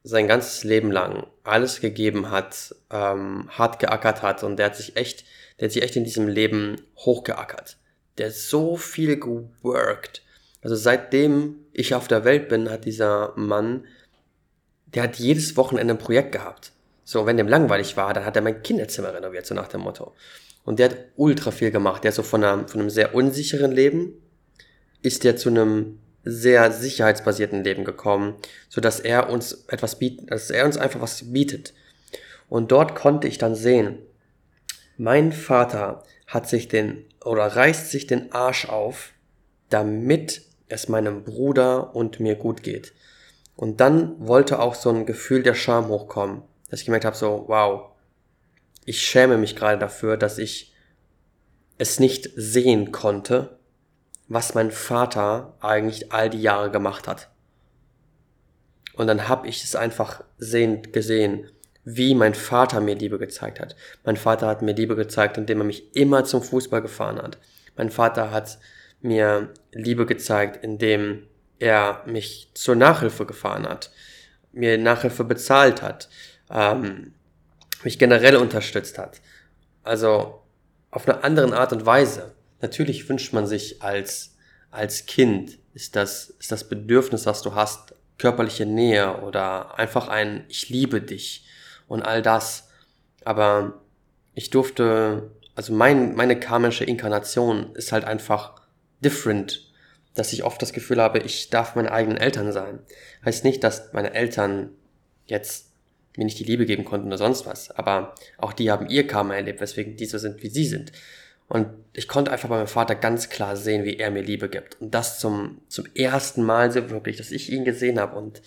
sein 0.04 0.28
ganzes 0.28 0.64
Leben 0.64 0.92
lang 0.92 1.28
alles 1.44 1.82
gegeben 1.82 2.32
hat, 2.32 2.76
ähm, 2.90 3.50
hart 3.50 3.80
geackert 3.80 4.22
hat 4.22 4.44
und 4.44 4.58
der 4.58 4.68
hat 4.68 4.76
sich 4.76 4.96
echt, 4.96 5.26
der 5.60 5.68
hat 5.68 5.74
sich 5.74 5.84
echt 5.84 5.96
in 5.96 6.04
diesem 6.04 6.28
Leben 6.28 6.82
hochgeackert. 6.98 7.78
Der 8.18 8.28
hat 8.28 8.34
so 8.34 8.76
viel 8.76 9.20
geworkt. 9.20 10.24
Also 10.62 10.76
seitdem 10.76 11.56
ich 11.74 11.96
auf 11.96 12.08
der 12.08 12.26
Welt 12.26 12.50
bin, 12.50 12.70
hat 12.70 12.86
dieser 12.86 13.34
Mann, 13.36 13.86
der 14.94 15.04
hat 15.04 15.18
jedes 15.18 15.56
Wochenende 15.58 15.94
ein 15.94 16.00
Projekt 16.00 16.32
gehabt. 16.32 16.72
So, 17.04 17.26
wenn 17.26 17.38
dem 17.38 17.48
langweilig 17.48 17.98
war, 17.98 18.14
dann 18.14 18.26
hat 18.26 18.36
er 18.36 18.42
mein 18.42 18.62
Kinderzimmer 18.62 19.14
renoviert, 19.14 19.46
so 19.46 19.56
nach 19.56 19.68
dem 19.68 19.82
Motto. 19.82 20.14
Und 20.64 20.80
der 20.80 20.90
hat 20.90 20.98
ultra 21.16 21.52
viel 21.52 21.72
gemacht. 21.72 22.04
Der 22.04 22.10
ist 22.10 22.16
so 22.16 22.24
von, 22.24 22.44
einer, 22.44 22.68
von 22.68 22.82
einem 22.82 22.90
sehr 22.90 23.16
unsicheren 23.16 23.72
Leben, 23.72 24.14
ist 25.02 25.24
der 25.24 25.36
zu 25.36 25.50
einem 25.50 26.00
sehr 26.24 26.72
sicherheitsbasierten 26.72 27.64
Leben 27.64 27.86
gekommen, 27.86 28.36
so 28.68 28.82
dass 28.82 29.00
er 29.00 29.30
uns 29.30 29.66
etwas 29.70 29.98
bietet, 29.98 30.30
dass 30.32 30.50
er 30.50 30.66
uns 30.66 30.78
einfach 30.78 31.02
was 31.02 31.32
bietet. 31.32 31.74
Und 32.50 32.72
dort 32.72 32.96
konnte 32.96 33.28
ich 33.28 33.38
dann 33.38 33.56
sehen, 33.56 34.00
mein 34.98 35.32
Vater 35.32 36.04
hat 36.28 36.50
sich 36.50 36.68
den 36.68 37.06
oder 37.24 37.44
reißt 37.44 37.90
sich 37.90 38.06
den 38.06 38.32
Arsch 38.34 38.68
auf, 38.68 39.12
damit 39.70 40.42
es 40.68 40.90
meinem 40.90 41.24
Bruder 41.24 41.96
und 41.96 42.20
mir 42.20 42.36
gut 42.36 42.64
geht. 42.64 42.94
Und 43.60 43.82
dann 43.82 44.26
wollte 44.26 44.60
auch 44.60 44.74
so 44.74 44.90
ein 44.90 45.06
Gefühl 45.06 45.44
der 45.44 45.54
Scham 45.54 45.90
hochkommen, 45.90 46.44
dass 46.70 46.80
ich 46.80 46.86
gemerkt 46.86 47.04
habe, 47.04 47.18
so, 47.18 47.44
wow, 47.48 47.90
ich 48.86 49.02
schäme 49.02 49.38
mich 49.38 49.58
gerade 49.58 49.78
dafür, 49.78 50.16
dass 50.16 50.38
ich 50.38 50.74
es 51.78 52.00
nicht 52.00 52.30
sehen 52.38 52.94
konnte, 52.94 53.60
was 54.30 54.56
mein 54.56 54.72
Vater 54.72 55.58
eigentlich 55.60 56.14
all 56.14 56.30
die 56.30 56.42
Jahre 56.42 56.72
gemacht 56.72 57.06
hat. 57.06 57.32
Und 58.94 59.08
dann 59.08 59.28
habe 59.28 59.50
ich 59.50 59.62
es 59.62 59.76
einfach 59.76 60.24
sehend 60.38 60.94
gesehen, 60.94 61.52
wie 61.84 62.16
mein 62.16 62.36
Vater 62.36 62.80
mir 62.80 62.96
Liebe 62.96 63.18
gezeigt 63.18 63.60
hat. 63.60 63.76
Mein 64.06 64.16
Vater 64.16 64.48
hat 64.48 64.62
mir 64.62 64.74
Liebe 64.74 64.96
gezeigt, 64.96 65.38
indem 65.38 65.60
er 65.60 65.66
mich 65.66 65.98
immer 65.98 66.24
zum 66.24 66.42
Fußball 66.42 66.82
gefahren 66.82 67.22
hat. 67.22 67.38
Mein 67.76 67.90
Vater 67.90 68.32
hat 68.32 68.58
mir 69.02 69.52
Liebe 69.74 70.06
gezeigt, 70.06 70.64
indem 70.64 71.28
er 71.60 72.04
mich 72.06 72.50
zur 72.54 72.76
Nachhilfe 72.76 73.26
gefahren 73.26 73.68
hat, 73.68 73.92
mir 74.52 74.78
Nachhilfe 74.78 75.24
bezahlt 75.24 75.82
hat, 75.82 76.10
ähm, 76.50 77.14
mich 77.84 78.00
generell 78.00 78.38
unterstützt 78.38 78.98
hat. 78.98 79.22
Also 79.84 80.42
auf 80.92 81.08
eine 81.08 81.24
andere 81.24 81.58
Art 81.58 81.72
und 81.74 81.86
Weise. 81.86 82.34
Natürlich 82.62 83.08
wünscht 83.08 83.34
man 83.34 83.48
sich 83.48 83.82
als, 83.82 84.36
als 84.72 85.06
Kind, 85.06 85.60
ist 85.74 85.96
das, 85.96 86.32
ist 86.40 86.52
das 86.52 86.68
Bedürfnis, 86.68 87.26
was 87.26 87.42
du 87.42 87.56
hast, 87.56 87.94
körperliche 88.18 88.66
Nähe 88.66 89.22
oder 89.22 89.78
einfach 89.80 90.08
ein 90.08 90.46
Ich 90.50 90.70
liebe 90.70 91.02
dich 91.02 91.46
und 91.88 92.02
all 92.04 92.22
das. 92.22 92.70
Aber 93.24 93.82
ich 94.34 94.50
durfte, 94.50 95.32
also 95.56 95.74
mein, 95.74 96.16
meine 96.16 96.40
karmische 96.40 96.84
Inkarnation 96.84 97.76
ist 97.76 97.92
halt 97.92 98.04
einfach 98.04 98.62
different, 99.02 99.69
dass 100.20 100.34
ich 100.34 100.44
oft 100.44 100.62
das 100.62 100.74
Gefühl 100.74 101.02
habe, 101.02 101.20
ich 101.20 101.50
darf 101.50 101.76
meine 101.76 101.92
eigenen 101.92 102.18
Eltern 102.18 102.52
sein. 102.52 102.80
Heißt 103.26 103.44
nicht, 103.44 103.64
dass 103.64 103.94
meine 103.94 104.14
Eltern 104.14 104.70
jetzt 105.26 105.68
mir 106.18 106.26
nicht 106.26 106.40
die 106.40 106.44
Liebe 106.44 106.66
geben 106.66 106.86
konnten 106.86 107.08
oder 107.08 107.18
sonst 107.18 107.46
was, 107.46 107.72
aber 107.72 108.16
auch 108.38 108.54
die 108.54 108.70
haben 108.70 108.90
ihr 108.90 109.08
Karma 109.08 109.36
erlebt, 109.36 109.62
weswegen 109.62 109.96
die 109.96 110.06
so 110.06 110.18
sind, 110.18 110.44
wie 110.44 110.50
sie 110.50 110.66
sind. 110.66 110.92
Und 111.48 111.68
ich 111.94 112.08
konnte 112.08 112.32
einfach 112.32 112.50
bei 112.50 112.58
meinem 112.58 112.68
Vater 112.68 112.94
ganz 112.94 113.30
klar 113.30 113.56
sehen, 113.58 113.84
wie 113.84 113.98
er 113.98 114.12
mir 114.12 114.22
Liebe 114.22 114.50
gibt. 114.50 114.80
Und 114.80 114.94
das 114.94 115.20
zum, 115.20 115.62
zum 115.68 115.86
ersten 115.96 116.44
Mal 116.44 116.72
so 116.72 116.90
wirklich, 116.92 117.18
dass 117.18 117.32
ich 117.32 117.52
ihn 117.52 117.66
gesehen 117.66 118.00
habe. 118.00 118.16
Und 118.16 118.44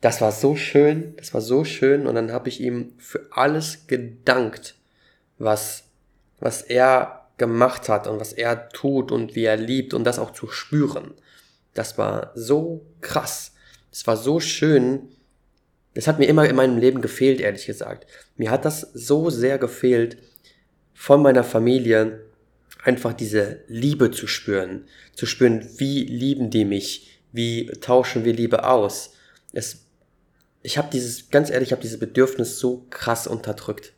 das 0.00 0.20
war 0.20 0.32
so 0.32 0.56
schön, 0.56 1.14
das 1.16 1.32
war 1.34 1.40
so 1.40 1.64
schön. 1.64 2.06
Und 2.06 2.16
dann 2.16 2.32
habe 2.32 2.48
ich 2.48 2.60
ihm 2.60 2.94
für 2.98 3.28
alles 3.30 3.86
gedankt, 3.86 4.74
was, 5.38 5.84
was 6.40 6.62
er 6.62 7.21
gemacht 7.42 7.88
hat 7.88 8.06
und 8.06 8.20
was 8.20 8.32
er 8.32 8.68
tut 8.68 9.10
und 9.10 9.34
wie 9.34 9.44
er 9.44 9.56
liebt 9.56 9.94
und 9.94 10.04
das 10.04 10.20
auch 10.20 10.30
zu 10.30 10.46
spüren. 10.46 11.14
Das 11.74 11.98
war 11.98 12.30
so 12.36 12.86
krass. 13.00 13.54
Das 13.90 14.06
war 14.06 14.16
so 14.16 14.38
schön. 14.38 15.08
Das 15.94 16.06
hat 16.06 16.20
mir 16.20 16.26
immer 16.26 16.48
in 16.48 16.54
meinem 16.54 16.78
Leben 16.78 17.02
gefehlt, 17.02 17.40
ehrlich 17.40 17.66
gesagt. 17.66 18.06
Mir 18.36 18.52
hat 18.52 18.64
das 18.64 18.80
so 18.94 19.28
sehr 19.28 19.58
gefehlt, 19.58 20.18
von 20.94 21.20
meiner 21.20 21.42
Familie 21.42 22.20
einfach 22.84 23.12
diese 23.12 23.64
Liebe 23.66 24.12
zu 24.12 24.28
spüren, 24.28 24.86
zu 25.14 25.26
spüren, 25.26 25.68
wie 25.78 26.04
lieben 26.04 26.48
die 26.50 26.64
mich, 26.64 27.20
wie 27.32 27.66
tauschen 27.80 28.24
wir 28.24 28.34
Liebe 28.34 28.68
aus. 28.68 29.14
Es, 29.52 29.86
ich 30.62 30.78
habe 30.78 30.90
dieses, 30.92 31.30
ganz 31.30 31.50
ehrlich, 31.50 31.70
ich 31.70 31.72
habe 31.72 31.82
dieses 31.82 31.98
Bedürfnis 31.98 32.60
so 32.60 32.86
krass 32.88 33.26
unterdrückt, 33.26 33.94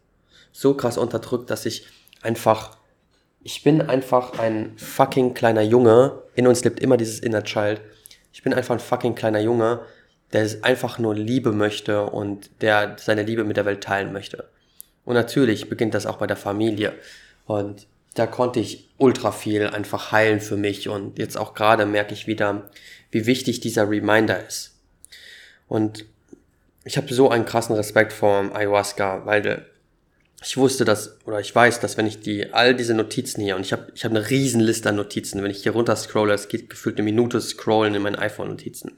so 0.51 0.72
krass 0.74 0.97
unterdrückt, 0.97 1.51
dass 1.51 1.66
ich 1.66 1.86
einfach, 2.22 2.78
ich 3.45 3.62
bin 3.62 3.82
einfach 3.82 4.38
ein 4.38 4.72
fucking 4.76 5.34
kleiner 5.34 5.61
Junge. 5.61 6.22
In 6.34 6.47
uns 6.47 6.64
lebt 6.64 6.80
immer 6.80 6.97
dieses 6.97 7.20
Inner 7.20 7.45
Child. 7.45 7.80
Ich 8.32 8.42
bin 8.42 8.55
einfach 8.55 8.74
ein 8.74 8.80
fucking 8.80 9.14
kleiner 9.14 9.38
Junge, 9.38 9.82
der 10.32 10.49
einfach 10.62 10.99
nur 10.99 11.14
Liebe 11.14 11.53
möchte 11.53 12.07
und 12.07 12.51
der 12.62 12.97
seine 12.99 13.22
Liebe 13.22 13.45
mit 13.45 13.59
der 13.59 13.66
Welt 13.66 13.84
teilen 13.84 14.14
möchte. 14.14 14.49
Und 15.05 15.14
natürlich 15.14 15.68
beginnt 15.68 15.92
das 15.92 16.07
auch 16.07 16.16
bei 16.16 16.26
der 16.26 16.38
Familie. 16.38 16.95
Und 17.45 17.86
da 18.14 18.26
konnte 18.26 18.61
ich 18.61 18.88
ultra 18.97 19.30
viel 19.30 19.66
einfach 19.66 20.11
heilen 20.11 20.40
für 20.40 20.57
mich 20.57 20.88
und 20.88 21.18
jetzt 21.18 21.36
auch 21.36 21.53
gerade 21.53 21.84
merke 21.84 22.14
ich 22.14 22.26
wieder, 22.26 22.70
wie 23.11 23.26
wichtig 23.26 23.61
dieser 23.61 23.90
Reminder 23.90 24.42
ist. 24.47 24.74
Und 25.68 26.07
ich 26.84 26.97
habe 26.97 27.12
so 27.12 27.28
einen 27.28 27.45
krassen 27.45 27.76
Respekt 27.76 28.14
vor 28.14 28.51
Ayahuasca, 28.55 29.26
weil 29.26 29.66
ich 30.45 30.57
wusste 30.57 30.84
dass, 30.84 31.18
oder 31.24 31.40
ich 31.40 31.55
weiß, 31.55 31.80
dass 31.80 31.97
wenn 31.97 32.07
ich 32.07 32.20
die, 32.20 32.53
all 32.53 32.74
diese 32.74 32.95
Notizen 32.95 33.40
hier, 33.42 33.57
und 33.57 33.62
ich 33.62 33.72
habe 33.72 33.90
ich 33.95 34.05
hab 34.05 34.12
eine 34.12 34.28
riesen 34.30 34.61
Liste 34.61 34.90
an 34.90 34.97
Notizen, 34.97 35.42
wenn 35.42 35.51
ich 35.51 35.62
hier 35.62 35.72
runter 35.72 35.97
scrolle, 35.97 36.34
es 36.34 36.49
geht 36.49 36.68
gefühlt 36.68 36.97
eine 36.97 37.05
Minute 37.05 37.40
scrollen 37.40 37.95
in 37.95 38.03
meinen 38.03 38.16
iPhone-Notizen, 38.16 38.92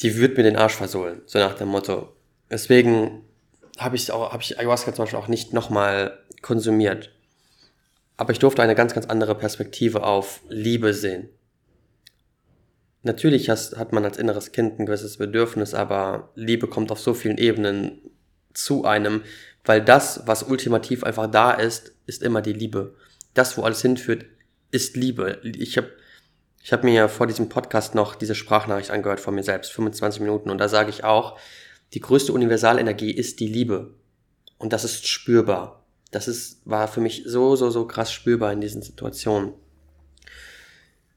die 0.00 0.16
wird 0.16 0.36
mir 0.36 0.42
den 0.42 0.56
Arsch 0.56 0.74
versohlen, 0.74 1.22
so 1.26 1.38
nach 1.38 1.54
dem 1.54 1.68
Motto. 1.68 2.16
Deswegen 2.50 3.24
habe 3.78 3.96
ich 3.96 4.10
auch, 4.10 4.32
habe 4.32 4.42
ich 4.42 4.58
Ayahuasca 4.58 4.94
zum 4.94 5.04
Beispiel 5.04 5.18
auch 5.18 5.28
nicht 5.28 5.52
nochmal 5.52 6.18
konsumiert. 6.40 7.10
Aber 8.16 8.32
ich 8.32 8.38
durfte 8.38 8.62
eine 8.62 8.74
ganz, 8.74 8.94
ganz 8.94 9.06
andere 9.06 9.34
Perspektive 9.34 10.04
auf 10.04 10.40
Liebe 10.48 10.94
sehen. 10.94 11.28
Natürlich 13.02 13.50
hat 13.50 13.92
man 13.92 14.04
als 14.04 14.16
inneres 14.16 14.52
Kind 14.52 14.78
ein 14.78 14.86
gewisses 14.86 15.18
Bedürfnis, 15.18 15.74
aber 15.74 16.30
Liebe 16.36 16.68
kommt 16.68 16.90
auf 16.90 17.00
so 17.00 17.12
vielen 17.12 17.36
Ebenen 17.36 18.00
zu 18.54 18.84
einem, 18.84 19.22
weil 19.64 19.82
das, 19.82 20.22
was 20.26 20.42
ultimativ 20.42 21.04
einfach 21.04 21.30
da 21.30 21.52
ist, 21.52 21.92
ist 22.06 22.22
immer 22.22 22.42
die 22.42 22.52
Liebe. 22.52 22.94
Das, 23.32 23.56
wo 23.56 23.62
alles 23.62 23.82
hinführt, 23.82 24.26
ist 24.70 24.96
Liebe. 24.96 25.40
Ich 25.42 25.76
habe 25.76 25.88
ich 26.62 26.72
hab 26.72 26.82
mir 26.82 26.94
ja 26.94 27.08
vor 27.08 27.26
diesem 27.26 27.50
Podcast 27.50 27.94
noch 27.94 28.14
diese 28.14 28.34
Sprachnachricht 28.34 28.90
angehört 28.90 29.20
von 29.20 29.34
mir 29.34 29.42
selbst, 29.42 29.72
25 29.72 30.22
Minuten, 30.22 30.48
und 30.48 30.56
da 30.56 30.68
sage 30.68 30.88
ich 30.88 31.04
auch, 31.04 31.38
die 31.92 32.00
größte 32.00 32.32
Universalenergie 32.32 33.10
ist 33.10 33.38
die 33.40 33.48
Liebe. 33.48 33.94
Und 34.56 34.72
das 34.72 34.82
ist 34.82 35.06
spürbar. 35.06 35.84
Das 36.10 36.26
ist, 36.26 36.62
war 36.64 36.88
für 36.88 37.02
mich 37.02 37.24
so, 37.26 37.54
so, 37.54 37.68
so 37.68 37.86
krass 37.86 38.12
spürbar 38.12 38.52
in 38.52 38.62
diesen 38.62 38.80
Situationen. 38.80 39.52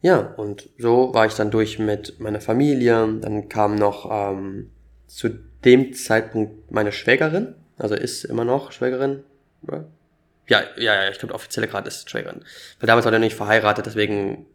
Ja, 0.02 0.20
und 0.20 0.70
so 0.78 1.14
war 1.14 1.26
ich 1.26 1.34
dann 1.34 1.50
durch 1.50 1.80
mit 1.80 2.20
meiner 2.20 2.41
Familie. 2.41 3.08
Dann 3.22 3.48
kam 3.48 3.76
noch 3.76 4.10
ähm, 4.12 4.70
zu 5.08 5.30
dem 5.64 5.93
Zeitpunkt 5.93 6.72
meine 6.72 6.91
Schwägerin, 6.91 7.56
also 7.78 7.95
ist 7.95 8.23
immer 8.25 8.45
noch 8.45 8.71
Schwägerin. 8.71 9.23
Ja, 10.47 10.63
ja, 10.78 11.03
ja, 11.03 11.09
ich 11.09 11.19
glaube, 11.19 11.34
offizielle 11.34 11.67
Grad 11.67 11.88
ist 11.88 12.09
Schwägerin. 12.09 12.43
Weil 12.80 12.88
damals 12.88 13.05
war 13.05 13.13
er 13.13 13.19
nicht 13.19 13.36
verheiratet, 13.36 13.86
deswegen, 13.86 14.45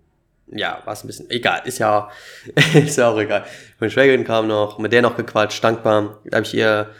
ja, 0.48 0.82
war 0.84 0.94
es 0.94 1.04
ein 1.04 1.06
bisschen, 1.06 1.30
egal, 1.30 1.62
ist 1.64 1.78
ja, 1.78 2.10
ist 2.74 2.98
ja 2.98 3.08
auch 3.08 3.18
egal. 3.18 3.44
Meine 3.78 3.90
Schwägerin 3.90 4.24
kam 4.24 4.46
noch, 4.48 4.78
mit 4.78 4.92
der 4.92 5.02
noch 5.02 5.16
gequatscht, 5.16 5.62
dankbar. 5.62 6.20
Da 6.24 6.36
habe 6.36 6.46
ich 6.46 6.54
ihr 6.54 6.90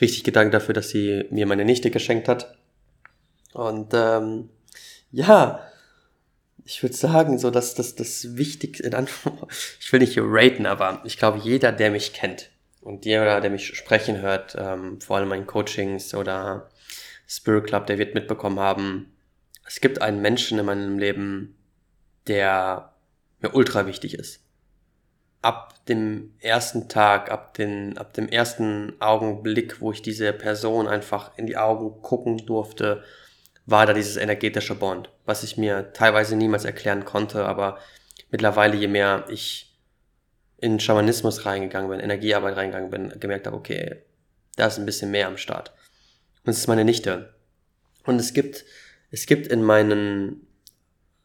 richtig 0.00 0.24
gedankt 0.24 0.54
dafür, 0.54 0.74
dass 0.74 0.90
sie 0.90 1.26
mir 1.30 1.46
meine 1.46 1.64
Nichte 1.64 1.90
geschenkt 1.90 2.28
hat. 2.28 2.54
Und 3.52 3.92
ähm, 3.94 4.48
ja, 5.10 5.60
ich 6.64 6.82
würde 6.82 6.94
sagen, 6.94 7.38
so 7.38 7.50
dass 7.50 7.74
das 7.74 7.94
das 7.94 8.36
Wichtigste 8.36 8.84
in 8.84 8.94
Anführungszeichen, 8.94 9.48
ich 9.80 9.92
will 9.92 10.00
nicht 10.00 10.14
hier 10.14 10.24
raten, 10.26 10.66
aber 10.66 11.00
ich 11.04 11.18
glaube, 11.18 11.38
jeder, 11.38 11.72
der 11.72 11.90
mich 11.90 12.12
kennt 12.12 12.51
und 12.82 13.04
jeder, 13.04 13.40
der 13.40 13.50
mich 13.50 13.76
sprechen 13.76 14.20
hört, 14.20 14.56
ähm, 14.58 15.00
vor 15.00 15.16
allem 15.16 15.32
in 15.32 15.46
Coachings 15.46 16.14
oder 16.14 16.68
Spirit 17.26 17.66
Club, 17.68 17.86
der 17.86 17.98
wird 17.98 18.14
mitbekommen 18.14 18.58
haben, 18.58 19.12
es 19.66 19.80
gibt 19.80 20.02
einen 20.02 20.20
Menschen 20.20 20.58
in 20.58 20.66
meinem 20.66 20.98
Leben, 20.98 21.56
der 22.26 22.92
mir 23.40 23.54
ultra 23.54 23.86
wichtig 23.86 24.14
ist. 24.14 24.44
Ab 25.40 25.86
dem 25.86 26.34
ersten 26.40 26.88
Tag, 26.88 27.30
ab, 27.30 27.54
den, 27.54 27.98
ab 27.98 28.12
dem 28.14 28.28
ersten 28.28 28.94
Augenblick, 29.00 29.80
wo 29.80 29.92
ich 29.92 30.02
diese 30.02 30.32
Person 30.32 30.86
einfach 30.86 31.36
in 31.36 31.46
die 31.46 31.56
Augen 31.56 32.02
gucken 32.02 32.46
durfte, 32.46 33.02
war 33.64 33.86
da 33.86 33.92
dieses 33.92 34.16
energetische 34.16 34.74
Bond, 34.74 35.10
was 35.24 35.42
ich 35.42 35.56
mir 35.56 35.92
teilweise 35.92 36.36
niemals 36.36 36.64
erklären 36.64 37.04
konnte, 37.04 37.44
aber 37.44 37.78
mittlerweile, 38.30 38.76
je 38.76 38.88
mehr 38.88 39.24
ich 39.28 39.71
in 40.62 40.78
Schamanismus 40.78 41.44
reingegangen 41.44 41.90
bin, 41.90 42.00
Energiearbeit 42.00 42.56
reingegangen 42.56 42.90
bin, 42.90 43.20
gemerkt 43.20 43.46
habe, 43.46 43.56
okay, 43.56 43.96
da 44.56 44.68
ist 44.68 44.78
ein 44.78 44.86
bisschen 44.86 45.10
mehr 45.10 45.26
am 45.26 45.36
Start. 45.36 45.72
Und 46.44 46.50
es 46.50 46.58
ist 46.58 46.68
meine 46.68 46.84
Nichte. 46.84 47.34
Und 48.04 48.20
es 48.20 48.32
gibt, 48.32 48.64
es 49.10 49.26
gibt 49.26 49.48
in 49.48 49.62
meinen, 49.62 50.46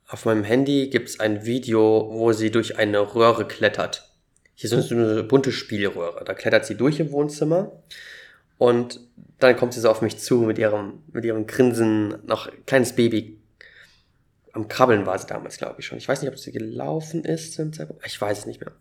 auf 0.08 0.26
meinem 0.26 0.44
Handy 0.44 0.90
gibt 0.90 1.10
es 1.10 1.20
ein 1.20 1.46
Video, 1.46 2.10
wo 2.12 2.34
sie 2.34 2.50
durch 2.50 2.78
eine 2.78 3.14
Röhre 3.14 3.48
klettert. 3.48 4.12
Hier 4.56 4.72
ist 4.72 4.90
so 4.90 4.96
eine 4.96 5.24
bunte 5.24 5.52
Spielröhre. 5.52 6.26
Da 6.26 6.34
klettert 6.34 6.66
sie 6.66 6.76
durch 6.76 7.00
im 7.00 7.12
Wohnzimmer 7.12 7.84
und 8.58 9.00
dann 9.38 9.56
kommt 9.56 9.76
sie 9.76 9.82
so 9.82 9.90
auf 9.92 10.02
mich 10.02 10.18
zu 10.18 10.40
mit 10.40 10.58
ihrem, 10.58 11.04
mit 11.14 11.26
ihrem 11.26 11.46
Grinsen, 11.46 12.26
noch 12.26 12.50
kleines 12.66 12.96
Baby. 12.96 13.40
Am 14.58 14.68
Krabbeln 14.68 15.06
war 15.06 15.18
sie 15.20 15.28
damals, 15.28 15.58
glaube 15.58 15.76
ich 15.80 15.86
schon. 15.86 16.00
Ich 16.00 16.08
weiß 16.08 16.22
nicht, 16.22 16.32
ob 16.32 16.40
sie 16.40 16.52
gelaufen 16.52 17.24
ist. 17.24 17.60
Ich 18.06 18.20
weiß 18.20 18.40
es 18.40 18.46
nicht 18.48 18.60
mehr. 18.60 18.72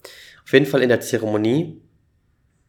Auf 0.42 0.52
jeden 0.52 0.66
Fall 0.66 0.82
in 0.82 0.88
der 0.88 1.00
Zeremonie 1.00 1.82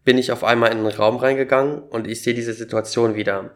bin 0.04 0.18
ich 0.18 0.32
auf 0.32 0.44
einmal 0.44 0.72
in 0.72 0.84
den 0.84 0.88
Raum 0.88 1.16
reingegangen 1.16 1.80
und 1.84 2.08
ich 2.08 2.22
sehe 2.22 2.34
diese 2.34 2.54
Situation 2.54 3.16
wieder. 3.16 3.56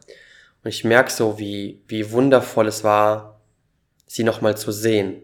Und 0.64 0.70
ich 0.70 0.84
merke 0.84 1.12
so, 1.12 1.38
wie, 1.38 1.84
wie 1.88 2.12
wundervoll 2.12 2.68
es 2.68 2.84
war, 2.84 3.42
sie 4.06 4.24
nochmal 4.24 4.56
zu 4.56 4.72
sehen 4.72 5.22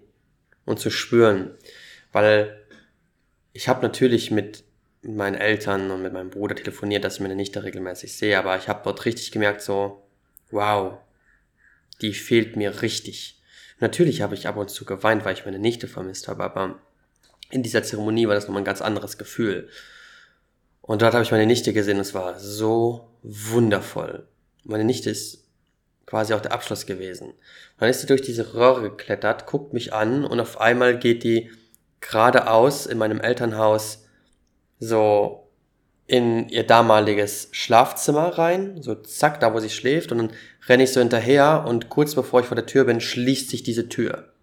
und 0.65 0.80
zu 0.80 0.89
spüren. 0.89 1.55
Weil 2.11 2.65
ich 3.53 3.69
habe 3.69 3.82
natürlich 3.82 4.30
mit 4.30 4.65
mit 5.01 5.15
meinen 5.15 5.36
Eltern 5.36 5.89
und 5.91 6.01
mit 6.01 6.11
meinem 6.11 6.30
Bruder 6.30 6.55
telefoniert, 6.55 7.03
dass 7.03 7.15
ich 7.15 7.19
meine 7.21 7.36
Nichte 7.36 7.63
regelmäßig 7.63 8.15
sehe, 8.15 8.38
aber 8.38 8.57
ich 8.57 8.67
habe 8.67 8.82
dort 8.84 9.05
richtig 9.05 9.32
gemerkt, 9.32 9.61
so, 9.61 10.03
wow, 10.51 10.97
die 12.01 12.13
fehlt 12.13 12.55
mir 12.57 12.82
richtig. 12.82 13.37
Natürlich 13.80 14.21
habe 14.21 14.36
ich 14.36 14.47
ab 14.47 14.57
und 14.57 14.69
zu 14.69 14.86
geweint, 14.86 15.23
weil 15.23 15.34
ich 15.34 15.45
meine 15.45 15.59
Nichte 15.59 15.88
vermisst 15.88 16.28
habe, 16.28 16.43
aber 16.43 16.80
in 17.49 17.63
dieser 17.63 17.84
Zeremonie 17.84 18.28
war 18.28 18.36
das 18.36 18.47
nochmal 18.47 18.61
ein 18.61 18.65
ganz 18.65 18.82
anderes 18.82 19.17
Gefühl. 19.17 19.69
Und 20.82 21.01
dort 21.01 21.13
habe 21.13 21.23
ich 21.23 21.32
meine 21.32 21.45
Nichte 21.45 21.73
gesehen 21.73 21.97
und 21.97 22.01
es 22.01 22.13
war 22.13 22.39
so 22.39 23.09
wundervoll. 23.21 24.28
Meine 24.63 24.84
Nichte 24.84 25.09
ist 25.09 25.45
quasi 26.05 26.34
auch 26.34 26.41
der 26.41 26.53
Abschluss 26.53 26.86
gewesen. 26.86 27.34
dann 27.78 27.89
ist 27.89 28.01
sie 28.01 28.07
durch 28.07 28.21
diese 28.21 28.53
Röhre 28.53 28.82
geklettert, 28.82 29.45
guckt 29.45 29.73
mich 29.73 29.93
an 29.93 30.23
und 30.25 30.39
auf 30.39 30.59
einmal 30.59 30.97
geht 30.97 31.23
die 31.23 31.51
geradeaus 31.99 32.86
in 32.86 32.97
meinem 32.97 33.19
Elternhaus 33.19 34.05
so 34.80 35.49
in 36.05 36.47
ihr 36.47 36.65
damaliges 36.65 37.49
Schlafzimmer 37.51 38.38
rein, 38.38 38.82
so 38.82 38.95
zack, 38.95 39.41
da 39.41 39.53
wo 39.53 39.59
sie 39.59 39.69
schläft, 39.69 40.11
und 40.13 40.19
dann 40.19 40.32
renne 40.68 40.84
ich 40.84 40.93
so 40.93 40.99
hinterher 40.99 41.65
und 41.68 41.89
kurz 41.89 42.15
bevor 42.15 42.41
ich 42.41 42.47
vor 42.47 42.55
der 42.55 42.65
Tür 42.65 42.86
bin, 42.86 43.01
schließt 43.01 43.49
sich 43.49 43.63
diese 43.63 43.89
Tür. 43.89 44.34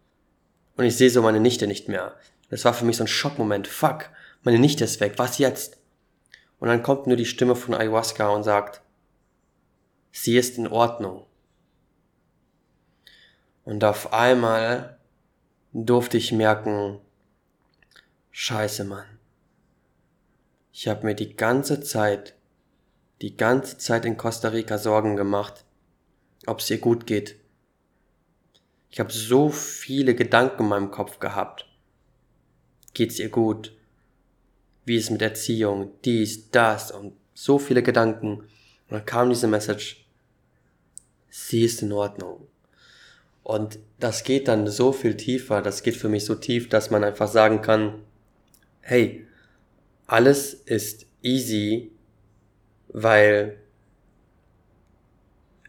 Und 0.77 0.85
ich 0.85 0.97
sehe 0.97 1.11
so 1.11 1.22
meine 1.22 1.41
Nichte 1.41 1.66
nicht 1.66 1.89
mehr. 1.89 2.14
Das 2.51 2.64
war 2.64 2.75
für 2.75 2.85
mich 2.85 2.97
so 2.97 3.05
ein 3.05 3.09
Schockmoment. 3.09 3.66
Fuck, 3.66 4.11
meine 4.43 4.59
Nichte 4.59 4.85
ist 4.85 5.01
weg, 5.01 5.14
was 5.16 5.39
jetzt? 5.39 5.79
Und 6.59 6.68
dann 6.68 6.83
kommt 6.83 7.07
nur 7.07 7.16
die 7.16 7.27
Stimme 7.27 7.57
von 7.57 7.75
Ayahuasca 7.75 8.29
und 8.29 8.43
sagt, 8.43 8.81
sie 10.12 10.37
ist 10.37 10.59
in 10.59 10.68
Ordnung. 10.68 11.27
Und 13.64 13.83
auf 13.85 14.12
einmal 14.12 14.99
durfte 15.72 16.16
ich 16.16 16.33
merken, 16.33 17.01
scheiße, 18.31 18.85
Mann. 18.85 19.07
Ich 20.72 20.89
habe 20.89 21.07
mir 21.07 21.14
die 21.14 21.37
ganze 21.37 21.81
Zeit, 21.81 22.35
die 23.22 23.37
ganze 23.37 23.79
Zeit 23.79 24.05
in 24.05 24.16
Costa 24.16 24.49
Rica 24.49 24.77
Sorgen 24.79 25.16
gemacht, 25.16 25.64
ob 26.47 26.61
es 26.61 26.71
ihr 26.71 26.79
gut 26.79 27.07
geht. 27.07 27.37
Ich 28.91 29.01
habe 29.01 29.13
so 29.13 29.51
viele 29.51 30.15
Gedanken 30.15 30.63
in 30.63 30.69
meinem 30.69 30.91
Kopf 30.91 31.19
gehabt. 31.19 31.67
Geht's 32.93 33.19
ihr 33.19 33.29
gut? 33.29 33.77
Wie 34.85 34.97
ist 34.97 35.11
mit 35.11 35.23
Erziehung? 35.23 35.91
Dies, 36.05 36.51
das 36.51 36.93
und 36.93 37.15
so 37.35 37.59
viele 37.59 37.83
Gedanken. 37.83 38.41
Und 38.41 38.49
dann 38.91 39.05
kam 39.05 39.31
diese 39.31 39.49
Message. 39.49 40.07
Sie 41.29 41.65
ist 41.65 41.83
in 41.83 41.93
Ordnung. 41.93 42.47
Und 43.43 43.79
das 43.99 44.25
geht 44.25 44.49
dann 44.49 44.69
so 44.69 44.93
viel 44.93 45.17
tiefer, 45.17 45.61
das 45.61 45.83
geht 45.83 45.97
für 45.97 46.09
mich 46.09 46.25
so 46.25 46.35
tief, 46.35 46.69
dass 46.69 46.91
man 46.91 47.05
einfach 47.05 47.29
sagen 47.29 47.61
kann, 47.61 48.03
hey, 48.81 49.27
alles 50.07 50.55
ist 50.55 51.07
easy, 51.23 51.91
weil 52.89 53.59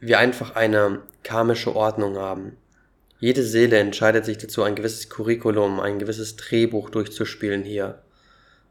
wir 0.08 0.20
einfach 0.20 0.56
eine 0.56 1.01
karmische 1.24 1.76
Ordnung 1.76 2.18
haben. 2.18 2.58
Jede 3.20 3.43
Seele 3.43 3.78
entscheidet 3.80 4.26
sich 4.26 4.38
dazu, 4.38 4.64
ein 4.64 4.76
gewisses 4.76 5.10
Curriculum, 5.10 5.80
ein 5.80 5.99
gewisses 5.99 6.36
Drehbuch 6.36 6.89
durchzuspielen 6.89 7.64
hier. 7.64 8.01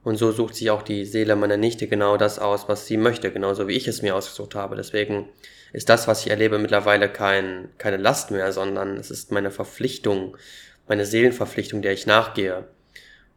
Und 0.02 0.16
so 0.16 0.32
sucht 0.32 0.54
sich 0.54 0.70
auch 0.70 0.82
die 0.82 1.06
Seele 1.06 1.34
meiner 1.34 1.56
Nichte 1.56 1.88
genau 1.88 2.18
das 2.18 2.38
aus, 2.38 2.68
was 2.68 2.86
sie 2.86 2.98
möchte, 2.98 3.32
genauso 3.32 3.68
wie 3.68 3.72
ich 3.72 3.88
es 3.88 4.02
mir 4.02 4.14
ausgesucht 4.14 4.54
habe. 4.54 4.76
Deswegen 4.76 5.28
ist 5.72 5.88
das, 5.88 6.06
was 6.06 6.20
ich 6.20 6.30
erlebe, 6.30 6.58
mittlerweile 6.58 7.08
kein, 7.08 7.70
keine 7.78 7.96
Last 7.96 8.30
mehr, 8.30 8.52
sondern 8.52 8.98
es 8.98 9.10
ist 9.10 9.32
meine 9.32 9.50
Verpflichtung, 9.50 10.36
meine 10.86 11.06
Seelenverpflichtung, 11.06 11.80
der 11.80 11.94
ich 11.94 12.06
nachgehe. 12.06 12.68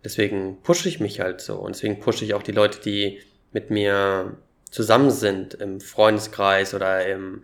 Deswegen 0.03 0.61
pushe 0.61 0.89
ich 0.89 0.99
mich 0.99 1.21
halt 1.21 1.41
so 1.41 1.55
und 1.55 1.75
deswegen 1.75 1.99
pushe 1.99 2.25
ich 2.25 2.33
auch 2.33 2.43
die 2.43 2.51
Leute, 2.51 2.79
die 2.79 3.21
mit 3.53 3.71
mir 3.71 4.37
zusammen 4.69 5.09
sind 5.09 5.55
im 5.55 5.79
Freundeskreis 5.79 6.73
oder 6.73 7.05
im, 7.07 7.43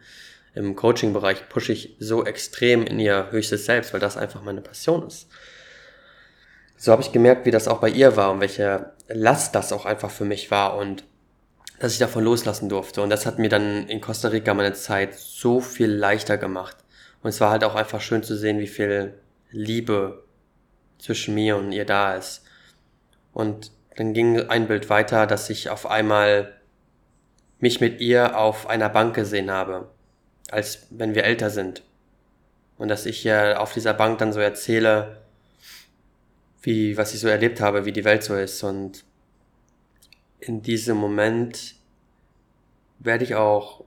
im 0.55 0.75
Coaching-Bereich, 0.75 1.49
pushe 1.49 1.73
ich 1.73 1.95
so 1.99 2.25
extrem 2.25 2.83
in 2.83 2.99
ihr 2.99 3.31
höchstes 3.31 3.65
Selbst, 3.65 3.93
weil 3.93 3.99
das 3.99 4.17
einfach 4.17 4.43
meine 4.43 4.61
Passion 4.61 5.07
ist. 5.07 5.27
So 6.77 6.91
habe 6.91 7.01
ich 7.01 7.11
gemerkt, 7.11 7.45
wie 7.45 7.51
das 7.51 7.67
auch 7.67 7.79
bei 7.79 7.89
ihr 7.89 8.15
war 8.17 8.31
und 8.31 8.41
welche 8.41 8.91
Last 9.07 9.55
das 9.55 9.71
auch 9.71 9.85
einfach 9.85 10.11
für 10.11 10.25
mich 10.25 10.51
war 10.51 10.77
und 10.77 11.03
dass 11.79 11.93
ich 11.93 11.99
davon 11.99 12.23
loslassen 12.23 12.69
durfte. 12.69 13.01
Und 13.01 13.09
das 13.09 13.25
hat 13.25 13.39
mir 13.39 13.49
dann 13.49 13.87
in 13.87 13.99
Costa 13.99 14.29
Rica 14.29 14.53
meine 14.53 14.73
Zeit 14.73 15.15
so 15.15 15.59
viel 15.59 15.91
leichter 15.91 16.37
gemacht. 16.37 16.77
Und 17.21 17.29
es 17.29 17.41
war 17.41 17.51
halt 17.51 17.63
auch 17.63 17.75
einfach 17.75 18.01
schön 18.01 18.23
zu 18.23 18.37
sehen, 18.37 18.59
wie 18.59 18.67
viel 18.67 19.19
Liebe 19.49 20.23
zwischen 20.99 21.35
mir 21.35 21.57
und 21.57 21.71
ihr 21.71 21.85
da 21.85 22.15
ist. 22.15 22.43
Und 23.33 23.71
dann 23.95 24.13
ging 24.13 24.39
ein 24.49 24.67
Bild 24.67 24.89
weiter, 24.89 25.27
dass 25.27 25.49
ich 25.49 25.69
auf 25.69 25.85
einmal 25.85 26.53
mich 27.59 27.79
mit 27.81 28.01
ihr 28.01 28.37
auf 28.37 28.67
einer 28.67 28.89
Bank 28.89 29.15
gesehen 29.15 29.51
habe, 29.51 29.89
als 30.53 30.87
wenn 30.91 31.15
wir 31.15 31.23
älter 31.23 31.49
sind. 31.49 31.83
Und 32.77 32.87
dass 32.87 33.05
ich 33.05 33.19
hier 33.19 33.59
auf 33.59 33.73
dieser 33.73 33.93
Bank 33.93 34.19
dann 34.19 34.33
so 34.33 34.39
erzähle, 34.39 35.21
wie, 36.61 36.95
was 36.95 37.13
ich 37.13 37.19
so 37.19 37.27
erlebt 37.27 37.59
habe, 37.59 37.85
wie 37.85 37.91
die 37.91 38.05
Welt 38.05 38.23
so 38.23 38.35
ist. 38.35 38.63
Und 38.63 39.03
in 40.39 40.61
diesem 40.61 40.97
Moment 40.97 41.75
werde 42.99 43.23
ich 43.23 43.35
auch, 43.35 43.83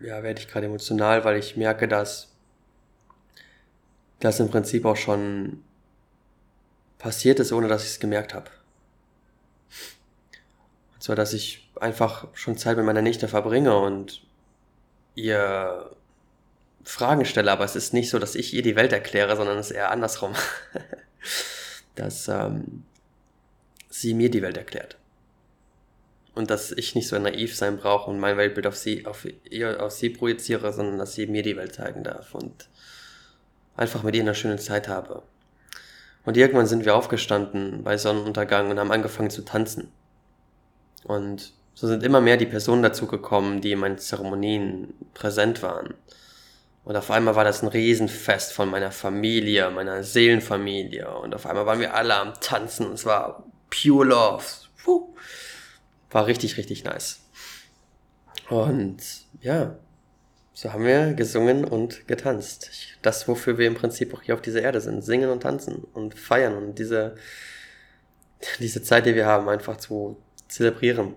ja, 0.00 0.22
werde 0.22 0.40
ich 0.40 0.48
gerade 0.48 0.66
emotional, 0.66 1.24
weil 1.24 1.38
ich 1.38 1.56
merke, 1.56 1.88
dass 1.88 2.32
das 4.20 4.40
im 4.40 4.50
Prinzip 4.50 4.84
auch 4.84 4.96
schon 4.96 5.62
passiert 6.98 7.40
ist, 7.40 7.52
ohne 7.52 7.68
dass 7.68 7.84
ich 7.84 7.90
es 7.90 8.00
gemerkt 8.00 8.34
habe. 8.34 8.50
Und 10.94 11.02
zwar, 11.02 11.16
dass 11.16 11.32
ich 11.32 11.70
einfach 11.80 12.28
schon 12.34 12.56
Zeit 12.56 12.76
mit 12.76 12.86
meiner 12.86 13.02
Nichte 13.02 13.28
verbringe 13.28 13.76
und 13.76 14.25
ihr 15.16 15.90
Fragen 16.84 17.24
stelle, 17.24 17.50
aber 17.50 17.64
es 17.64 17.74
ist 17.74 17.92
nicht 17.92 18.10
so, 18.10 18.20
dass 18.20 18.36
ich 18.36 18.54
ihr 18.54 18.62
die 18.62 18.76
Welt 18.76 18.92
erkläre, 18.92 19.34
sondern 19.36 19.58
es 19.58 19.70
ist 19.70 19.76
eher 19.76 19.90
andersrum. 19.90 20.34
dass 21.96 22.28
ähm, 22.28 22.84
sie 23.88 24.14
mir 24.14 24.30
die 24.30 24.42
Welt 24.42 24.56
erklärt. 24.56 24.96
Und 26.34 26.50
dass 26.50 26.70
ich 26.70 26.94
nicht 26.94 27.08
so 27.08 27.18
naiv 27.18 27.56
sein 27.56 27.78
brauche 27.78 28.10
und 28.10 28.20
mein 28.20 28.36
Weltbild 28.36 28.66
auf 28.66 28.76
sie, 28.76 29.06
auf 29.06 29.26
ihr, 29.50 29.82
auf 29.82 29.92
sie 29.92 30.10
projiziere, 30.10 30.72
sondern 30.72 30.98
dass 30.98 31.14
sie 31.14 31.26
mir 31.26 31.42
die 31.42 31.56
Welt 31.56 31.74
zeigen 31.74 32.04
darf 32.04 32.34
und 32.34 32.68
einfach 33.74 34.02
mit 34.02 34.14
ihr 34.14 34.22
eine 34.22 34.34
schöne 34.34 34.58
Zeit 34.58 34.86
habe. 34.86 35.22
Und 36.24 36.36
irgendwann 36.36 36.66
sind 36.66 36.84
wir 36.84 36.94
aufgestanden 36.94 37.82
bei 37.84 37.96
Sonnenuntergang 37.96 38.70
und 38.70 38.78
haben 38.78 38.92
angefangen 38.92 39.30
zu 39.30 39.42
tanzen. 39.42 39.90
Und 41.04 41.54
so 41.78 41.86
sind 41.86 42.02
immer 42.02 42.22
mehr 42.22 42.38
die 42.38 42.46
Personen 42.46 42.82
dazugekommen, 42.82 43.60
die 43.60 43.72
in 43.72 43.78
meinen 43.78 43.98
Zeremonien 43.98 44.94
präsent 45.12 45.62
waren. 45.62 45.92
Und 46.84 46.96
auf 46.96 47.10
einmal 47.10 47.36
war 47.36 47.44
das 47.44 47.62
ein 47.62 47.68
Riesenfest 47.68 48.54
von 48.54 48.70
meiner 48.70 48.90
Familie, 48.92 49.68
meiner 49.70 50.02
Seelenfamilie. 50.02 51.06
Und 51.18 51.34
auf 51.34 51.44
einmal 51.44 51.66
waren 51.66 51.80
wir 51.80 51.94
alle 51.94 52.14
am 52.14 52.32
Tanzen. 52.40 52.92
Es 52.92 53.04
war 53.04 53.44
pure 53.68 54.06
Love. 54.06 54.44
Puh. 54.82 55.14
War 56.10 56.26
richtig, 56.26 56.56
richtig 56.56 56.82
nice. 56.84 57.20
Und 58.48 59.02
ja, 59.42 59.76
so 60.54 60.72
haben 60.72 60.84
wir 60.84 61.12
gesungen 61.12 61.66
und 61.66 62.08
getanzt. 62.08 62.70
Das, 63.02 63.28
wofür 63.28 63.58
wir 63.58 63.66
im 63.66 63.74
Prinzip 63.74 64.14
auch 64.14 64.22
hier 64.22 64.34
auf 64.34 64.40
dieser 64.40 64.62
Erde 64.62 64.80
sind. 64.80 65.02
Singen 65.02 65.28
und 65.28 65.42
tanzen 65.42 65.84
und 65.92 66.18
feiern 66.18 66.56
und 66.56 66.78
diese, 66.78 67.16
diese 68.60 68.82
Zeit, 68.82 69.04
die 69.04 69.14
wir 69.14 69.26
haben, 69.26 69.50
einfach 69.50 69.76
zu 69.76 70.16
zelebrieren. 70.48 71.16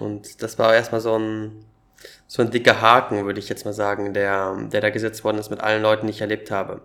Und 0.00 0.42
das 0.42 0.58
war 0.58 0.74
erstmal 0.74 1.00
so 1.00 1.18
ein, 1.18 1.64
so 2.26 2.42
ein 2.42 2.50
dicker 2.50 2.80
Haken, 2.80 3.24
würde 3.26 3.38
ich 3.38 3.48
jetzt 3.48 3.64
mal 3.64 3.72
sagen, 3.72 4.14
der, 4.14 4.56
der 4.72 4.80
da 4.80 4.90
gesetzt 4.90 5.24
worden 5.24 5.38
ist 5.38 5.50
mit 5.50 5.60
allen 5.60 5.82
Leuten, 5.82 6.06
die 6.06 6.12
ich 6.12 6.20
erlebt 6.20 6.50
habe. 6.50 6.82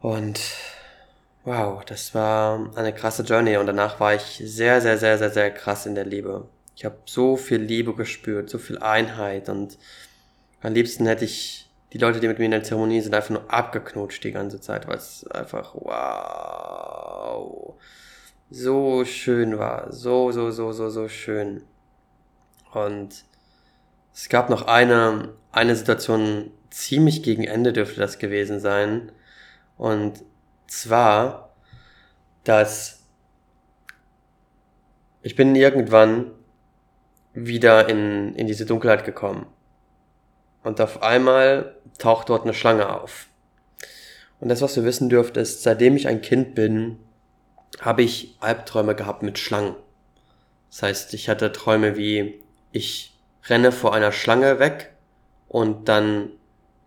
Und 0.00 0.40
wow, 1.44 1.84
das 1.84 2.14
war 2.14 2.70
eine 2.76 2.92
krasse 2.92 3.22
Journey 3.22 3.56
und 3.56 3.66
danach 3.66 4.00
war 4.00 4.14
ich 4.14 4.42
sehr, 4.44 4.80
sehr, 4.80 4.98
sehr, 4.98 5.18
sehr, 5.18 5.30
sehr 5.30 5.50
krass 5.50 5.86
in 5.86 5.94
der 5.94 6.04
Liebe. 6.04 6.48
Ich 6.76 6.84
habe 6.84 6.98
so 7.04 7.36
viel 7.36 7.60
Liebe 7.60 7.94
gespürt, 7.94 8.50
so 8.50 8.58
viel 8.58 8.78
Einheit 8.78 9.48
und 9.48 9.78
am 10.62 10.74
liebsten 10.74 11.06
hätte 11.06 11.24
ich 11.24 11.70
die 11.92 11.98
Leute, 11.98 12.20
die 12.20 12.26
mit 12.26 12.38
mir 12.38 12.46
in 12.46 12.50
der 12.50 12.64
Zeremonie 12.64 13.00
sind, 13.00 13.14
einfach 13.14 13.30
nur 13.30 13.52
abgeknutscht 13.52 14.24
die 14.24 14.32
ganze 14.32 14.60
Zeit, 14.60 14.88
weil 14.88 14.96
es 14.96 15.26
einfach 15.28 15.74
wow 15.74 17.74
so 18.54 19.04
schön 19.04 19.58
war, 19.58 19.92
so 19.92 20.30
so 20.30 20.50
so 20.50 20.72
so 20.72 20.88
so 20.88 21.08
schön. 21.08 21.62
Und 22.72 23.24
es 24.12 24.28
gab 24.28 24.48
noch 24.48 24.66
eine 24.66 25.34
eine 25.52 25.74
Situation 25.76 26.50
ziemlich 26.70 27.22
gegen 27.22 27.44
Ende 27.44 27.72
dürfte 27.72 28.00
das 28.00 28.18
gewesen 28.18 28.60
sein 28.60 29.12
und 29.76 30.24
zwar, 30.66 31.54
dass 32.44 33.00
ich 35.22 35.36
bin 35.36 35.54
irgendwann 35.56 36.32
wieder 37.32 37.88
in, 37.88 38.34
in 38.34 38.46
diese 38.46 38.66
Dunkelheit 38.66 39.04
gekommen. 39.04 39.46
Und 40.62 40.80
auf 40.80 41.02
einmal 41.02 41.76
taucht 41.98 42.28
dort 42.28 42.44
eine 42.44 42.54
Schlange 42.54 42.88
auf. 42.88 43.26
Und 44.38 44.48
das, 44.48 44.62
was 44.62 44.76
ihr 44.76 44.84
wissen 44.84 45.08
dürft, 45.08 45.36
ist, 45.36 45.62
seitdem 45.62 45.96
ich 45.96 46.06
ein 46.06 46.20
Kind 46.20 46.54
bin, 46.54 46.98
habe 47.80 48.02
ich 48.02 48.36
Albträume 48.40 48.94
gehabt 48.94 49.22
mit 49.22 49.38
Schlangen. 49.38 49.74
Das 50.70 50.82
heißt, 50.82 51.14
ich 51.14 51.28
hatte 51.28 51.52
Träume 51.52 51.96
wie, 51.96 52.40
ich 52.72 53.14
renne 53.48 53.72
vor 53.72 53.94
einer 53.94 54.12
Schlange 54.12 54.58
weg 54.58 54.92
und 55.48 55.88
dann 55.88 56.30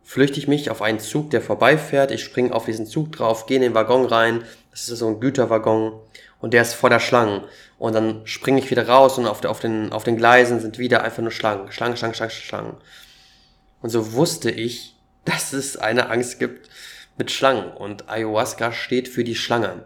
flüchte 0.03 0.39
ich 0.39 0.47
mich 0.47 0.69
auf 0.69 0.81
einen 0.81 0.99
Zug, 0.99 1.31
der 1.31 1.41
vorbeifährt. 1.41 2.11
Ich 2.11 2.23
springe 2.23 2.53
auf 2.53 2.65
diesen 2.65 2.85
Zug 2.85 3.11
drauf, 3.11 3.45
gehe 3.45 3.57
in 3.57 3.61
den 3.61 3.73
Waggon 3.75 4.05
rein. 4.05 4.43
Das 4.71 4.89
ist 4.89 4.99
so 4.99 5.07
ein 5.07 5.19
Güterwaggon 5.19 5.99
und 6.39 6.53
der 6.53 6.61
ist 6.61 6.73
vor 6.73 6.89
der 6.89 6.99
Schlange. 6.99 7.43
Und 7.77 7.93
dann 7.93 8.25
springe 8.25 8.59
ich 8.59 8.69
wieder 8.71 8.87
raus 8.87 9.17
und 9.17 9.27
auf, 9.27 9.43
auf, 9.45 9.59
den, 9.59 9.91
auf 9.91 10.03
den 10.03 10.17
Gleisen 10.17 10.59
sind 10.59 10.77
wieder 10.77 11.03
einfach 11.03 11.21
nur 11.21 11.31
Schlangen. 11.31 11.71
Schlangen, 11.71 11.97
Schlangen, 11.97 12.15
Schlangen, 12.15 12.31
Schlangen. 12.31 12.77
Und 13.81 13.89
so 13.89 14.13
wusste 14.13 14.49
ich, 14.51 14.95
dass 15.25 15.53
es 15.53 15.77
eine 15.77 16.09
Angst 16.09 16.39
gibt 16.39 16.69
mit 17.17 17.31
Schlangen. 17.31 17.71
Und 17.71 18.09
Ayahuasca 18.09 18.71
steht 18.71 19.07
für 19.07 19.23
die 19.23 19.35
Schlange. 19.35 19.83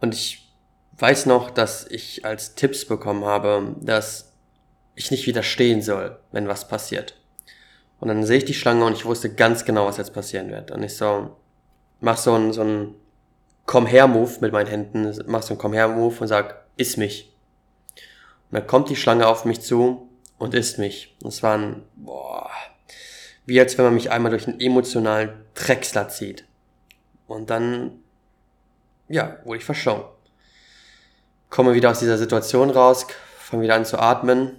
Und 0.00 0.14
ich 0.14 0.50
weiß 0.98 1.26
noch, 1.26 1.50
dass 1.50 1.86
ich 1.86 2.24
als 2.24 2.54
Tipps 2.54 2.84
bekommen 2.84 3.24
habe, 3.24 3.76
dass 3.80 4.32
ich 4.94 5.10
nicht 5.10 5.26
widerstehen 5.26 5.82
soll, 5.82 6.18
wenn 6.32 6.48
was 6.48 6.68
passiert. 6.68 7.16
Und 8.00 8.08
dann 8.08 8.24
sehe 8.24 8.38
ich 8.38 8.44
die 8.44 8.54
Schlange 8.54 8.84
und 8.84 8.94
ich 8.94 9.04
wusste 9.04 9.32
ganz 9.32 9.64
genau, 9.64 9.86
was 9.86 9.98
jetzt 9.98 10.14
passieren 10.14 10.50
wird. 10.50 10.70
Und 10.70 10.82
ich 10.82 10.96
so, 10.96 11.36
mach 12.00 12.16
so 12.16 12.32
einen, 12.32 12.52
so 12.52 12.62
einen 12.62 12.94
Komm-her-Move 13.66 14.38
mit 14.40 14.52
meinen 14.52 14.66
Händen, 14.66 15.14
mach 15.26 15.42
so 15.42 15.50
einen 15.50 15.58
Komm-her-Move 15.58 16.16
und 16.20 16.28
sag, 16.28 16.64
iss 16.76 16.96
mich. 16.96 17.32
Und 18.50 18.58
dann 18.58 18.66
kommt 18.66 18.88
die 18.88 18.96
Schlange 18.96 19.26
auf 19.26 19.44
mich 19.44 19.60
zu 19.60 20.08
und 20.38 20.54
isst 20.54 20.78
mich. 20.78 21.16
Und 21.22 21.28
es 21.28 21.42
war 21.42 21.56
ein, 21.56 21.82
boah, 21.94 22.50
wie 23.46 23.60
als 23.60 23.76
wenn 23.76 23.84
man 23.84 23.94
mich 23.94 24.10
einmal 24.10 24.30
durch 24.30 24.48
einen 24.48 24.60
emotionalen 24.60 25.32
Drechsler 25.54 26.08
zieht. 26.08 26.44
Und 27.26 27.50
dann, 27.50 27.99
ja, 29.10 29.38
wurde 29.44 29.58
ich 29.58 29.64
verschlungen. 29.64 30.04
Komme 31.50 31.74
wieder 31.74 31.90
aus 31.90 31.98
dieser 31.98 32.16
Situation 32.16 32.70
raus, 32.70 33.06
fange 33.38 33.64
wieder 33.64 33.74
an 33.74 33.84
zu 33.84 33.98
atmen 33.98 34.56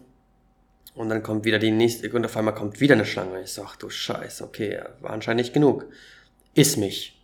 und 0.94 1.10
dann 1.10 1.24
kommt 1.24 1.46
wieder 1.46 1.58
die 1.58 1.72
nächste, 1.72 2.12
und 2.12 2.26
auf 2.26 2.36
einmal 2.36 2.54
kommt 2.54 2.82
wieder 2.82 2.96
eine 2.96 3.06
Schlange. 3.06 3.42
Ich 3.42 3.54
so, 3.54 3.64
ach 3.66 3.78
du 3.78 3.90
Scheiß, 3.90 4.42
okay, 4.42 4.82
war 5.00 5.12
anscheinend 5.12 5.42
nicht 5.42 5.54
genug. 5.54 5.86
Iss 6.54 6.76
mich. 6.76 7.18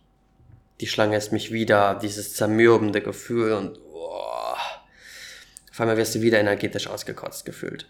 Die 0.80 0.86
Schlange 0.86 1.16
isst 1.16 1.32
mich 1.32 1.52
wieder, 1.52 1.96
dieses 1.96 2.34
zermürbende 2.34 3.02
Gefühl 3.02 3.52
und 3.52 3.78
oh, 3.92 4.54
auf 5.70 5.80
einmal 5.80 5.98
wirst 5.98 6.14
du 6.14 6.22
wieder 6.22 6.40
energetisch 6.40 6.86
ausgekotzt 6.86 7.44
gefühlt. 7.44 7.86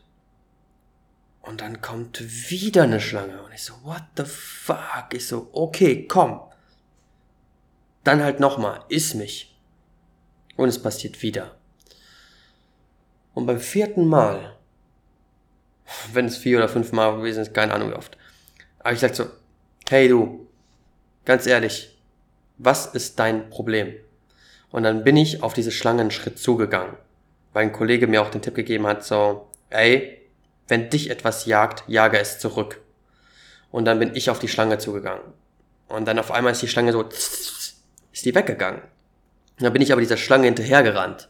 Und 1.43 1.61
dann 1.61 1.81
kommt 1.81 2.51
wieder 2.51 2.83
eine 2.83 3.01
Schlange 3.01 3.41
und 3.43 3.53
ich 3.55 3.63
so, 3.63 3.75
what 3.85 4.03
the 4.17 4.25
fuck? 4.25 5.07
Ich 5.13 5.29
so, 5.29 5.49
okay, 5.53 6.07
komm. 6.09 6.41
Dann 8.05 8.23
halt 8.23 8.41
nochmal, 8.41 8.85
iss 8.89 9.15
mich. 9.15 9.57
Und 10.57 10.69
es 10.69 10.83
passiert 10.83 11.23
wieder. 11.23 11.57
Und 13.35 13.47
beim 13.47 13.61
vierten 13.61 14.07
Mal 14.07 14.59
wenn 16.13 16.27
es 16.27 16.37
vier 16.37 16.59
oder 16.59 16.69
fünf 16.69 16.93
Mal 16.93 17.17
gewesen 17.17 17.43
ist, 17.43 17.55
keine 17.55 17.73
Ahnung 17.73 17.91
wie 17.91 17.95
oft. 17.95 18.17
Aber 18.81 18.93
ich 18.93 19.01
sag 19.01 19.15
so, 19.15 19.27
hey 19.89 20.09
du, 20.09 20.47
ganz 21.25 21.47
ehrlich, 21.47 21.97
was 22.59 22.87
ist 22.87 23.19
dein 23.19 23.51
Problem? 23.51 23.95
Und 24.71 24.83
dann 24.83 25.05
bin 25.05 25.17
ich 25.17 25.43
auf 25.43 25.55
diese 25.55 25.73
Schlange 25.73 26.03
einen 26.03 26.11
Schritt 26.11 26.39
zugegangen, 26.39 26.95
weil 27.53 27.65
ein 27.65 27.73
Kollege 27.73 28.07
mir 28.07 28.23
auch 28.23 28.31
den 28.31 28.43
Tipp 28.43 28.55
gegeben 28.55 28.87
hat, 28.87 29.05
so, 29.05 29.49
ey, 29.71 30.21
wenn 30.69 30.91
dich 30.91 31.11
etwas 31.11 31.47
jagt, 31.47 31.85
jage 31.87 32.19
es 32.19 32.39
zurück. 32.39 32.81
Und 33.71 33.87
dann 33.87 33.99
bin 33.99 34.15
ich 34.15 34.31
auf 34.31 34.39
die 34.39 34.49
Schlange 34.49 34.79
zugegangen. 34.79 35.23
Und 35.89 36.07
dann 36.07 36.19
auf 36.19 36.31
einmal 36.31 36.53
ist 36.53 36.63
die 36.63 36.69
Schlange 36.69 36.93
so, 36.93 37.05
ist 38.19 38.27
die 38.27 38.35
weggegangen. 38.35 38.83
Dann 39.59 39.73
bin 39.73 39.83
ich 39.83 39.93
aber 39.93 40.01
dieser 40.01 40.17
Schlange 40.17 40.47
hinterhergerannt. 40.47 41.29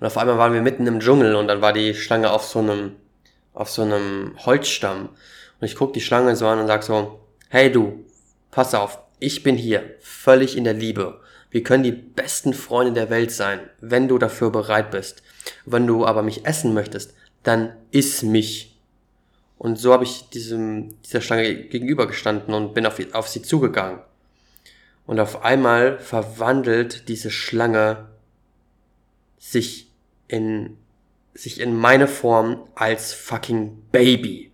Und 0.00 0.06
auf 0.06 0.18
einmal 0.18 0.36
waren 0.36 0.52
wir 0.52 0.62
mitten 0.62 0.86
im 0.86 1.00
Dschungel 1.00 1.36
und 1.36 1.48
dann 1.48 1.60
war 1.60 1.72
die 1.72 1.94
Schlange 1.94 2.30
auf 2.30 2.44
so 2.44 2.58
einem 2.58 2.96
auf 3.52 3.70
so 3.70 3.82
einem 3.82 4.34
Holzstamm. 4.44 5.10
Und 5.60 5.64
ich 5.64 5.76
guck 5.76 5.92
die 5.92 6.00
Schlange 6.00 6.34
so 6.34 6.48
an 6.48 6.58
und 6.58 6.66
sag 6.66 6.82
so, 6.82 7.20
hey 7.48 7.70
du, 7.70 8.04
pass 8.50 8.74
auf, 8.74 8.98
ich 9.20 9.44
bin 9.44 9.56
hier, 9.56 9.94
völlig 10.00 10.56
in 10.56 10.64
der 10.64 10.74
Liebe. 10.74 11.20
Wir 11.50 11.62
können 11.62 11.84
die 11.84 11.92
besten 11.92 12.52
Freunde 12.52 12.92
der 12.92 13.10
Welt 13.10 13.30
sein, 13.30 13.60
wenn 13.80 14.08
du 14.08 14.18
dafür 14.18 14.50
bereit 14.50 14.90
bist. 14.90 15.22
Wenn 15.64 15.86
du 15.86 16.04
aber 16.04 16.24
mich 16.24 16.44
essen 16.44 16.74
möchtest, 16.74 17.14
dann 17.44 17.76
iss 17.92 18.24
mich. 18.24 18.76
Und 19.56 19.78
so 19.78 19.92
habe 19.92 20.02
ich 20.02 20.28
diesem, 20.30 21.00
dieser 21.02 21.20
Schlange 21.20 21.54
gegenübergestanden 21.54 22.52
und 22.52 22.74
bin 22.74 22.86
auf, 22.86 22.98
auf 23.12 23.28
sie 23.28 23.42
zugegangen. 23.42 24.00
Und 25.06 25.20
auf 25.20 25.42
einmal 25.44 25.98
verwandelt 25.98 27.08
diese 27.08 27.30
Schlange 27.30 28.08
sich 29.38 29.90
in 30.28 30.78
sich 31.34 31.60
in 31.60 31.76
meine 31.76 32.08
Form 32.08 32.68
als 32.74 33.12
fucking 33.12 33.82
Baby. 33.90 34.52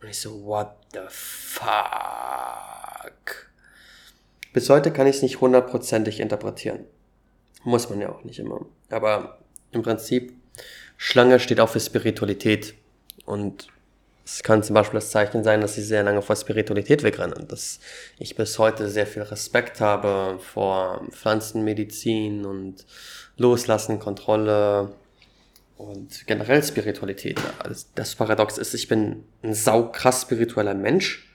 Und 0.00 0.08
ich 0.08 0.20
so, 0.20 0.44
what 0.44 0.76
the 0.92 1.00
fuck? 1.08 1.66
Bis 4.52 4.70
heute 4.70 4.92
kann 4.92 5.08
ich 5.08 5.16
es 5.16 5.22
nicht 5.22 5.40
hundertprozentig 5.40 6.20
interpretieren. 6.20 6.84
Muss 7.64 7.90
man 7.90 8.00
ja 8.00 8.10
auch 8.10 8.22
nicht 8.22 8.38
immer. 8.38 8.64
Aber 8.90 9.40
im 9.72 9.82
Prinzip, 9.82 10.32
Schlange 10.96 11.40
steht 11.40 11.58
auch 11.60 11.68
für 11.68 11.80
Spiritualität. 11.80 12.74
Und 13.24 13.66
es 14.26 14.42
kann 14.42 14.64
zum 14.64 14.74
Beispiel 14.74 14.98
das 14.98 15.10
Zeichen 15.10 15.44
sein, 15.44 15.60
dass 15.60 15.78
ich 15.78 15.86
sehr 15.86 16.02
lange 16.02 16.20
vor 16.20 16.34
Spiritualität 16.34 17.04
wegrenne. 17.04 17.36
Und 17.36 17.52
dass 17.52 17.78
ich 18.18 18.34
bis 18.34 18.58
heute 18.58 18.88
sehr 18.88 19.06
viel 19.06 19.22
Respekt 19.22 19.80
habe 19.80 20.40
vor 20.40 21.06
Pflanzenmedizin 21.12 22.44
und 22.44 22.84
Loslassen, 23.36 24.00
Kontrolle, 24.00 24.92
und 25.76 26.26
generell 26.26 26.62
Spiritualität. 26.62 27.38
Also 27.58 27.86
das 27.94 28.14
Paradox 28.14 28.58
ist, 28.58 28.74
ich 28.74 28.88
bin 28.88 29.24
ein 29.42 29.54
saukrass 29.54 30.22
spiritueller 30.22 30.74
Mensch, 30.74 31.28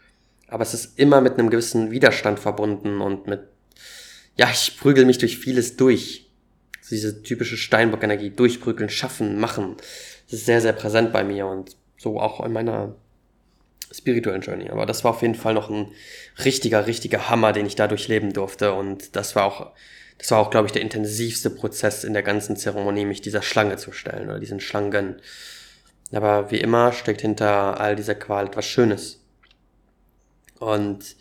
aber 0.47 0.63
es 0.63 0.73
ist 0.73 0.97
immer 0.97 1.21
mit 1.21 1.37
einem 1.37 1.49
gewissen 1.49 1.91
Widerstand 1.91 2.39
verbunden 2.39 3.01
und 3.01 3.27
mit, 3.27 3.41
ja, 4.37 4.49
ich 4.51 4.77
prügel 4.79 5.05
mich 5.05 5.19
durch 5.19 5.37
vieles 5.37 5.77
durch. 5.77 6.27
Diese 6.89 7.23
typische 7.23 7.55
Steinbock-Energie, 7.55 8.31
durchprügeln, 8.31 8.89
schaffen, 8.89 9.39
machen. 9.39 9.77
Das 10.25 10.39
ist 10.39 10.45
sehr, 10.45 10.59
sehr 10.59 10.73
präsent 10.73 11.13
bei 11.13 11.23
mir 11.23 11.47
und 11.47 11.77
so 12.01 12.19
auch 12.19 12.43
in 12.43 12.51
meiner 12.51 12.95
spirituellen 13.91 14.41
Journey. 14.41 14.69
Aber 14.69 14.85
das 14.85 15.03
war 15.03 15.11
auf 15.11 15.21
jeden 15.21 15.35
Fall 15.35 15.53
noch 15.53 15.69
ein 15.69 15.91
richtiger, 16.43 16.87
richtiger 16.87 17.29
Hammer, 17.29 17.53
den 17.53 17.65
ich 17.65 17.75
da 17.75 17.87
durchleben 17.87 18.33
durfte 18.33 18.73
und 18.73 19.15
das 19.15 19.35
war 19.35 19.45
auch 19.45 19.71
das 20.17 20.29
war 20.29 20.37
auch, 20.37 20.51
glaube 20.51 20.67
ich, 20.67 20.71
der 20.71 20.83
intensivste 20.83 21.49
Prozess 21.49 22.03
in 22.03 22.13
der 22.13 22.21
ganzen 22.21 22.55
Zeremonie, 22.55 23.05
mich 23.05 23.21
dieser 23.21 23.41
Schlange 23.41 23.77
zu 23.77 23.91
stellen 23.91 24.29
oder 24.29 24.39
diesen 24.39 24.59
Schlangen. 24.59 25.15
Aber 26.11 26.51
wie 26.51 26.59
immer 26.59 26.93
steckt 26.93 27.21
hinter 27.21 27.79
all 27.79 27.95
dieser 27.95 28.13
Qual 28.13 28.45
etwas 28.45 28.67
Schönes. 28.67 29.19
Und 30.59 31.15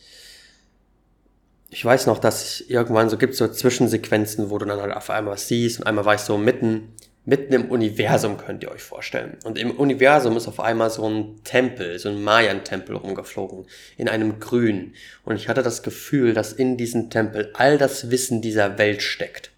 ich 1.70 1.83
weiß 1.83 2.07
noch, 2.09 2.18
dass 2.18 2.45
es 2.45 2.61
irgendwann 2.68 3.09
so 3.09 3.16
gibt 3.16 3.35
so 3.37 3.49
Zwischensequenzen, 3.49 4.51
wo 4.51 4.59
du 4.59 4.66
dann 4.66 4.83
halt 4.83 4.93
auf 4.93 5.09
einmal 5.09 5.33
was 5.33 5.49
siehst 5.49 5.81
und 5.81 5.87
einmal 5.87 6.05
war 6.05 6.16
ich 6.16 6.20
so 6.20 6.37
mitten 6.37 6.95
mitten 7.25 7.53
im 7.53 7.71
Universum 7.71 8.39
könnt 8.39 8.62
ihr 8.62 8.71
euch 8.71 8.83
vorstellen. 8.83 9.37
Und 9.45 9.59
im 9.59 9.71
Universum 9.71 10.37
ist 10.37 10.49
auf 10.49 10.61
einmal 10.61 10.91
so 10.91 11.09
ein 11.09 11.43
Tempel, 11.45 11.99
so 11.99 12.09
ein 12.09 12.23
Mayan-Tempel 12.23 12.97
rumgeflogen, 12.97 13.66
in 13.97 14.09
einem 14.09 14.41
Grün. 14.41 14.95
Und 15.25 15.37
ich 15.37 15.49
hatte 15.49 15.62
das 15.62 15.83
Gefühl, 15.83 16.35
dass 16.35 16.53
in 16.53 16.77
diesem 16.77 17.11
Tempel 17.11 17.51
all 17.55 17.79
das 17.79 18.11
Wissen 18.11 18.41
dieser 18.41 18.79
Welt 18.79 19.03
steckt. 19.03 19.51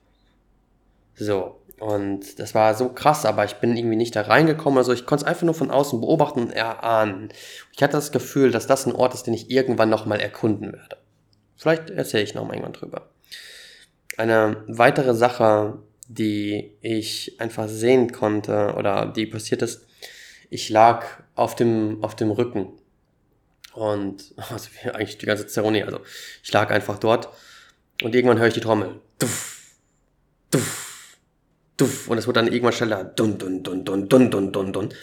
So. 1.14 1.58
Und 1.78 2.38
das 2.38 2.54
war 2.54 2.74
so 2.74 2.90
krass, 2.90 3.26
aber 3.26 3.44
ich 3.44 3.54
bin 3.54 3.76
irgendwie 3.76 3.96
nicht 3.96 4.14
da 4.14 4.22
reingekommen. 4.22 4.78
Also 4.78 4.92
ich 4.92 5.04
konnte 5.04 5.24
es 5.24 5.28
einfach 5.28 5.42
nur 5.42 5.54
von 5.54 5.72
außen 5.72 6.00
beobachten 6.00 6.40
und 6.40 6.52
erahnen. 6.52 7.30
Ich 7.74 7.82
hatte 7.82 7.94
das 7.94 8.12
Gefühl, 8.12 8.52
dass 8.52 8.68
das 8.68 8.86
ein 8.86 8.94
Ort 8.94 9.14
ist, 9.14 9.26
den 9.26 9.34
ich 9.34 9.50
irgendwann 9.50 9.90
nochmal 9.90 10.20
erkunden 10.20 10.72
werde. 10.72 10.98
Vielleicht 11.56 11.90
erzähle 11.90 12.22
ich 12.22 12.34
nochmal 12.34 12.54
irgendwann 12.54 12.74
drüber. 12.74 13.08
Eine 14.16 14.62
weitere 14.68 15.14
Sache, 15.14 15.78
die 16.14 16.72
ich 16.80 17.40
einfach 17.40 17.68
sehen 17.68 18.12
konnte 18.12 18.74
oder 18.76 19.06
die 19.06 19.26
passiert 19.26 19.62
ist, 19.62 19.86
ich 20.50 20.68
lag 20.68 21.06
auf 21.34 21.54
dem, 21.54 22.02
auf 22.02 22.14
dem 22.14 22.30
Rücken 22.30 22.72
und 23.74 24.34
also 24.36 24.68
eigentlich 24.84 25.18
die 25.18 25.26
ganze 25.26 25.46
Zeremonie, 25.46 25.82
also 25.82 26.00
ich 26.42 26.52
lag 26.52 26.70
einfach 26.70 26.98
dort 26.98 27.28
und 28.02 28.14
irgendwann 28.14 28.38
höre 28.38 28.48
ich 28.48 28.54
die 28.54 28.60
Trommel. 28.60 29.00
Duff, 29.18 29.76
duff, 30.50 31.18
duff. 31.76 32.08
Und 32.08 32.18
es 32.18 32.26
wird 32.26 32.36
dann 32.36 32.48
irgendwann 32.48 32.72
schneller. 32.72 33.04
Dun, 33.04 33.38
dun, 33.38 33.62
dun, 33.62 33.84
dun, 33.84 34.08
dun, 34.08 34.30
dun, 34.30 34.52
dun, 34.52 34.72
dun. 34.72 34.94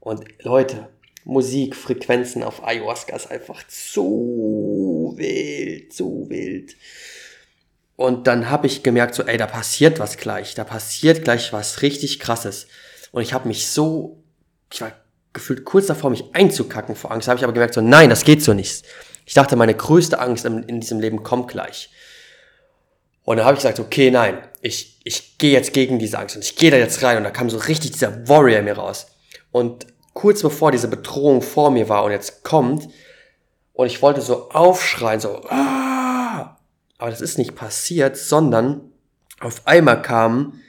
Und 0.00 0.24
Leute, 0.42 0.88
Musik, 1.24 1.74
Frequenzen 1.74 2.42
auf 2.42 2.62
Ayahuasca 2.62 3.16
ist 3.16 3.30
einfach 3.30 3.66
zu 3.68 5.14
wild, 5.16 5.92
zu 5.92 6.28
wild. 6.28 6.76
Und 7.96 8.26
dann 8.26 8.50
habe 8.50 8.66
ich 8.66 8.82
gemerkt, 8.82 9.14
so, 9.14 9.22
ey, 9.22 9.36
da 9.36 9.46
passiert 9.46 9.98
was 9.98 10.16
gleich, 10.16 10.54
da 10.54 10.64
passiert 10.64 11.24
gleich 11.24 11.52
was 11.52 11.82
richtig 11.82 12.18
krasses. 12.20 12.66
Und 13.12 13.22
ich 13.22 13.32
habe 13.32 13.48
mich 13.48 13.68
so, 13.68 14.22
ich 14.72 14.80
war 14.80 14.92
gefühlt 15.32 15.64
kurz 15.64 15.86
davor, 15.86 16.10
mich 16.10 16.24
einzukacken 16.34 16.96
vor 16.96 17.10
Angst, 17.10 17.28
habe 17.28 17.38
ich 17.38 17.44
aber 17.44 17.52
gemerkt, 17.52 17.74
so, 17.74 17.80
nein, 17.80 18.10
das 18.10 18.24
geht 18.24 18.42
so 18.42 18.54
nicht. 18.54 18.84
Ich 19.24 19.34
dachte, 19.34 19.56
meine 19.56 19.74
größte 19.74 20.18
Angst 20.18 20.44
in, 20.44 20.62
in 20.64 20.80
diesem 20.80 21.00
Leben 21.00 21.22
kommt 21.22 21.48
gleich. 21.48 21.90
Und 23.24 23.36
dann 23.36 23.46
habe 23.46 23.54
ich 23.54 23.62
gesagt, 23.62 23.78
okay, 23.78 24.10
nein, 24.10 24.38
ich, 24.60 25.00
ich 25.04 25.38
gehe 25.38 25.52
jetzt 25.52 25.72
gegen 25.72 25.98
diese 25.98 26.18
Angst 26.18 26.34
und 26.34 26.44
ich 26.44 26.56
gehe 26.56 26.70
da 26.70 26.76
jetzt 26.76 27.02
rein 27.02 27.18
und 27.18 27.24
da 27.24 27.30
kam 27.30 27.50
so 27.50 27.58
richtig 27.58 27.92
dieser 27.92 28.28
Warrior 28.28 28.58
in 28.58 28.64
mir 28.64 28.76
raus. 28.76 29.06
Und 29.52 29.86
kurz 30.12 30.42
bevor 30.42 30.72
diese 30.72 30.88
Bedrohung 30.88 31.40
vor 31.40 31.70
mir 31.70 31.88
war 31.88 32.04
und 32.04 32.10
jetzt 32.10 32.42
kommt 32.42 32.88
und 33.74 33.86
ich 33.86 34.02
wollte 34.02 34.20
so 34.20 34.50
aufschreien, 34.50 35.20
so, 35.20 35.42
ah! 35.48 35.91
Aber 37.02 37.10
das 37.10 37.20
ist 37.20 37.36
nicht 37.36 37.56
passiert, 37.56 38.16
sondern 38.16 38.92
auf 39.40 39.66
einmal 39.66 40.00
kam 40.02 40.60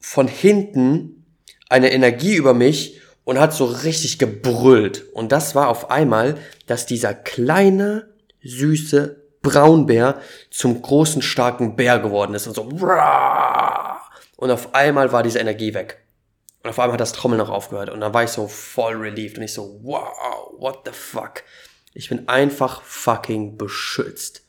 von 0.00 0.26
hinten 0.26 1.24
eine 1.68 1.92
Energie 1.92 2.34
über 2.34 2.54
mich 2.54 3.00
und 3.22 3.38
hat 3.38 3.54
so 3.54 3.64
richtig 3.64 4.18
gebrüllt. 4.18 5.04
Und 5.12 5.30
das 5.30 5.54
war 5.54 5.68
auf 5.68 5.92
einmal, 5.92 6.38
dass 6.66 6.86
dieser 6.86 7.14
kleine, 7.14 8.08
süße 8.42 9.22
Braunbär 9.42 10.20
zum 10.50 10.82
großen, 10.82 11.22
starken 11.22 11.76
Bär 11.76 12.00
geworden 12.00 12.34
ist 12.34 12.48
und 12.48 12.54
so. 12.54 12.62
Und 14.36 14.50
auf 14.50 14.74
einmal 14.74 15.12
war 15.12 15.22
diese 15.22 15.38
Energie 15.38 15.72
weg. 15.72 16.04
Und 16.64 16.70
auf 16.70 16.80
einmal 16.80 16.94
hat 16.94 17.00
das 17.00 17.12
Trommeln 17.12 17.38
noch 17.38 17.50
aufgehört. 17.50 17.90
Und 17.90 18.00
dann 18.00 18.12
war 18.12 18.24
ich 18.24 18.30
so 18.30 18.48
voll 18.48 18.94
relieved. 18.94 19.38
Und 19.38 19.44
ich 19.44 19.54
so, 19.54 19.78
wow, 19.84 20.50
what 20.58 20.80
the 20.84 20.90
fuck. 20.92 21.44
Ich 21.92 22.08
bin 22.08 22.26
einfach 22.26 22.82
fucking 22.82 23.56
beschützt. 23.56 24.43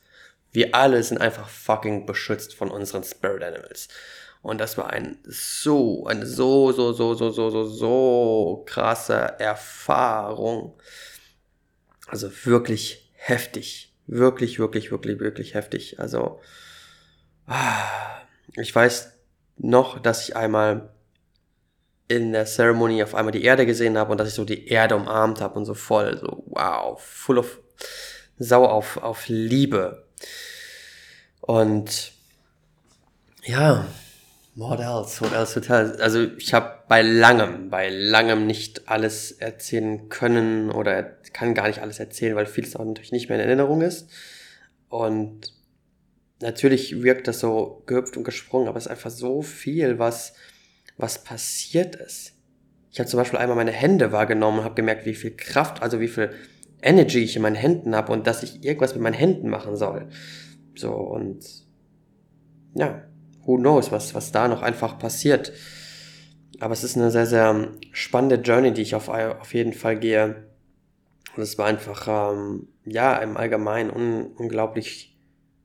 Wir 0.56 0.74
alle 0.74 1.02
sind 1.02 1.18
einfach 1.18 1.50
fucking 1.50 2.06
beschützt 2.06 2.54
von 2.54 2.70
unseren 2.70 3.04
Spirit 3.04 3.42
Animals. 3.42 3.88
Und 4.40 4.56
das 4.56 4.78
war 4.78 4.88
ein 4.88 5.18
so, 5.22 6.06
eine 6.06 6.24
so, 6.24 6.72
so, 6.72 6.94
so, 6.94 7.12
so, 7.12 7.28
so, 7.28 7.50
so, 7.50 7.64
so 7.66 8.64
krasse 8.66 9.38
Erfahrung. 9.38 10.80
Also 12.06 12.30
wirklich 12.46 13.12
heftig. 13.12 13.94
Wirklich, 14.06 14.58
wirklich, 14.58 14.90
wirklich, 14.90 15.20
wirklich 15.20 15.52
heftig. 15.52 16.00
Also, 16.00 16.40
ah, 17.46 18.22
ich 18.54 18.74
weiß 18.74 19.12
noch, 19.58 19.98
dass 19.98 20.26
ich 20.26 20.36
einmal 20.36 20.88
in 22.08 22.32
der 22.32 22.46
Ceremony 22.46 23.02
auf 23.02 23.14
einmal 23.14 23.32
die 23.32 23.44
Erde 23.44 23.66
gesehen 23.66 23.98
habe 23.98 24.10
und 24.10 24.16
dass 24.16 24.28
ich 24.28 24.34
so 24.34 24.46
die 24.46 24.68
Erde 24.68 24.96
umarmt 24.96 25.42
habe 25.42 25.58
und 25.58 25.66
so 25.66 25.74
voll, 25.74 26.16
so 26.16 26.44
wow, 26.46 26.98
full 26.98 27.36
of, 27.36 27.60
sau 28.38 28.64
auf, 28.64 28.96
auf 28.96 29.28
Liebe. 29.28 30.05
Und 31.46 32.12
ja, 33.44 33.86
what 34.54 34.80
else, 34.80 35.20
what 35.20 35.32
else 35.32 35.54
to 35.54 35.60
tell? 35.60 36.00
Also 36.00 36.24
ich 36.36 36.52
habe 36.52 36.82
bei 36.88 37.02
langem, 37.02 37.70
bei 37.70 37.88
langem 37.88 38.46
nicht 38.46 38.88
alles 38.88 39.32
erzählen 39.32 40.08
können 40.08 40.70
oder 40.70 41.02
kann 41.32 41.54
gar 41.54 41.68
nicht 41.68 41.80
alles 41.80 41.98
erzählen, 41.98 42.36
weil 42.36 42.46
vieles 42.46 42.76
auch 42.76 42.84
natürlich 42.84 43.12
nicht 43.12 43.28
mehr 43.28 43.38
in 43.38 43.44
Erinnerung 43.44 43.82
ist. 43.82 44.10
Und 44.88 45.52
natürlich 46.40 47.02
wirkt 47.02 47.28
das 47.28 47.40
so 47.40 47.82
gehüpft 47.86 48.16
und 48.16 48.24
gesprungen, 48.24 48.68
aber 48.68 48.78
es 48.78 48.86
ist 48.86 48.90
einfach 48.90 49.10
so 49.10 49.42
viel, 49.42 49.98
was 49.98 50.34
was 50.96 51.22
passiert 51.22 51.96
ist. 51.96 52.32
Ich 52.90 52.98
habe 52.98 53.08
zum 53.08 53.18
Beispiel 53.18 53.38
einmal 53.38 53.56
meine 53.56 53.72
Hände 53.72 54.12
wahrgenommen 54.12 54.58
und 54.58 54.64
habe 54.64 54.74
gemerkt, 54.74 55.04
wie 55.04 55.14
viel 55.14 55.36
Kraft, 55.36 55.82
also 55.82 56.00
wie 56.00 56.08
viel 56.08 56.30
Energy 56.80 57.22
ich 57.22 57.36
in 57.36 57.42
meinen 57.42 57.56
Händen 57.56 57.94
habe 57.94 58.12
und 58.12 58.26
dass 58.26 58.42
ich 58.42 58.64
irgendwas 58.64 58.94
mit 58.94 59.02
meinen 59.02 59.14
Händen 59.14 59.48
machen 59.48 59.76
soll. 59.76 60.08
So 60.76 60.92
und 60.92 61.44
ja, 62.74 63.02
who 63.44 63.56
knows, 63.56 63.90
was, 63.92 64.14
was 64.14 64.32
da 64.32 64.48
noch 64.48 64.62
einfach 64.62 64.98
passiert. 64.98 65.52
Aber 66.60 66.72
es 66.72 66.84
ist 66.84 66.96
eine 66.96 67.10
sehr, 67.10 67.26
sehr 67.26 67.68
spannende 67.92 68.36
Journey, 68.36 68.72
die 68.72 68.82
ich 68.82 68.94
auf, 68.94 69.08
auf 69.08 69.54
jeden 69.54 69.72
Fall 69.72 69.98
gehe. 69.98 70.46
Und 71.36 71.42
es 71.42 71.58
war 71.58 71.66
einfach, 71.66 72.32
ähm, 72.32 72.68
ja, 72.84 73.16
im 73.16 73.36
Allgemeinen 73.36 73.90
un, 73.90 74.26
unglaublich 74.36 75.18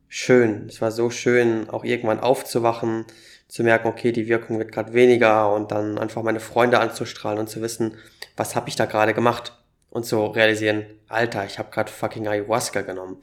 schön. 0.08 0.66
Es 0.68 0.82
war 0.82 0.92
so 0.92 1.10
schön, 1.10 1.70
auch 1.70 1.86
irgendwann 1.86 2.20
aufzuwachen, 2.20 3.06
zu 3.48 3.64
merken, 3.64 3.88
okay, 3.88 4.12
die 4.12 4.28
Wirkung 4.28 4.60
wird 4.60 4.72
gerade 4.72 4.94
weniger 4.94 5.54
und 5.54 5.72
dann 5.72 5.98
einfach 5.98 6.24
meine 6.24 6.40
Freunde 6.40 6.80
anzustrahlen 6.80 7.40
und 7.40 7.50
zu 7.50 7.62
wissen, 7.62 7.98
was 8.36 8.56
habe 8.56 8.70
ich 8.70 8.76
da 8.76 8.86
gerade 8.86 9.14
gemacht 9.14 9.62
und 9.90 10.06
zu 10.06 10.26
realisieren, 10.26 10.86
Alter, 11.08 11.46
ich 11.46 11.60
habe 11.60 11.70
gerade 11.70 11.92
fucking 11.92 12.28
Ayahuasca 12.28 12.82
genommen. 12.82 13.18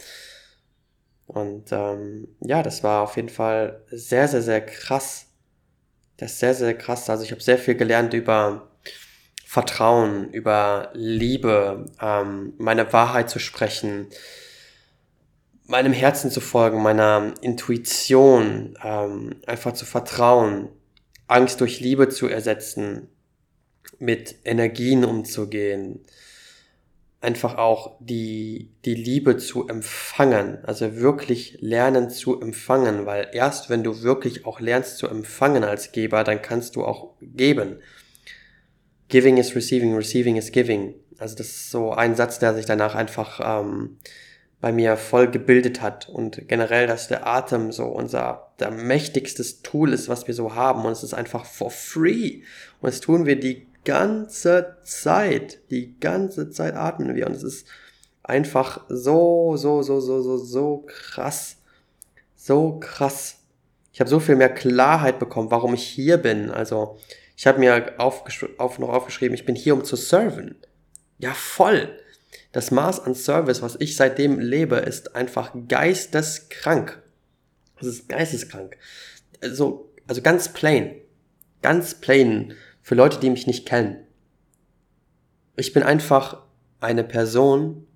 Und 1.28 1.72
ähm, 1.72 2.26
ja, 2.40 2.62
das 2.62 2.82
war 2.82 3.02
auf 3.02 3.16
jeden 3.16 3.28
Fall 3.28 3.84
sehr, 3.90 4.28
sehr, 4.28 4.42
sehr 4.42 4.64
krass. 4.64 5.26
Das 6.16 6.32
ist 6.32 6.38
sehr, 6.40 6.54
sehr 6.54 6.74
krass. 6.74 7.08
Also 7.10 7.22
ich 7.22 7.30
habe 7.30 7.42
sehr 7.42 7.58
viel 7.58 7.74
gelernt 7.74 8.14
über 8.14 8.70
Vertrauen, 9.44 10.32
über 10.32 10.90
Liebe, 10.94 11.86
ähm, 12.00 12.54
meine 12.56 12.92
Wahrheit 12.92 13.28
zu 13.28 13.38
sprechen, 13.38 14.06
meinem 15.66 15.92
Herzen 15.92 16.30
zu 16.30 16.40
folgen, 16.40 16.82
meiner 16.82 17.34
Intuition, 17.42 18.78
ähm, 18.82 19.36
einfach 19.46 19.74
zu 19.74 19.84
vertrauen, 19.84 20.70
Angst 21.26 21.60
durch 21.60 21.80
Liebe 21.80 22.08
zu 22.08 22.26
ersetzen, 22.26 23.08
mit 23.98 24.36
Energien 24.44 25.04
umzugehen, 25.04 26.00
einfach 27.20 27.58
auch 27.58 27.96
die, 27.98 28.70
die 28.84 28.94
Liebe 28.94 29.36
zu 29.36 29.66
empfangen, 29.66 30.58
also 30.64 30.96
wirklich 30.96 31.58
lernen 31.60 32.10
zu 32.10 32.40
empfangen, 32.40 33.06
weil 33.06 33.28
erst 33.32 33.70
wenn 33.70 33.82
du 33.82 34.02
wirklich 34.02 34.46
auch 34.46 34.60
lernst 34.60 34.98
zu 34.98 35.08
empfangen 35.08 35.64
als 35.64 35.90
Geber, 35.90 36.22
dann 36.22 36.42
kannst 36.42 36.76
du 36.76 36.84
auch 36.84 37.14
geben. 37.20 37.80
Giving 39.08 39.36
is 39.36 39.56
receiving, 39.56 39.96
receiving 39.96 40.36
is 40.36 40.52
giving. 40.52 40.94
Also 41.18 41.34
das 41.34 41.48
ist 41.48 41.70
so 41.70 41.92
ein 41.92 42.14
Satz, 42.14 42.38
der 42.38 42.54
sich 42.54 42.66
danach 42.66 42.94
einfach 42.94 43.40
ähm, 43.42 43.98
bei 44.60 44.70
mir 44.70 44.96
voll 44.96 45.28
gebildet 45.28 45.80
hat 45.80 46.08
und 46.08 46.46
generell, 46.46 46.86
dass 46.86 47.08
der 47.08 47.26
Atem 47.26 47.72
so 47.72 47.86
unser 47.86 48.52
der 48.60 48.70
mächtigstes 48.70 49.62
Tool 49.62 49.92
ist, 49.92 50.08
was 50.08 50.26
wir 50.28 50.34
so 50.34 50.54
haben 50.54 50.84
und 50.84 50.92
es 50.92 51.02
ist 51.02 51.14
einfach 51.14 51.44
for 51.46 51.70
free 51.70 52.42
und 52.80 52.92
das 52.92 53.00
tun 53.00 53.26
wir 53.26 53.38
die 53.38 53.66
ganze 53.88 54.76
Zeit, 54.84 55.60
die 55.70 55.98
ganze 55.98 56.50
Zeit 56.50 56.74
atmen 56.74 57.14
wir 57.14 57.26
und 57.26 57.34
es 57.34 57.42
ist 57.42 57.66
einfach 58.22 58.84
so, 58.90 59.56
so, 59.56 59.80
so, 59.80 59.98
so, 59.98 60.20
so, 60.20 60.36
so 60.36 60.84
krass, 60.86 61.56
so 62.36 62.78
krass. 62.78 63.36
Ich 63.94 64.00
habe 64.00 64.10
so 64.10 64.20
viel 64.20 64.36
mehr 64.36 64.52
Klarheit 64.52 65.18
bekommen, 65.18 65.50
warum 65.50 65.72
ich 65.72 65.84
hier 65.84 66.18
bin. 66.18 66.50
Also 66.50 66.98
ich 67.34 67.46
habe 67.46 67.60
mir 67.60 67.94
aufgesch 67.96 68.44
auf, 68.58 68.78
noch 68.78 68.90
aufgeschrieben, 68.90 69.34
ich 69.34 69.46
bin 69.46 69.54
hier, 69.54 69.72
um 69.72 69.84
zu 69.84 69.96
serven. 69.96 70.56
Ja, 71.16 71.32
voll. 71.32 71.88
Das 72.52 72.70
Maß 72.70 73.00
an 73.00 73.14
Service, 73.14 73.62
was 73.62 73.76
ich 73.78 73.96
seitdem 73.96 74.38
lebe, 74.38 74.76
ist 74.76 75.16
einfach 75.16 75.54
geisteskrank. 75.66 77.02
Es 77.80 77.86
ist 77.86 78.08
geisteskrank. 78.10 78.76
Also, 79.40 79.90
also 80.06 80.20
ganz 80.20 80.52
plain. 80.52 80.94
Ganz 81.62 81.94
plain. 81.94 82.54
Für 82.88 82.94
Leute, 82.94 83.20
die 83.20 83.28
mich 83.28 83.46
nicht 83.46 83.66
kennen. 83.66 83.98
Ich 85.56 85.74
bin 85.74 85.82
einfach 85.82 86.38
eine 86.80 87.04
Person, 87.04 87.86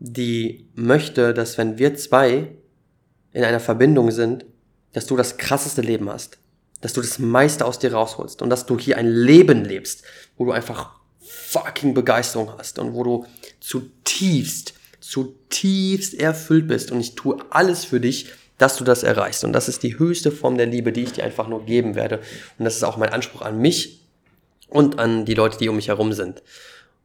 die 0.00 0.68
möchte, 0.74 1.32
dass 1.32 1.56
wenn 1.56 1.78
wir 1.78 1.94
zwei 1.94 2.54
in 3.32 3.42
einer 3.42 3.58
Verbindung 3.58 4.10
sind, 4.10 4.44
dass 4.92 5.06
du 5.06 5.16
das 5.16 5.38
krasseste 5.38 5.80
Leben 5.80 6.10
hast. 6.10 6.36
Dass 6.82 6.92
du 6.92 7.00
das 7.00 7.18
meiste 7.20 7.64
aus 7.64 7.78
dir 7.78 7.94
rausholst 7.94 8.42
und 8.42 8.50
dass 8.50 8.66
du 8.66 8.78
hier 8.78 8.98
ein 8.98 9.08
Leben 9.08 9.64
lebst, 9.64 10.02
wo 10.36 10.44
du 10.44 10.52
einfach 10.52 10.90
fucking 11.20 11.94
Begeisterung 11.94 12.52
hast 12.58 12.78
und 12.78 12.92
wo 12.92 13.04
du 13.04 13.24
zutiefst, 13.60 14.74
zutiefst 15.00 16.12
erfüllt 16.20 16.68
bist 16.68 16.92
und 16.92 17.00
ich 17.00 17.14
tue 17.14 17.38
alles 17.48 17.86
für 17.86 17.98
dich, 17.98 18.30
dass 18.58 18.76
du 18.76 18.84
das 18.84 19.04
erreichst. 19.04 19.42
Und 19.42 19.54
das 19.54 19.70
ist 19.70 19.82
die 19.82 19.98
höchste 19.98 20.30
Form 20.30 20.58
der 20.58 20.66
Liebe, 20.66 20.92
die 20.92 21.04
ich 21.04 21.12
dir 21.12 21.24
einfach 21.24 21.48
nur 21.48 21.64
geben 21.64 21.94
werde. 21.94 22.20
Und 22.58 22.66
das 22.66 22.76
ist 22.76 22.84
auch 22.84 22.98
mein 22.98 23.08
Anspruch 23.08 23.40
an 23.40 23.58
mich 23.58 24.01
und 24.72 24.98
an 24.98 25.24
die 25.24 25.34
Leute, 25.34 25.58
die 25.58 25.68
um 25.68 25.76
mich 25.76 25.88
herum 25.88 26.12
sind. 26.12 26.42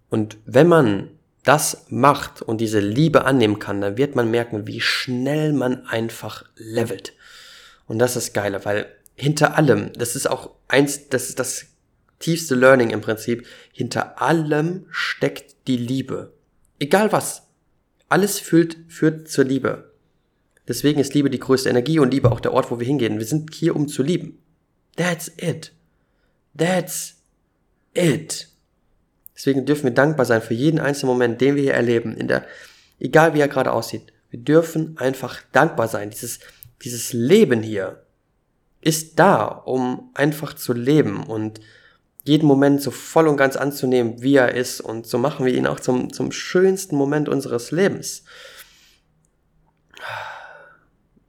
Und 0.09 0.37
wenn 0.45 0.67
man 0.67 1.09
das 1.43 1.85
macht 1.89 2.41
und 2.41 2.59
diese 2.59 2.79
Liebe 2.79 3.25
annehmen 3.25 3.59
kann, 3.59 3.81
dann 3.81 3.97
wird 3.97 4.15
man 4.15 4.29
merken, 4.29 4.67
wie 4.67 4.81
schnell 4.81 5.53
man 5.53 5.85
einfach 5.85 6.43
levelt. 6.55 7.13
Und 7.87 7.99
das 7.99 8.15
ist 8.15 8.33
geile, 8.33 8.65
weil 8.65 8.87
hinter 9.15 9.57
allem, 9.57 9.93
das 9.93 10.15
ist 10.15 10.29
auch 10.29 10.51
eins, 10.67 11.09
das 11.09 11.29
ist 11.29 11.39
das 11.39 11.67
tiefste 12.19 12.55
Learning 12.55 12.89
im 12.89 13.01
Prinzip, 13.01 13.45
hinter 13.71 14.21
allem 14.21 14.85
steckt 14.89 15.55
die 15.67 15.77
Liebe. 15.77 16.33
Egal 16.79 17.11
was. 17.11 17.43
Alles 18.09 18.39
führt, 18.39 18.77
führt 18.87 19.29
zur 19.29 19.45
Liebe. 19.45 19.91
Deswegen 20.67 20.99
ist 20.99 21.13
Liebe 21.13 21.29
die 21.29 21.39
größte 21.39 21.69
Energie 21.69 21.99
und 21.99 22.13
Liebe 22.13 22.31
auch 22.31 22.39
der 22.39 22.53
Ort, 22.53 22.71
wo 22.71 22.79
wir 22.79 22.85
hingehen. 22.85 23.19
Wir 23.19 23.25
sind 23.25 23.53
hier, 23.53 23.75
um 23.75 23.87
zu 23.87 24.03
lieben. 24.03 24.39
That's 24.95 25.31
it. 25.37 25.71
That's 26.57 27.16
it. 27.97 28.47
Deswegen 29.35 29.65
dürfen 29.65 29.83
wir 29.83 29.91
dankbar 29.91 30.25
sein 30.25 30.41
für 30.41 30.53
jeden 30.53 30.79
einzelnen 30.79 31.13
Moment, 31.13 31.41
den 31.41 31.55
wir 31.55 31.63
hier 31.63 31.73
erleben, 31.73 32.15
in 32.15 32.27
der, 32.27 32.45
egal 32.99 33.33
wie 33.33 33.39
er 33.39 33.47
gerade 33.47 33.71
aussieht. 33.71 34.13
Wir 34.29 34.39
dürfen 34.39 34.97
einfach 34.97 35.41
dankbar 35.51 35.87
sein. 35.87 36.09
Dieses, 36.09 36.39
dieses 36.83 37.13
Leben 37.13 37.61
hier 37.61 38.03
ist 38.81 39.19
da, 39.19 39.45
um 39.45 40.11
einfach 40.13 40.53
zu 40.53 40.73
leben 40.73 41.23
und 41.23 41.59
jeden 42.23 42.47
Moment 42.47 42.81
so 42.81 42.91
voll 42.91 43.27
und 43.27 43.37
ganz 43.37 43.55
anzunehmen, 43.55 44.21
wie 44.21 44.35
er 44.35 44.53
ist. 44.53 44.81
Und 44.81 45.07
so 45.07 45.17
machen 45.17 45.45
wir 45.45 45.53
ihn 45.53 45.67
auch 45.67 45.79
zum, 45.79 46.11
zum 46.11 46.31
schönsten 46.31 46.95
Moment 46.95 47.29
unseres 47.29 47.71
Lebens. 47.71 48.23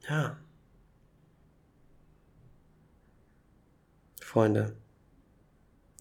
Ja. 0.09 0.39
Freunde, 4.21 4.75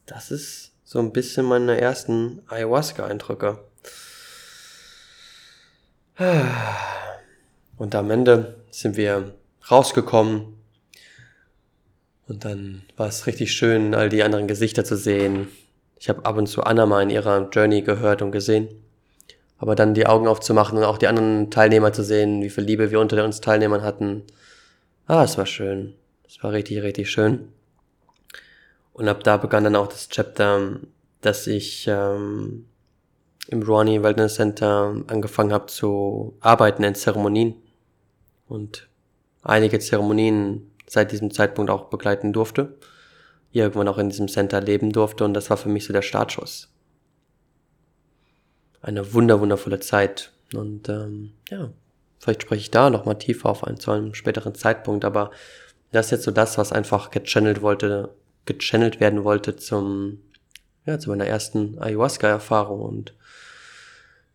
das 0.08 0.32
ist 0.32 0.72
so 0.84 1.00
ein 1.00 1.12
bisschen 1.12 1.46
meine 1.46 1.80
ersten 1.80 2.42
Ayahuasca-Eindrücke. 2.48 3.60
Und 7.78 7.94
am 7.94 8.10
Ende 8.10 8.56
sind 8.72 8.98
wir 8.98 9.36
rausgekommen. 9.70 10.56
Und 12.28 12.46
dann 12.46 12.84
war 12.96 13.08
es 13.08 13.28
richtig 13.28 13.52
schön, 13.52 13.94
all 13.94 14.10
die 14.10 14.24
anderen 14.24 14.48
Gesichter 14.48 14.84
zu 14.84 14.98
sehen. 14.98 15.50
Ich 16.00 16.10
habe 16.10 16.26
ab 16.26 16.38
und 16.38 16.48
zu 16.48 16.64
Anna 16.64 16.86
mal 16.86 17.04
in 17.04 17.10
ihrer 17.10 17.50
Journey 17.50 17.82
gehört 17.82 18.22
und 18.22 18.32
gesehen. 18.32 18.70
Aber 19.60 19.76
dann 19.76 19.94
die 19.94 20.08
Augen 20.08 20.28
aufzumachen 20.28 20.78
und 20.78 20.84
auch 20.84 20.98
die 20.98 21.08
anderen 21.08 21.52
Teilnehmer 21.52 21.92
zu 21.92 22.04
sehen, 22.04 22.42
wie 22.42 22.50
viel 22.50 22.64
Liebe 22.64 22.92
wir 22.92 23.00
unter 23.00 23.24
uns 23.24 23.42
Teilnehmern 23.42 23.82
hatten. 23.82 24.24
Ah, 25.06 25.24
es 25.24 25.38
war 25.38 25.46
schön. 25.46 25.96
Es 26.28 26.42
war 26.44 26.52
richtig, 26.52 26.82
richtig 26.82 27.10
schön. 27.10 27.50
Und 28.98 29.08
ab 29.08 29.24
da 29.24 29.38
begann 29.38 29.64
dann 29.64 29.76
auch 29.76 29.88
das 29.88 30.10
Chapter, 30.10 30.80
dass 31.22 31.46
ich 31.46 31.88
ähm, 31.88 32.66
im 33.48 33.62
Ronnie 33.62 34.02
Wellness 34.02 34.36
Center 34.36 35.04
angefangen 35.06 35.54
habe 35.54 35.68
zu 35.68 36.36
arbeiten 36.40 36.84
in 36.84 36.96
Zeremonien 36.96 37.54
und 38.48 38.90
einige 39.44 39.78
Zeremonien 39.78 40.72
seit 40.88 41.12
diesem 41.12 41.30
Zeitpunkt 41.30 41.70
auch 41.70 41.92
begleiten 41.92 42.34
durfte. 42.34 42.76
Irgendwann 43.52 43.88
auch 43.88 44.00
in 44.00 44.10
diesem 44.10 44.28
Center 44.30 44.62
leben 44.62 44.92
durfte 44.92 45.26
und 45.26 45.36
das 45.36 45.52
war 45.52 45.58
für 45.58 45.70
mich 45.70 45.86
so 45.86 45.94
der 45.94 46.02
Startschuss. 46.02 46.74
Eine 48.82 49.14
wunder 49.14 49.40
wundervolle 49.40 49.80
Zeit 49.80 50.32
und 50.56 50.90
ähm, 50.90 51.34
ja, 51.52 51.70
vielleicht 52.18 52.42
spreche 52.42 52.62
ich 52.62 52.72
da 52.72 52.90
nochmal 52.90 53.20
tiefer 53.20 53.50
auf 53.50 53.64
einen 53.64 53.80
zu 53.80 53.92
einem 53.92 54.16
späteren 54.16 54.56
Zeitpunkt, 54.56 55.06
aber 55.06 55.30
das 55.92 56.08
ist 56.08 56.12
jetzt 56.12 56.24
so 56.24 56.32
das, 56.32 56.58
was 56.58 56.72
einfach 56.72 57.12
gechannelt 57.12 57.62
wollte, 57.62 58.16
gechannelt 58.48 59.00
werden 59.00 59.24
wollte 59.24 59.56
zum, 59.56 60.20
ja, 60.86 60.98
zu 60.98 61.10
meiner 61.10 61.28
ersten 61.28 61.78
Ayahuasca-Erfahrung 61.80 62.82
und 62.82 63.14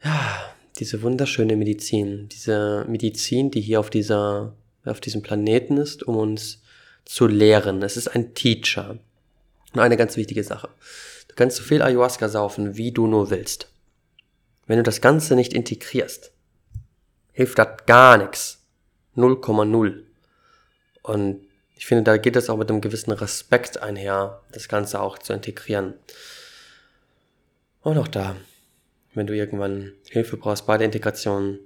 ja, 0.04 0.54
diese 0.78 1.02
wunderschöne 1.02 1.56
Medizin, 1.56 2.28
diese 2.28 2.84
Medizin, 2.88 3.50
die 3.50 3.60
hier 3.60 3.80
auf 3.80 3.90
dieser, 3.90 4.54
auf 4.84 5.00
diesem 5.00 5.22
Planeten 5.22 5.76
ist, 5.76 6.02
um 6.02 6.16
uns 6.16 6.62
zu 7.04 7.26
lehren. 7.26 7.82
Es 7.82 7.96
ist 7.96 8.08
ein 8.08 8.34
Teacher. 8.34 8.98
Und 9.72 9.80
eine 9.80 9.96
ganz 9.96 10.16
wichtige 10.16 10.44
Sache. 10.44 10.68
Du 11.28 11.34
kannst 11.34 11.56
so 11.56 11.62
viel 11.62 11.82
Ayahuasca 11.82 12.28
saufen, 12.28 12.76
wie 12.76 12.92
du 12.92 13.06
nur 13.06 13.30
willst. 13.30 13.68
Wenn 14.66 14.76
du 14.76 14.82
das 14.82 15.00
Ganze 15.00 15.34
nicht 15.34 15.54
integrierst, 15.54 16.32
hilft 17.32 17.58
das 17.58 17.86
gar 17.86 18.18
nichts. 18.18 18.66
0,0. 19.16 20.02
Und 21.02 21.46
ich 21.82 21.86
finde, 21.86 22.04
da 22.04 22.16
geht 22.16 22.36
es 22.36 22.48
auch 22.48 22.58
mit 22.58 22.70
einem 22.70 22.80
gewissen 22.80 23.10
Respekt 23.10 23.82
einher, 23.82 24.40
das 24.52 24.68
Ganze 24.68 25.00
auch 25.00 25.18
zu 25.18 25.32
integrieren. 25.32 25.94
Und 27.80 27.98
auch 27.98 28.06
da, 28.06 28.36
wenn 29.14 29.26
du 29.26 29.34
irgendwann 29.34 29.90
Hilfe 30.08 30.36
brauchst 30.36 30.64
bei 30.64 30.78
der 30.78 30.84
Integration, 30.84 31.58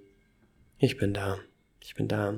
ich 0.78 0.96
bin 0.96 1.12
da. 1.12 1.36
Ich 1.80 1.96
bin 1.96 2.08
da. 2.08 2.32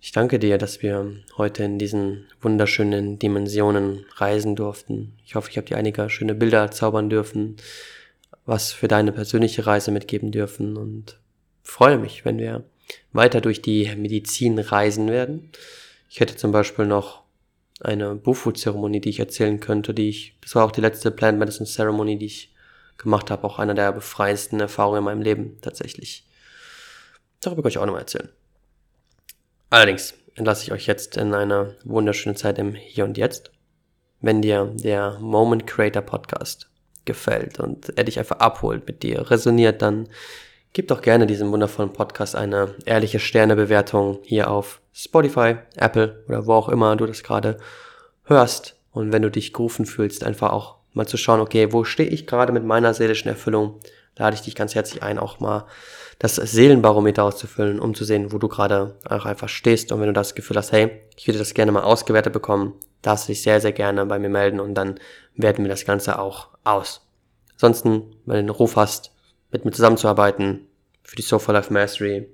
Ich 0.00 0.12
danke 0.12 0.38
dir, 0.38 0.56
dass 0.56 0.80
wir 0.80 1.14
heute 1.36 1.64
in 1.64 1.78
diesen 1.78 2.26
wunderschönen 2.40 3.18
Dimensionen 3.18 4.06
reisen 4.16 4.56
durften. 4.56 5.12
Ich 5.26 5.34
hoffe, 5.34 5.50
ich 5.50 5.58
habe 5.58 5.66
dir 5.66 5.76
einige 5.76 6.08
schöne 6.08 6.34
Bilder 6.34 6.70
zaubern 6.70 7.10
dürfen, 7.10 7.58
was 8.46 8.72
für 8.72 8.88
deine 8.88 9.12
persönliche 9.12 9.66
Reise 9.66 9.90
mitgeben 9.90 10.32
dürfen 10.32 10.78
und 10.78 11.18
freue 11.62 11.98
mich, 11.98 12.24
wenn 12.24 12.38
wir 12.38 12.64
weiter 13.12 13.42
durch 13.42 13.60
die 13.60 13.94
Medizin 13.94 14.58
reisen 14.58 15.08
werden. 15.10 15.50
Ich 16.14 16.20
hätte 16.20 16.36
zum 16.36 16.52
Beispiel 16.52 16.86
noch 16.86 17.24
eine 17.80 18.14
Bufu-Zeremonie, 18.14 19.00
die 19.00 19.08
ich 19.08 19.18
erzählen 19.18 19.58
könnte, 19.58 19.92
die 19.92 20.08
ich, 20.08 20.38
das 20.42 20.54
war 20.54 20.64
auch 20.64 20.70
die 20.70 20.80
letzte 20.80 21.10
Plant 21.10 21.40
Medicine 21.40 21.66
Ceremony, 21.66 22.16
die 22.16 22.26
ich 22.26 22.54
gemacht 22.98 23.32
habe, 23.32 23.42
auch 23.42 23.58
einer 23.58 23.74
der 23.74 23.90
befreiendsten 23.90 24.60
Erfahrungen 24.60 24.98
in 24.98 25.04
meinem 25.06 25.22
Leben 25.22 25.58
tatsächlich. 25.60 26.24
Darüber 27.40 27.62
kann 27.62 27.70
ich 27.70 27.78
auch 27.78 27.86
nochmal 27.86 28.02
erzählen. 28.02 28.28
Allerdings 29.70 30.14
entlasse 30.36 30.62
ich 30.62 30.70
euch 30.70 30.86
jetzt 30.86 31.16
in 31.16 31.34
eine 31.34 31.74
wunderschöne 31.82 32.36
Zeit 32.36 32.60
im 32.60 32.76
Hier 32.76 33.06
und 33.06 33.18
Jetzt. 33.18 33.50
Wenn 34.20 34.40
dir 34.40 34.72
der 34.72 35.18
Moment 35.18 35.66
Creator 35.66 36.02
Podcast 36.02 36.70
gefällt 37.06 37.58
und 37.58 37.98
er 37.98 38.04
dich 38.04 38.20
einfach 38.20 38.38
abholt, 38.38 38.86
mit 38.86 39.02
dir 39.02 39.32
resoniert, 39.32 39.82
dann 39.82 40.08
Gib 40.74 40.88
doch 40.88 41.02
gerne 41.02 41.28
diesem 41.28 41.52
wundervollen 41.52 41.92
Podcast 41.92 42.34
eine 42.34 42.74
ehrliche 42.84 43.20
Sternebewertung 43.20 44.18
hier 44.24 44.50
auf 44.50 44.80
Spotify, 44.92 45.54
Apple 45.76 46.24
oder 46.26 46.46
wo 46.46 46.52
auch 46.54 46.68
immer 46.68 46.96
du 46.96 47.06
das 47.06 47.22
gerade 47.22 47.58
hörst. 48.24 48.74
Und 48.90 49.12
wenn 49.12 49.22
du 49.22 49.30
dich 49.30 49.52
gerufen 49.52 49.86
fühlst, 49.86 50.24
einfach 50.24 50.50
auch 50.50 50.78
mal 50.92 51.06
zu 51.06 51.16
schauen, 51.16 51.38
okay, 51.38 51.72
wo 51.72 51.84
stehe 51.84 52.08
ich 52.08 52.26
gerade 52.26 52.52
mit 52.52 52.64
meiner 52.64 52.92
seelischen 52.92 53.28
Erfüllung? 53.28 53.78
Lade 54.16 54.34
ich 54.34 54.42
dich 54.42 54.56
ganz 54.56 54.74
herzlich 54.74 55.04
ein, 55.04 55.20
auch 55.20 55.38
mal 55.38 55.64
das 56.18 56.34
Seelenbarometer 56.34 57.22
auszufüllen, 57.22 57.78
um 57.78 57.94
zu 57.94 58.04
sehen, 58.04 58.32
wo 58.32 58.38
du 58.38 58.48
gerade 58.48 58.96
auch 59.08 59.26
einfach 59.26 59.48
stehst. 59.48 59.92
Und 59.92 60.00
wenn 60.00 60.08
du 60.08 60.12
das 60.12 60.34
Gefühl 60.34 60.56
hast, 60.56 60.72
hey, 60.72 60.90
ich 61.16 61.28
würde 61.28 61.38
das 61.38 61.54
gerne 61.54 61.70
mal 61.70 61.84
ausgewertet 61.84 62.32
bekommen, 62.32 62.74
darfst 63.00 63.28
du 63.28 63.32
dich 63.32 63.42
sehr, 63.42 63.60
sehr 63.60 63.72
gerne 63.72 64.06
bei 64.06 64.18
mir 64.18 64.28
melden 64.28 64.58
und 64.58 64.74
dann 64.74 64.98
werten 65.36 65.62
wir 65.62 65.70
das 65.70 65.84
Ganze 65.84 66.18
auch 66.18 66.48
aus. 66.64 67.06
Ansonsten, 67.52 68.16
wenn 68.26 68.34
du 68.34 68.38
einen 68.40 68.50
Ruf 68.50 68.74
hast, 68.74 69.13
mit 69.54 69.64
mir 69.64 69.70
zusammenzuarbeiten 69.70 70.66
für 71.04 71.16
die 71.16 71.22
Sofa 71.22 71.52
Life 71.52 71.72
Mastery. 71.72 72.28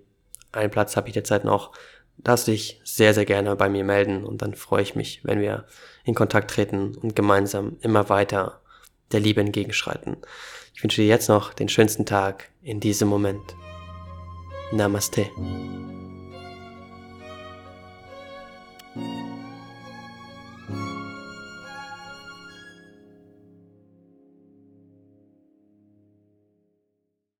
Einen 0.52 0.70
Platz 0.70 0.96
habe 0.96 1.08
ich 1.08 1.14
derzeit 1.14 1.44
noch. 1.44 1.72
Darfst 2.16 2.48
dich 2.48 2.80
sehr, 2.82 3.14
sehr 3.14 3.24
gerne 3.24 3.54
bei 3.56 3.68
mir 3.68 3.84
melden 3.84 4.24
und 4.24 4.42
dann 4.42 4.54
freue 4.54 4.82
ich 4.82 4.94
mich, 4.94 5.20
wenn 5.22 5.40
wir 5.40 5.66
in 6.04 6.14
Kontakt 6.14 6.50
treten 6.50 6.96
und 6.96 7.14
gemeinsam 7.14 7.76
immer 7.80 8.08
weiter 8.08 8.60
der 9.12 9.20
Liebe 9.20 9.40
entgegenschreiten. 9.40 10.16
Ich 10.74 10.82
wünsche 10.82 11.02
dir 11.02 11.08
jetzt 11.08 11.28
noch 11.28 11.52
den 11.52 11.68
schönsten 11.68 12.06
Tag 12.06 12.50
in 12.62 12.80
diesem 12.80 13.08
Moment. 13.08 13.54
Namaste. 14.72 15.26